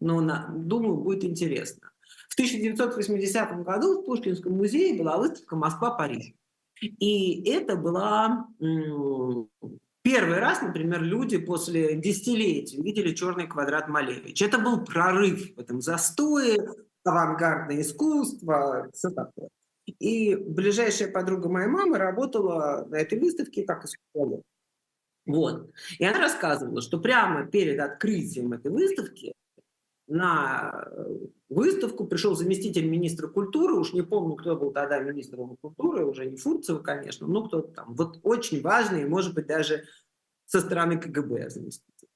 но 0.00 0.20
на, 0.20 0.48
думаю, 0.48 0.96
будет 0.96 1.24
интересно. 1.24 1.90
В 2.28 2.34
1980 2.34 3.62
году 3.62 4.00
в 4.00 4.04
Пушкинском 4.04 4.52
музее 4.52 4.98
была 4.98 5.18
выставка 5.18 5.56
«Москва-Париж». 5.56 6.34
И 6.80 7.48
это 7.48 7.76
была 7.76 8.48
первый 10.02 10.38
раз, 10.38 10.62
например, 10.62 11.02
люди 11.02 11.38
после 11.38 11.94
десятилетий 11.94 12.80
увидели 12.80 13.14
черный 13.14 13.46
квадрат 13.46 13.88
Малевич. 13.88 14.42
Это 14.42 14.58
был 14.58 14.84
прорыв 14.84 15.54
в 15.54 15.60
этом 15.60 15.80
застое, 15.80 16.56
авангардное 17.04 17.82
искусство, 17.82 18.88
все 18.92 19.10
такое. 19.10 19.48
И 19.86 20.36
ближайшая 20.36 21.10
подруга 21.10 21.48
моей 21.48 21.68
мамы 21.68 21.98
работала 21.98 22.86
на 22.88 22.96
этой 22.96 23.18
выставке 23.18 23.64
как 23.64 23.84
искусствовед. 23.84 24.42
Вот. 25.26 25.70
И 25.98 26.04
она 26.04 26.18
рассказывала, 26.18 26.80
что 26.80 26.98
прямо 26.98 27.46
перед 27.46 27.78
открытием 27.80 28.52
этой 28.52 28.70
выставки 28.70 29.32
на 30.08 30.88
выставку 31.48 32.06
пришел 32.06 32.34
заместитель 32.34 32.88
министра 32.88 33.28
культуры, 33.28 33.74
уж 33.74 33.92
не 33.92 34.02
помню, 34.02 34.36
кто 34.36 34.56
был 34.56 34.72
тогда 34.72 34.98
министром 34.98 35.56
культуры, 35.60 36.04
уже 36.04 36.26
не 36.26 36.36
Фурцева, 36.36 36.80
конечно, 36.80 37.26
но 37.26 37.44
кто-то 37.46 37.68
там, 37.72 37.94
вот 37.94 38.18
очень 38.22 38.60
важный, 38.62 39.06
может 39.06 39.34
быть, 39.34 39.46
даже 39.46 39.84
со 40.46 40.60
стороны 40.60 40.98
КГБ 40.98 41.50
заместитель. 41.50 42.08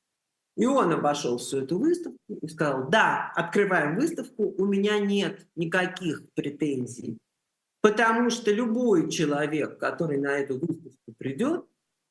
И 0.56 0.66
он 0.66 0.92
обошел 0.92 1.38
всю 1.38 1.58
эту 1.58 1.78
выставку 1.78 2.18
и 2.28 2.48
сказал, 2.48 2.88
да, 2.88 3.30
открываем 3.36 3.96
выставку, 3.96 4.54
у 4.56 4.64
меня 4.66 4.98
нет 4.98 5.46
никаких 5.54 6.28
претензий, 6.34 7.18
потому 7.86 8.30
что 8.30 8.50
любой 8.50 9.08
человек, 9.10 9.78
который 9.78 10.18
на 10.18 10.38
эту 10.38 10.58
выставку 10.58 11.12
придет, 11.18 11.64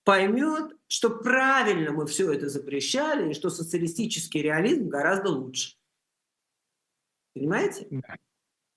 поймет, 0.05 0.71
что 0.87 1.09
правильно 1.09 1.91
мы 1.91 2.07
все 2.07 2.31
это 2.31 2.47
запрещали, 2.47 3.31
и 3.31 3.33
что 3.33 3.49
социалистический 3.49 4.41
реализм 4.41 4.87
гораздо 4.87 5.31
лучше. 5.31 5.75
Понимаете? 7.33 7.87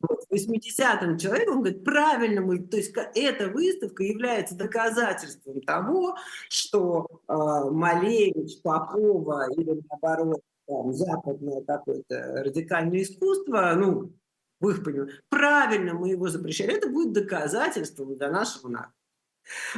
Вот, 0.00 0.24
80-м 0.32 1.18
человек, 1.18 1.48
он 1.48 1.62
говорит, 1.62 1.84
правильно 1.84 2.40
мы, 2.40 2.58
то 2.58 2.76
есть 2.76 2.92
эта 3.14 3.48
выставка 3.48 4.02
является 4.02 4.56
доказательством 4.56 5.60
того, 5.60 6.16
что 6.48 7.06
э, 7.28 7.32
Малевич, 7.70 8.60
Попова 8.62 9.52
или 9.52 9.80
наоборот 9.88 10.40
там, 10.66 10.92
западное 10.92 11.62
какое-то 11.62 12.42
радикальное 12.44 13.02
искусство, 13.02 13.72
ну, 13.76 14.12
в 14.60 14.68
их 14.68 14.84
понимании, 14.84 15.14
правильно 15.28 15.94
мы 15.94 16.10
его 16.10 16.28
запрещали, 16.28 16.76
это 16.76 16.88
будет 16.88 17.12
доказательством 17.12 18.16
для 18.16 18.30
нашего 18.30 18.68
народа. 18.68 18.92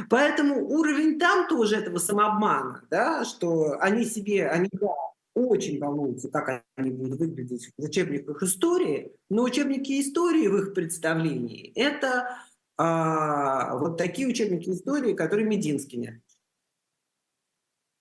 Поэтому 0.09 0.67
уровень 0.67 1.17
там 1.17 1.47
тоже 1.47 1.77
этого 1.77 1.97
самообмана, 1.97 2.85
да, 2.89 3.23
что 3.23 3.79
они 3.79 4.03
себе, 4.05 4.47
они 4.47 4.69
да, 4.73 4.89
очень 5.33 5.79
волнуются, 5.79 6.29
как 6.29 6.63
они 6.75 6.91
будут 6.91 7.19
выглядеть 7.19 7.71
в 7.77 7.83
учебниках 7.83 8.43
истории, 8.43 9.13
но 9.29 9.43
учебники 9.43 10.01
истории 10.01 10.47
в 10.47 10.57
их 10.57 10.73
представлении– 10.73 11.71
это 11.75 12.37
а, 12.77 13.77
вот 13.77 13.97
такие 13.97 14.27
учебники 14.27 14.69
истории, 14.69 15.13
которые 15.13 15.47
Мединский 15.47 15.97
не 15.97 16.21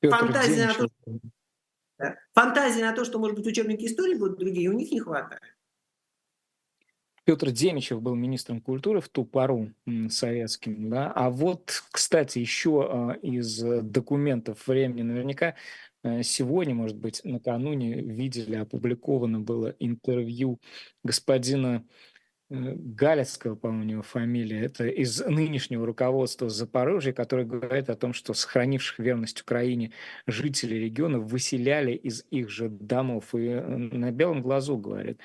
Фантазия 0.02 0.66
на, 0.66 0.74
то, 0.74 0.88
да, 1.98 2.16
фантазии 2.32 2.80
на 2.80 2.94
то, 2.94 3.04
что, 3.04 3.18
может 3.18 3.36
быть, 3.36 3.46
учебники 3.46 3.84
истории 3.84 4.14
будут 4.14 4.38
другие, 4.38 4.70
у 4.70 4.72
них 4.72 4.90
не 4.90 5.00
хватает. 5.00 5.42
Петр 7.30 7.52
Демичев 7.52 8.02
был 8.02 8.16
министром 8.16 8.60
культуры 8.60 9.00
в 9.00 9.08
ту 9.08 9.24
пору 9.24 9.70
советским, 10.08 10.90
да. 10.90 11.12
А 11.14 11.30
вот, 11.30 11.80
кстати, 11.92 12.40
еще 12.40 12.88
а, 12.90 13.12
из 13.22 13.62
документов 13.62 14.66
времени 14.66 15.02
наверняка 15.02 15.54
э, 16.02 16.24
сегодня, 16.24 16.74
может 16.74 16.96
быть, 16.96 17.20
накануне 17.22 18.00
видели, 18.00 18.56
опубликовано 18.56 19.38
было 19.38 19.76
интервью 19.78 20.58
господина 21.04 21.84
Э, 22.50 22.74
Галецкого, 22.74 23.54
по-моему, 23.54 23.82
у 23.82 23.86
него 23.86 24.02
фамилия, 24.02 24.64
это 24.64 24.88
из 24.88 25.20
нынешнего 25.20 25.86
руководства 25.86 26.48
Запорожья, 26.48 27.12
который 27.12 27.44
говорит 27.44 27.88
о 27.88 27.94
том, 27.94 28.12
что 28.12 28.34
сохранивших 28.34 28.98
верность 28.98 29.40
Украине 29.40 29.92
жителей 30.26 30.80
региона 30.80 31.20
выселяли 31.20 31.92
из 31.92 32.24
их 32.30 32.50
же 32.50 32.68
домов. 32.68 33.34
И 33.36 33.46
э, 33.46 33.64
на 33.76 34.10
белом 34.10 34.42
глазу 34.42 34.76
говорит, 34.76 35.20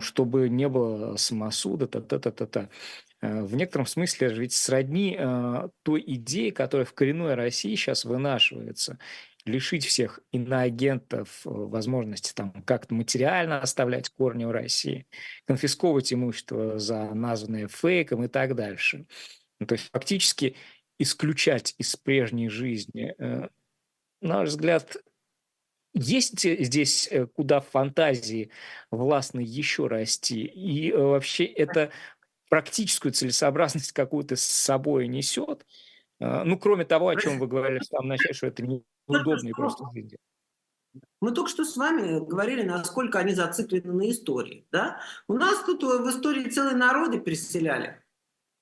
чтобы 0.00 0.48
не 0.48 0.68
было 0.68 1.16
самосуда, 1.16 1.86
та-та-та-та-та. 1.86 2.68
Э, 3.20 3.42
в 3.42 3.54
некотором 3.54 3.86
смысле 3.86 4.28
ведь 4.34 4.52
сродни 4.52 5.18
той 5.82 6.02
идее, 6.06 6.52
которая 6.52 6.84
в 6.84 6.94
коренной 6.94 7.34
России 7.34 7.74
сейчас 7.74 8.04
вынашивается 8.04 8.98
лишить 9.44 9.84
всех 9.84 10.20
иноагентов 10.32 11.42
э, 11.44 11.50
возможности 11.50 12.32
там 12.34 12.52
как-то 12.64 12.94
материально 12.94 13.60
оставлять 13.60 14.10
корни 14.10 14.44
в 14.44 14.50
России, 14.50 15.06
конфисковывать 15.46 16.12
имущество 16.12 16.78
за 16.78 17.14
названное 17.14 17.68
фейком 17.68 18.24
и 18.24 18.28
так 18.28 18.54
дальше. 18.54 19.06
Ну, 19.58 19.66
то 19.66 19.74
есть 19.74 19.88
фактически 19.92 20.56
исключать 20.98 21.74
из 21.78 21.96
прежней 21.96 22.48
жизни. 22.48 23.14
Э, 23.18 23.48
на 24.20 24.40
наш 24.40 24.50
взгляд, 24.50 24.96
есть 25.94 26.40
здесь 26.40 27.08
э, 27.10 27.26
куда 27.26 27.60
фантазии 27.60 28.50
властной 28.90 29.44
еще 29.44 29.86
расти? 29.86 30.44
И 30.44 30.92
вообще 30.92 31.44
это 31.44 31.90
практическую 32.48 33.12
целесообразность 33.12 33.92
какую-то 33.92 34.36
с 34.36 34.42
собой 34.42 35.08
несет? 35.08 35.66
Ну, 36.18 36.58
кроме 36.58 36.84
того, 36.84 37.08
о 37.08 37.16
чем 37.16 37.38
вы 37.38 37.46
говорили 37.46 37.78
в 37.78 37.84
самом 37.84 38.08
начале, 38.08 38.34
что 38.34 38.48
это 38.48 38.62
не 38.62 38.84
удобнее 39.06 39.54
просто 39.54 39.84
жизни. 39.94 40.18
Мы 41.20 41.32
только 41.32 41.50
что 41.50 41.64
с 41.64 41.76
вами 41.76 42.18
говорили, 42.26 42.62
насколько 42.62 43.18
они 43.18 43.34
зациклены 43.34 43.92
на 43.92 44.10
истории. 44.10 44.66
Да? 44.72 45.00
У 45.28 45.34
нас 45.34 45.62
тут 45.64 45.82
в 45.82 46.10
истории 46.10 46.48
целые 46.48 46.76
народы 46.76 47.20
переселяли. 47.20 48.02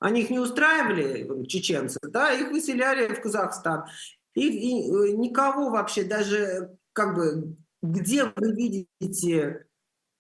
Они 0.01 0.22
их 0.22 0.31
не 0.31 0.39
устраивали, 0.39 1.47
чеченцы, 1.47 1.99
да, 2.03 2.33
их 2.33 2.51
выселяли 2.51 3.12
в 3.12 3.20
Казахстан. 3.20 3.87
И, 4.35 4.47
и 4.47 4.89
э, 4.89 5.16
никого 5.16 5.70
вообще, 5.70 6.05
даже 6.05 6.76
как 6.99 7.14
бы, 7.14 7.57
где 7.80 8.24
вы 8.24 8.53
видите 8.57 9.68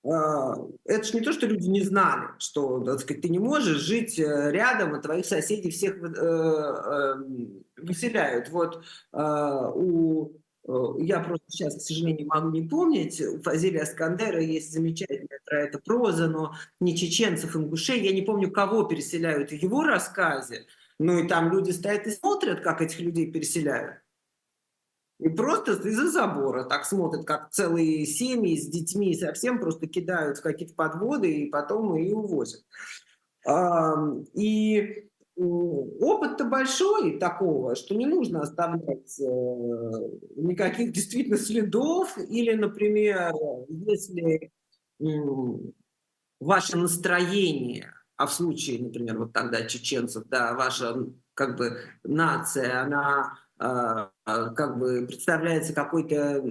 а, 0.08 0.54
это 0.84 1.02
же 1.02 1.14
не 1.14 1.22
то, 1.22 1.32
что 1.32 1.46
люди 1.46 1.66
не 1.66 1.82
знали, 1.82 2.28
что 2.38 2.80
так 2.84 3.00
сказать, 3.00 3.22
ты 3.22 3.28
не 3.28 3.40
можешь 3.40 3.78
жить 3.78 4.16
э, 4.20 4.52
рядом, 4.52 4.94
а 4.94 5.00
твоих 5.00 5.26
соседей 5.26 5.70
всех 5.70 5.96
э, 5.96 6.06
э, 6.06 7.14
выселяют. 7.78 8.50
Вот 8.50 8.84
а, 9.12 9.70
у 9.70 10.32
я 10.98 11.20
просто 11.20 11.46
сейчас, 11.48 11.76
к 11.76 11.80
сожалению, 11.80 12.28
могу 12.28 12.50
не 12.50 12.68
помнить. 12.68 13.22
У 13.22 13.40
Фазилия 13.40 13.86
Скандера 13.86 14.38
есть 14.38 14.70
замечательная 14.70 15.40
про 15.46 15.62
это 15.62 15.78
проза, 15.78 16.28
но 16.28 16.54
не 16.78 16.94
чеченцев, 16.94 17.56
ингушей. 17.56 18.02
Я 18.02 18.12
не 18.12 18.20
помню, 18.20 18.50
кого 18.50 18.84
переселяют 18.84 19.50
в 19.50 19.54
его 19.54 19.82
рассказе. 19.82 20.66
Ну 20.98 21.20
и 21.20 21.26
там 21.26 21.50
люди 21.50 21.70
стоят 21.70 22.06
и 22.06 22.10
смотрят, 22.10 22.60
как 22.60 22.82
этих 22.82 23.00
людей 23.00 23.32
переселяют. 23.32 24.02
И 25.18 25.28
просто 25.28 25.72
из-за 25.72 26.10
забора 26.10 26.64
так 26.64 26.84
смотрят, 26.84 27.26
как 27.26 27.50
целые 27.50 28.06
семьи 28.06 28.56
с 28.56 28.68
детьми 28.68 29.14
совсем 29.14 29.58
просто 29.58 29.86
кидают 29.86 30.38
в 30.38 30.42
какие-то 30.42 30.74
подводы 30.74 31.42
и 31.42 31.50
потом 31.50 31.96
и 31.96 32.12
увозят. 32.12 32.62
И 34.34 35.08
опыт-то 35.36 36.44
большой 36.44 37.18
такого, 37.18 37.74
что 37.76 37.94
не 37.94 38.06
нужно 38.06 38.40
оставлять 38.40 39.20
э, 39.20 39.24
никаких 40.36 40.92
действительно 40.92 41.36
следов. 41.36 42.18
Или, 42.18 42.54
например, 42.54 43.32
если 43.68 44.50
ваше 46.40 46.76
настроение, 46.76 47.92
а 48.16 48.26
в 48.26 48.32
случае, 48.32 48.82
например, 48.82 49.18
вот 49.18 49.32
тогда 49.32 49.64
чеченцев, 49.64 50.24
да, 50.26 50.54
ваша 50.54 51.06
как 51.34 51.56
бы 51.56 51.78
нация, 52.02 52.82
она 52.82 53.38
как 53.58 54.78
бы 54.78 55.06
представляется 55.06 55.72
какой-то 55.72 56.44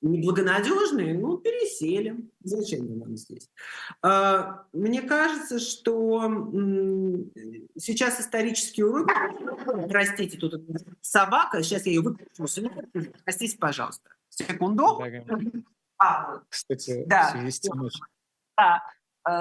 неблагонадежный, 0.00 1.16
ну, 1.16 1.38
переселим. 1.38 2.30
Зачем 2.42 2.98
нам 2.98 3.16
здесь? 3.16 3.48
А, 4.02 4.64
мне 4.72 5.02
кажется, 5.02 5.58
что 5.60 6.22
сейчас 7.76 8.20
исторический 8.20 8.82
урок, 8.82 9.08
простите, 9.88 10.38
тут 10.38 10.54
собака, 11.00 11.62
сейчас 11.62 11.86
я 11.86 11.92
ее 11.92 12.00
выключу, 12.00 12.46
простите, 13.22 13.58
пожалуйста. 13.58 14.10
Секунду. 14.28 15.00
А, 15.98 16.40
Кстати, 16.48 17.04
да. 17.06 17.28
в 17.28 17.30
связи 17.32 17.50
с 17.50 17.60
тем, 17.60 17.88
да. 18.56 18.82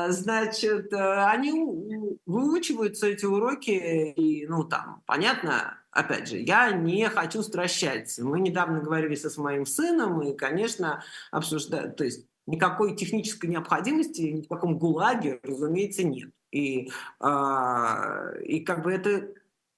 Значит, 0.09 0.93
они 0.93 2.19
выучиваются 2.25 3.07
эти 3.07 3.25
уроки, 3.25 3.71
и, 3.71 4.45
ну, 4.47 4.63
там, 4.63 5.01
понятно, 5.05 5.82
опять 5.93 6.27
же, 6.27 6.37
я 6.37 6.71
не 6.71 7.07
хочу 7.09 7.41
стращать. 7.43 8.17
Мы 8.19 8.39
недавно 8.39 8.81
говорили 8.81 9.15
со 9.15 9.29
с 9.29 9.37
моим 9.37 9.65
сыном, 9.65 10.21
и, 10.21 10.35
конечно, 10.35 11.03
обсуждаем, 11.31 11.93
то 11.93 12.03
есть 12.03 12.27
никакой 12.45 12.95
технической 12.95 13.49
необходимости, 13.49 14.21
ни 14.21 14.41
в 14.41 14.47
каком 14.47 14.77
ГУЛАГе, 14.77 15.39
разумеется, 15.43 16.03
нет. 16.03 16.29
И, 16.51 16.89
э, 17.19 18.43
и 18.43 18.59
как 18.61 18.83
бы 18.83 18.91
это 18.91 19.33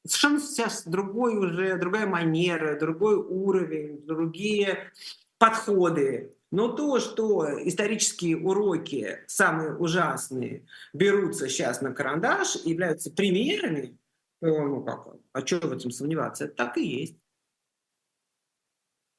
совершенно 0.05 0.39
сейчас 0.39 0.85
другой 0.85 1.37
уже, 1.37 1.77
другая 1.77 2.07
манера, 2.07 2.77
другой 2.79 3.15
уровень, 3.15 4.05
другие 4.05 4.91
подходы. 5.37 6.33
Но 6.51 6.69
то, 6.69 6.99
что 6.99 7.45
исторические 7.67 8.37
уроки, 8.37 9.19
самые 9.27 9.75
ужасные, 9.75 10.65
берутся 10.93 11.49
сейчас 11.49 11.81
на 11.81 11.93
карандаш, 11.93 12.63
являются 12.63 13.11
примерами, 13.11 13.97
ну 14.41 14.83
как, 14.83 15.07
а 15.35 15.45
что 15.45 15.59
в 15.59 15.71
этом 15.73 15.91
сомневаться? 15.91 16.47
Так 16.47 16.77
и 16.77 17.01
есть. 17.01 17.17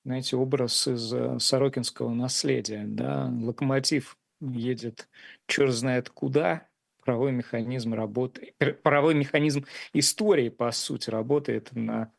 Знаете, 0.03 0.37
образ 0.37 0.89
из 0.89 1.13
э, 1.13 1.39
Сорокинского 1.39 2.09
наследия, 2.09 2.85
да, 2.87 3.31
локомотив 3.43 4.17
едет 4.41 5.11
черт 5.47 5.75
знает 5.75 6.09
куда, 6.09 6.67
правовой 7.05 7.33
механизм 7.33 7.93
работает, 7.93 8.57
правовой 8.83 9.15
механизм 9.15 9.67
истории, 9.93 10.49
по 10.49 10.71
сути, 10.71 11.11
работает 11.11 11.73
на 11.73 12.11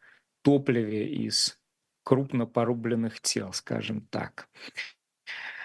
топливе 0.43 1.11
из 1.11 1.59
крупно 2.03 2.45
порубленных 2.45 3.19
тел, 3.19 3.51
скажем 3.51 4.01
так. 4.01 4.47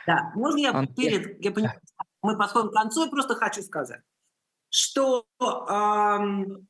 Да, 0.07 0.33
можно 0.35 0.59
я 0.59 0.71
Антон... 0.71 0.95
перед, 0.95 1.45
я 1.45 1.53
понимаю, 1.53 1.79
мы 2.23 2.39
подходим 2.39 2.71
к 2.71 2.73
концу, 2.73 3.05
я 3.05 3.11
просто 3.11 3.35
хочу 3.35 3.61
сказать, 3.61 4.01
что 4.71 5.27
эм, 5.41 6.67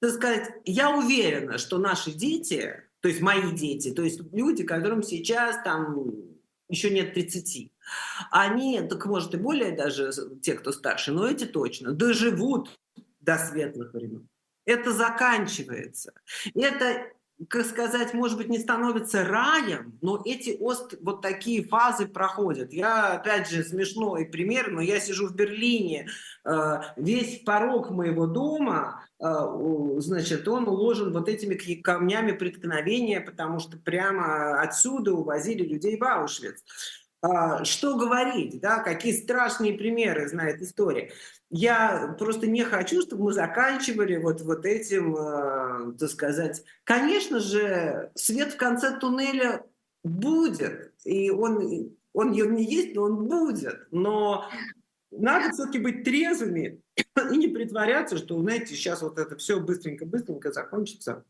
так 0.00 0.10
сказать, 0.12 0.50
я 0.64 0.96
уверена, 0.96 1.58
что 1.58 1.78
наши 1.78 2.10
дети, 2.10 2.82
то 3.00 3.08
есть 3.08 3.20
мои 3.20 3.52
дети, 3.52 3.92
то 3.92 4.02
есть 4.02 4.20
люди, 4.32 4.64
которым 4.64 5.02
сейчас 5.02 5.62
там 5.62 5.96
еще 6.68 6.90
нет 6.90 7.14
30, 7.14 7.72
они, 8.30 8.80
так 8.88 9.04
может 9.06 9.34
и 9.34 9.36
более 9.36 9.72
даже 9.72 10.12
те, 10.42 10.54
кто 10.54 10.72
старше, 10.72 11.12
но 11.12 11.26
эти 11.26 11.44
точно, 11.44 11.92
доживут 11.92 12.78
до 13.20 13.36
светлых 13.36 13.92
времен. 13.92 14.28
это 14.64 14.92
заканчивается. 14.92 16.12
Это 16.54 17.12
как 17.48 17.64
сказать, 17.64 18.12
может 18.12 18.36
быть, 18.36 18.48
не 18.48 18.58
становится 18.58 19.24
раем, 19.24 19.98
но 20.02 20.20
эти 20.24 20.56
ост, 20.60 20.94
вот 21.00 21.22
такие 21.22 21.64
фазы 21.64 22.06
проходят. 22.06 22.72
Я, 22.72 23.14
опять 23.14 23.48
же, 23.48 23.64
смешной 23.64 24.26
пример, 24.26 24.70
но 24.70 24.80
я 24.80 25.00
сижу 25.00 25.28
в 25.28 25.34
Берлине, 25.34 26.08
э, 26.44 26.80
весь 26.96 27.42
порог 27.42 27.90
моего 27.90 28.26
дома, 28.26 29.04
э, 29.18 29.24
значит, 29.98 30.46
он 30.48 30.68
уложен 30.68 31.12
вот 31.12 31.28
этими 31.28 31.54
камнями 31.76 32.32
преткновения, 32.32 33.20
потому 33.20 33.58
что 33.58 33.78
прямо 33.78 34.60
отсюда 34.60 35.14
увозили 35.14 35.62
людей 35.62 35.96
в 35.96 36.04
Аушвиц. 36.04 36.62
А, 37.22 37.64
что 37.64 37.96
говорить, 37.96 38.60
да, 38.60 38.78
какие 38.78 39.12
страшные 39.12 39.74
примеры 39.74 40.26
знает 40.28 40.62
история. 40.62 41.12
Я 41.50 42.14
просто 42.18 42.46
не 42.46 42.62
хочу, 42.62 43.02
чтобы 43.02 43.24
мы 43.24 43.32
заканчивали 43.32 44.16
вот, 44.16 44.40
вот 44.42 44.64
этим, 44.64 45.16
э, 45.16 45.92
так 45.98 46.08
сказать. 46.08 46.64
Конечно 46.84 47.40
же, 47.40 48.12
свет 48.14 48.52
в 48.52 48.56
конце 48.56 48.96
туннеля 48.98 49.64
будет, 50.04 50.92
и 51.04 51.30
он, 51.30 51.92
он 52.12 52.32
не 52.32 52.64
есть, 52.64 52.94
но 52.94 53.02
он 53.02 53.26
будет. 53.26 53.88
Но 53.90 54.48
надо 55.10 55.52
все-таки 55.52 55.80
быть 55.80 56.04
трезвыми 56.04 56.80
и 56.96 57.36
не 57.36 57.48
притворяться, 57.48 58.16
что, 58.16 58.40
знаете, 58.40 58.74
сейчас 58.74 59.02
вот 59.02 59.18
это 59.18 59.36
все 59.36 59.58
быстренько-быстренько 59.58 60.52
закончится. 60.52 61.24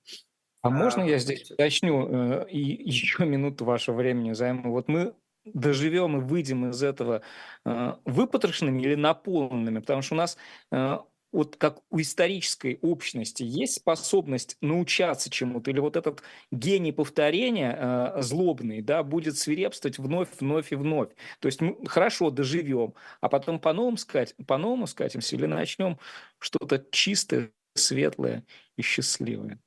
А, 0.62 0.68
а 0.68 0.70
можно 0.70 1.02
я 1.02 1.18
здесь 1.18 1.50
уточню 1.50 2.42
э, 2.42 2.50
и 2.50 2.60
еще 2.88 3.24
минуту 3.24 3.64
вашего 3.64 3.96
времени 3.96 4.34
займу? 4.34 4.72
Вот 4.72 4.88
мы 4.88 5.14
доживем 5.44 6.18
и 6.18 6.20
выйдем 6.20 6.70
из 6.70 6.82
этого 6.82 7.22
э, 7.64 7.94
выпотрошенными 8.04 8.82
или 8.82 8.94
наполненными, 8.94 9.80
потому 9.80 10.02
что 10.02 10.14
у 10.14 10.18
нас 10.18 10.36
э, 10.70 10.98
вот 11.32 11.56
как 11.56 11.80
у 11.90 12.00
исторической 12.00 12.78
общности 12.82 13.42
есть 13.42 13.74
способность 13.76 14.56
научаться 14.60 15.30
чему-то, 15.30 15.70
или 15.70 15.80
вот 15.80 15.96
этот 15.96 16.22
гений 16.50 16.92
повторения 16.92 17.76
э, 17.78 18.22
злобный, 18.22 18.82
да, 18.82 19.02
будет 19.02 19.38
свирепствовать 19.38 19.98
вновь, 19.98 20.28
вновь 20.40 20.72
и 20.72 20.76
вновь. 20.76 21.10
То 21.40 21.46
есть 21.46 21.60
мы 21.60 21.76
хорошо 21.86 22.30
доживем, 22.30 22.94
а 23.20 23.28
потом 23.28 23.60
по-новому, 23.60 23.96
скать, 23.96 24.34
по-новому 24.46 24.86
скатимся 24.86 25.36
или 25.36 25.46
начнем 25.46 25.98
что-то 26.38 26.84
чистое, 26.90 27.52
светлое 27.74 28.44
и 28.76 28.82
счастливое. 28.82 29.60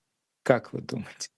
Как 0.43 0.74
вы 0.74 0.82
думаете? 0.82 1.32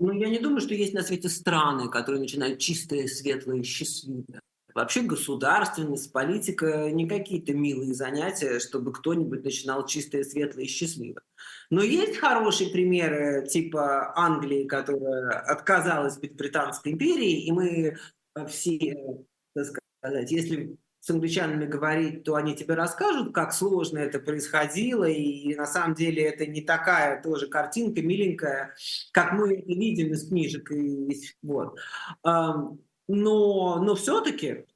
Ну, 0.00 0.12
я 0.12 0.30
не 0.30 0.38
думаю, 0.38 0.62
что 0.62 0.72
есть 0.72 0.94
на 0.94 1.02
свете 1.02 1.28
страны, 1.28 1.90
которые 1.90 2.22
начинают 2.22 2.58
чистые, 2.58 3.06
светлые, 3.06 3.62
счастливые. 3.62 4.40
Вообще 4.74 5.02
государственность, 5.02 6.10
политика 6.10 6.90
не 6.90 7.06
какие-то 7.06 7.52
милые 7.52 7.92
занятия, 7.92 8.60
чтобы 8.60 8.92
кто-нибудь 8.92 9.44
начинал 9.44 9.84
чистое, 9.86 10.24
светлое 10.24 10.64
и 10.64 10.68
счастливое. 10.68 11.22
Но 11.68 11.82
есть 11.82 12.16
хорошие 12.16 12.70
примеры 12.70 13.46
типа 13.46 14.16
Англии, 14.16 14.64
которая 14.64 15.40
отказалась 15.40 16.16
быть 16.16 16.34
Британской 16.34 16.92
империей, 16.92 17.46
и 17.46 17.52
мы 17.52 17.98
все, 18.48 19.24
так 19.54 19.66
сказать, 19.66 20.30
если 20.30 20.76
с 21.10 21.12
англичанами 21.12 21.66
говорить, 21.66 22.22
то 22.24 22.36
они 22.36 22.54
тебе 22.54 22.74
расскажут, 22.74 23.34
как 23.34 23.52
сложно 23.52 23.98
это 23.98 24.20
происходило, 24.20 25.04
и 25.04 25.54
на 25.56 25.66
самом 25.66 25.94
деле 25.94 26.22
это 26.22 26.46
не 26.46 26.60
такая 26.60 27.20
тоже 27.22 27.48
картинка 27.48 28.00
миленькая, 28.00 28.74
как 29.12 29.32
мы 29.32 29.54
это 29.54 29.68
видим 29.68 30.12
из 30.12 30.28
книжек. 30.28 30.70
И, 30.70 31.20
вот. 31.42 31.78
Но, 32.24 33.82
но 33.82 33.94
все-таки, 33.96 34.66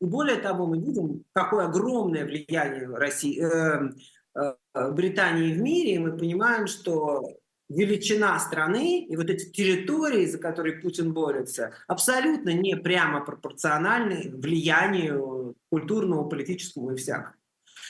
и 0.00 0.06
более 0.06 0.36
того, 0.36 0.66
мы 0.66 0.78
видим, 0.78 1.22
какое 1.34 1.66
огромное 1.66 2.24
влияние 2.24 2.86
России, 2.86 3.38
э, 3.44 3.90
э, 4.34 4.90
Британии 4.92 5.52
в 5.52 5.60
мире, 5.60 5.96
и 5.96 5.98
мы 5.98 6.16
понимаем, 6.16 6.66
что 6.66 7.22
величина 7.68 8.38
страны 8.38 9.04
и 9.04 9.16
вот 9.16 9.30
эти 9.30 9.50
территории, 9.50 10.26
за 10.26 10.38
которые 10.38 10.80
Путин 10.80 11.12
борется, 11.12 11.72
абсолютно 11.86 12.50
не 12.54 12.76
прямо 12.76 13.24
пропорциональны 13.24 14.30
влиянию 14.34 15.54
культурного, 15.74 16.28
политического 16.28 16.92
и 16.92 16.96
всякого. 16.96 17.34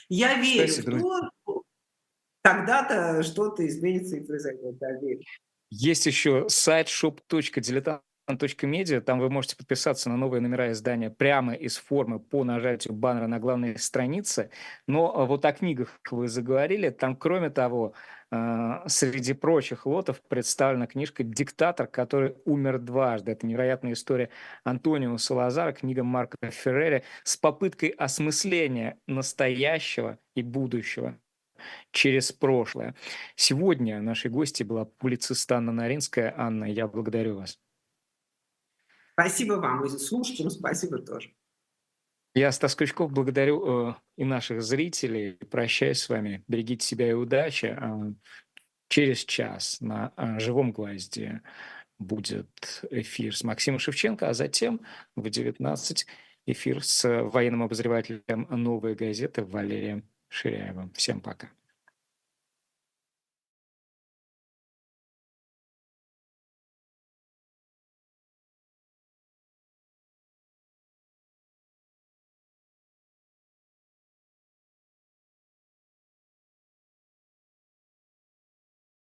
Я 0.08 0.40
верю 0.40 0.68
Кстати, 0.68 0.86
в 0.88 1.30
то, 1.44 1.62
когда-то 2.42 3.22
что-то 3.22 3.66
изменится 3.66 4.16
и 4.16 4.24
произойдет. 4.24 4.78
Да, 4.78 4.90
верю. 4.92 5.20
Есть 5.70 6.06
еще 6.06 6.46
сайт 6.48 6.88
shop.diletant 6.88 8.00
Медиа, 8.62 9.02
там 9.02 9.20
вы 9.20 9.28
можете 9.28 9.54
подписаться 9.56 10.08
на 10.08 10.16
новые 10.16 10.40
номера 10.40 10.72
издания 10.72 11.10
прямо 11.10 11.52
из 11.52 11.76
формы 11.76 12.20
по 12.20 12.42
нажатию 12.42 12.94
баннера 12.94 13.26
на 13.26 13.38
главной 13.38 13.78
странице. 13.78 14.48
Но 14.88 15.14
а, 15.14 15.26
вот 15.26 15.44
о 15.44 15.52
книгах 15.52 16.00
вы 16.10 16.28
заговорили, 16.28 16.88
там, 16.88 17.16
кроме 17.16 17.50
того, 17.50 17.92
среди 18.86 19.32
прочих 19.32 19.86
лотов 19.86 20.22
представлена 20.22 20.86
книжка 20.86 21.22
«Диктатор, 21.22 21.86
который 21.86 22.36
умер 22.44 22.78
дважды». 22.78 23.32
Это 23.32 23.46
невероятная 23.46 23.92
история 23.92 24.30
Антонио 24.64 25.16
Салазара, 25.18 25.72
книга 25.72 26.04
Марка 26.04 26.36
Феррери 26.50 27.04
с 27.22 27.36
попыткой 27.36 27.90
осмысления 27.90 28.98
настоящего 29.06 30.18
и 30.34 30.42
будущего 30.42 31.18
через 31.90 32.32
прошлое. 32.32 32.94
Сегодня 33.36 34.00
нашей 34.00 34.30
гостьей 34.30 34.66
была 34.66 34.84
публицист 34.84 35.50
Анна 35.52 35.72
Наринская. 35.72 36.34
Анна, 36.36 36.64
я 36.64 36.86
благодарю 36.86 37.36
вас. 37.36 37.58
Спасибо 39.12 39.54
вам 39.54 39.84
и 39.84 39.88
слушателям, 39.88 40.50
спасибо 40.50 40.98
тоже. 40.98 41.32
Я, 42.36 42.50
Стас 42.50 42.74
Крючков, 42.74 43.12
благодарю 43.12 43.90
э, 43.90 43.94
и 44.16 44.24
наших 44.24 44.60
зрителей. 44.60 45.34
Прощаюсь 45.50 46.00
с 46.00 46.08
вами. 46.08 46.42
Берегите 46.48 46.84
себя 46.84 47.08
и 47.08 47.12
удачи. 47.12 47.66
Э, 47.66 48.12
через 48.88 49.24
час 49.24 49.80
на 49.80 50.12
э, 50.16 50.40
«Живом 50.40 50.72
гвозде» 50.72 51.42
будет 52.00 52.84
эфир 52.90 53.36
с 53.36 53.44
Максимом 53.44 53.78
Шевченко, 53.78 54.28
а 54.28 54.34
затем 54.34 54.80
в 55.14 55.30
19 55.30 56.06
эфир 56.46 56.82
с 56.82 57.08
военным 57.22 57.62
обозревателем 57.62 58.48
«Новой 58.50 58.96
газеты» 58.96 59.44
Валерием 59.44 60.02
Ширяевым. 60.28 60.90
Всем 60.94 61.20
пока. 61.20 61.50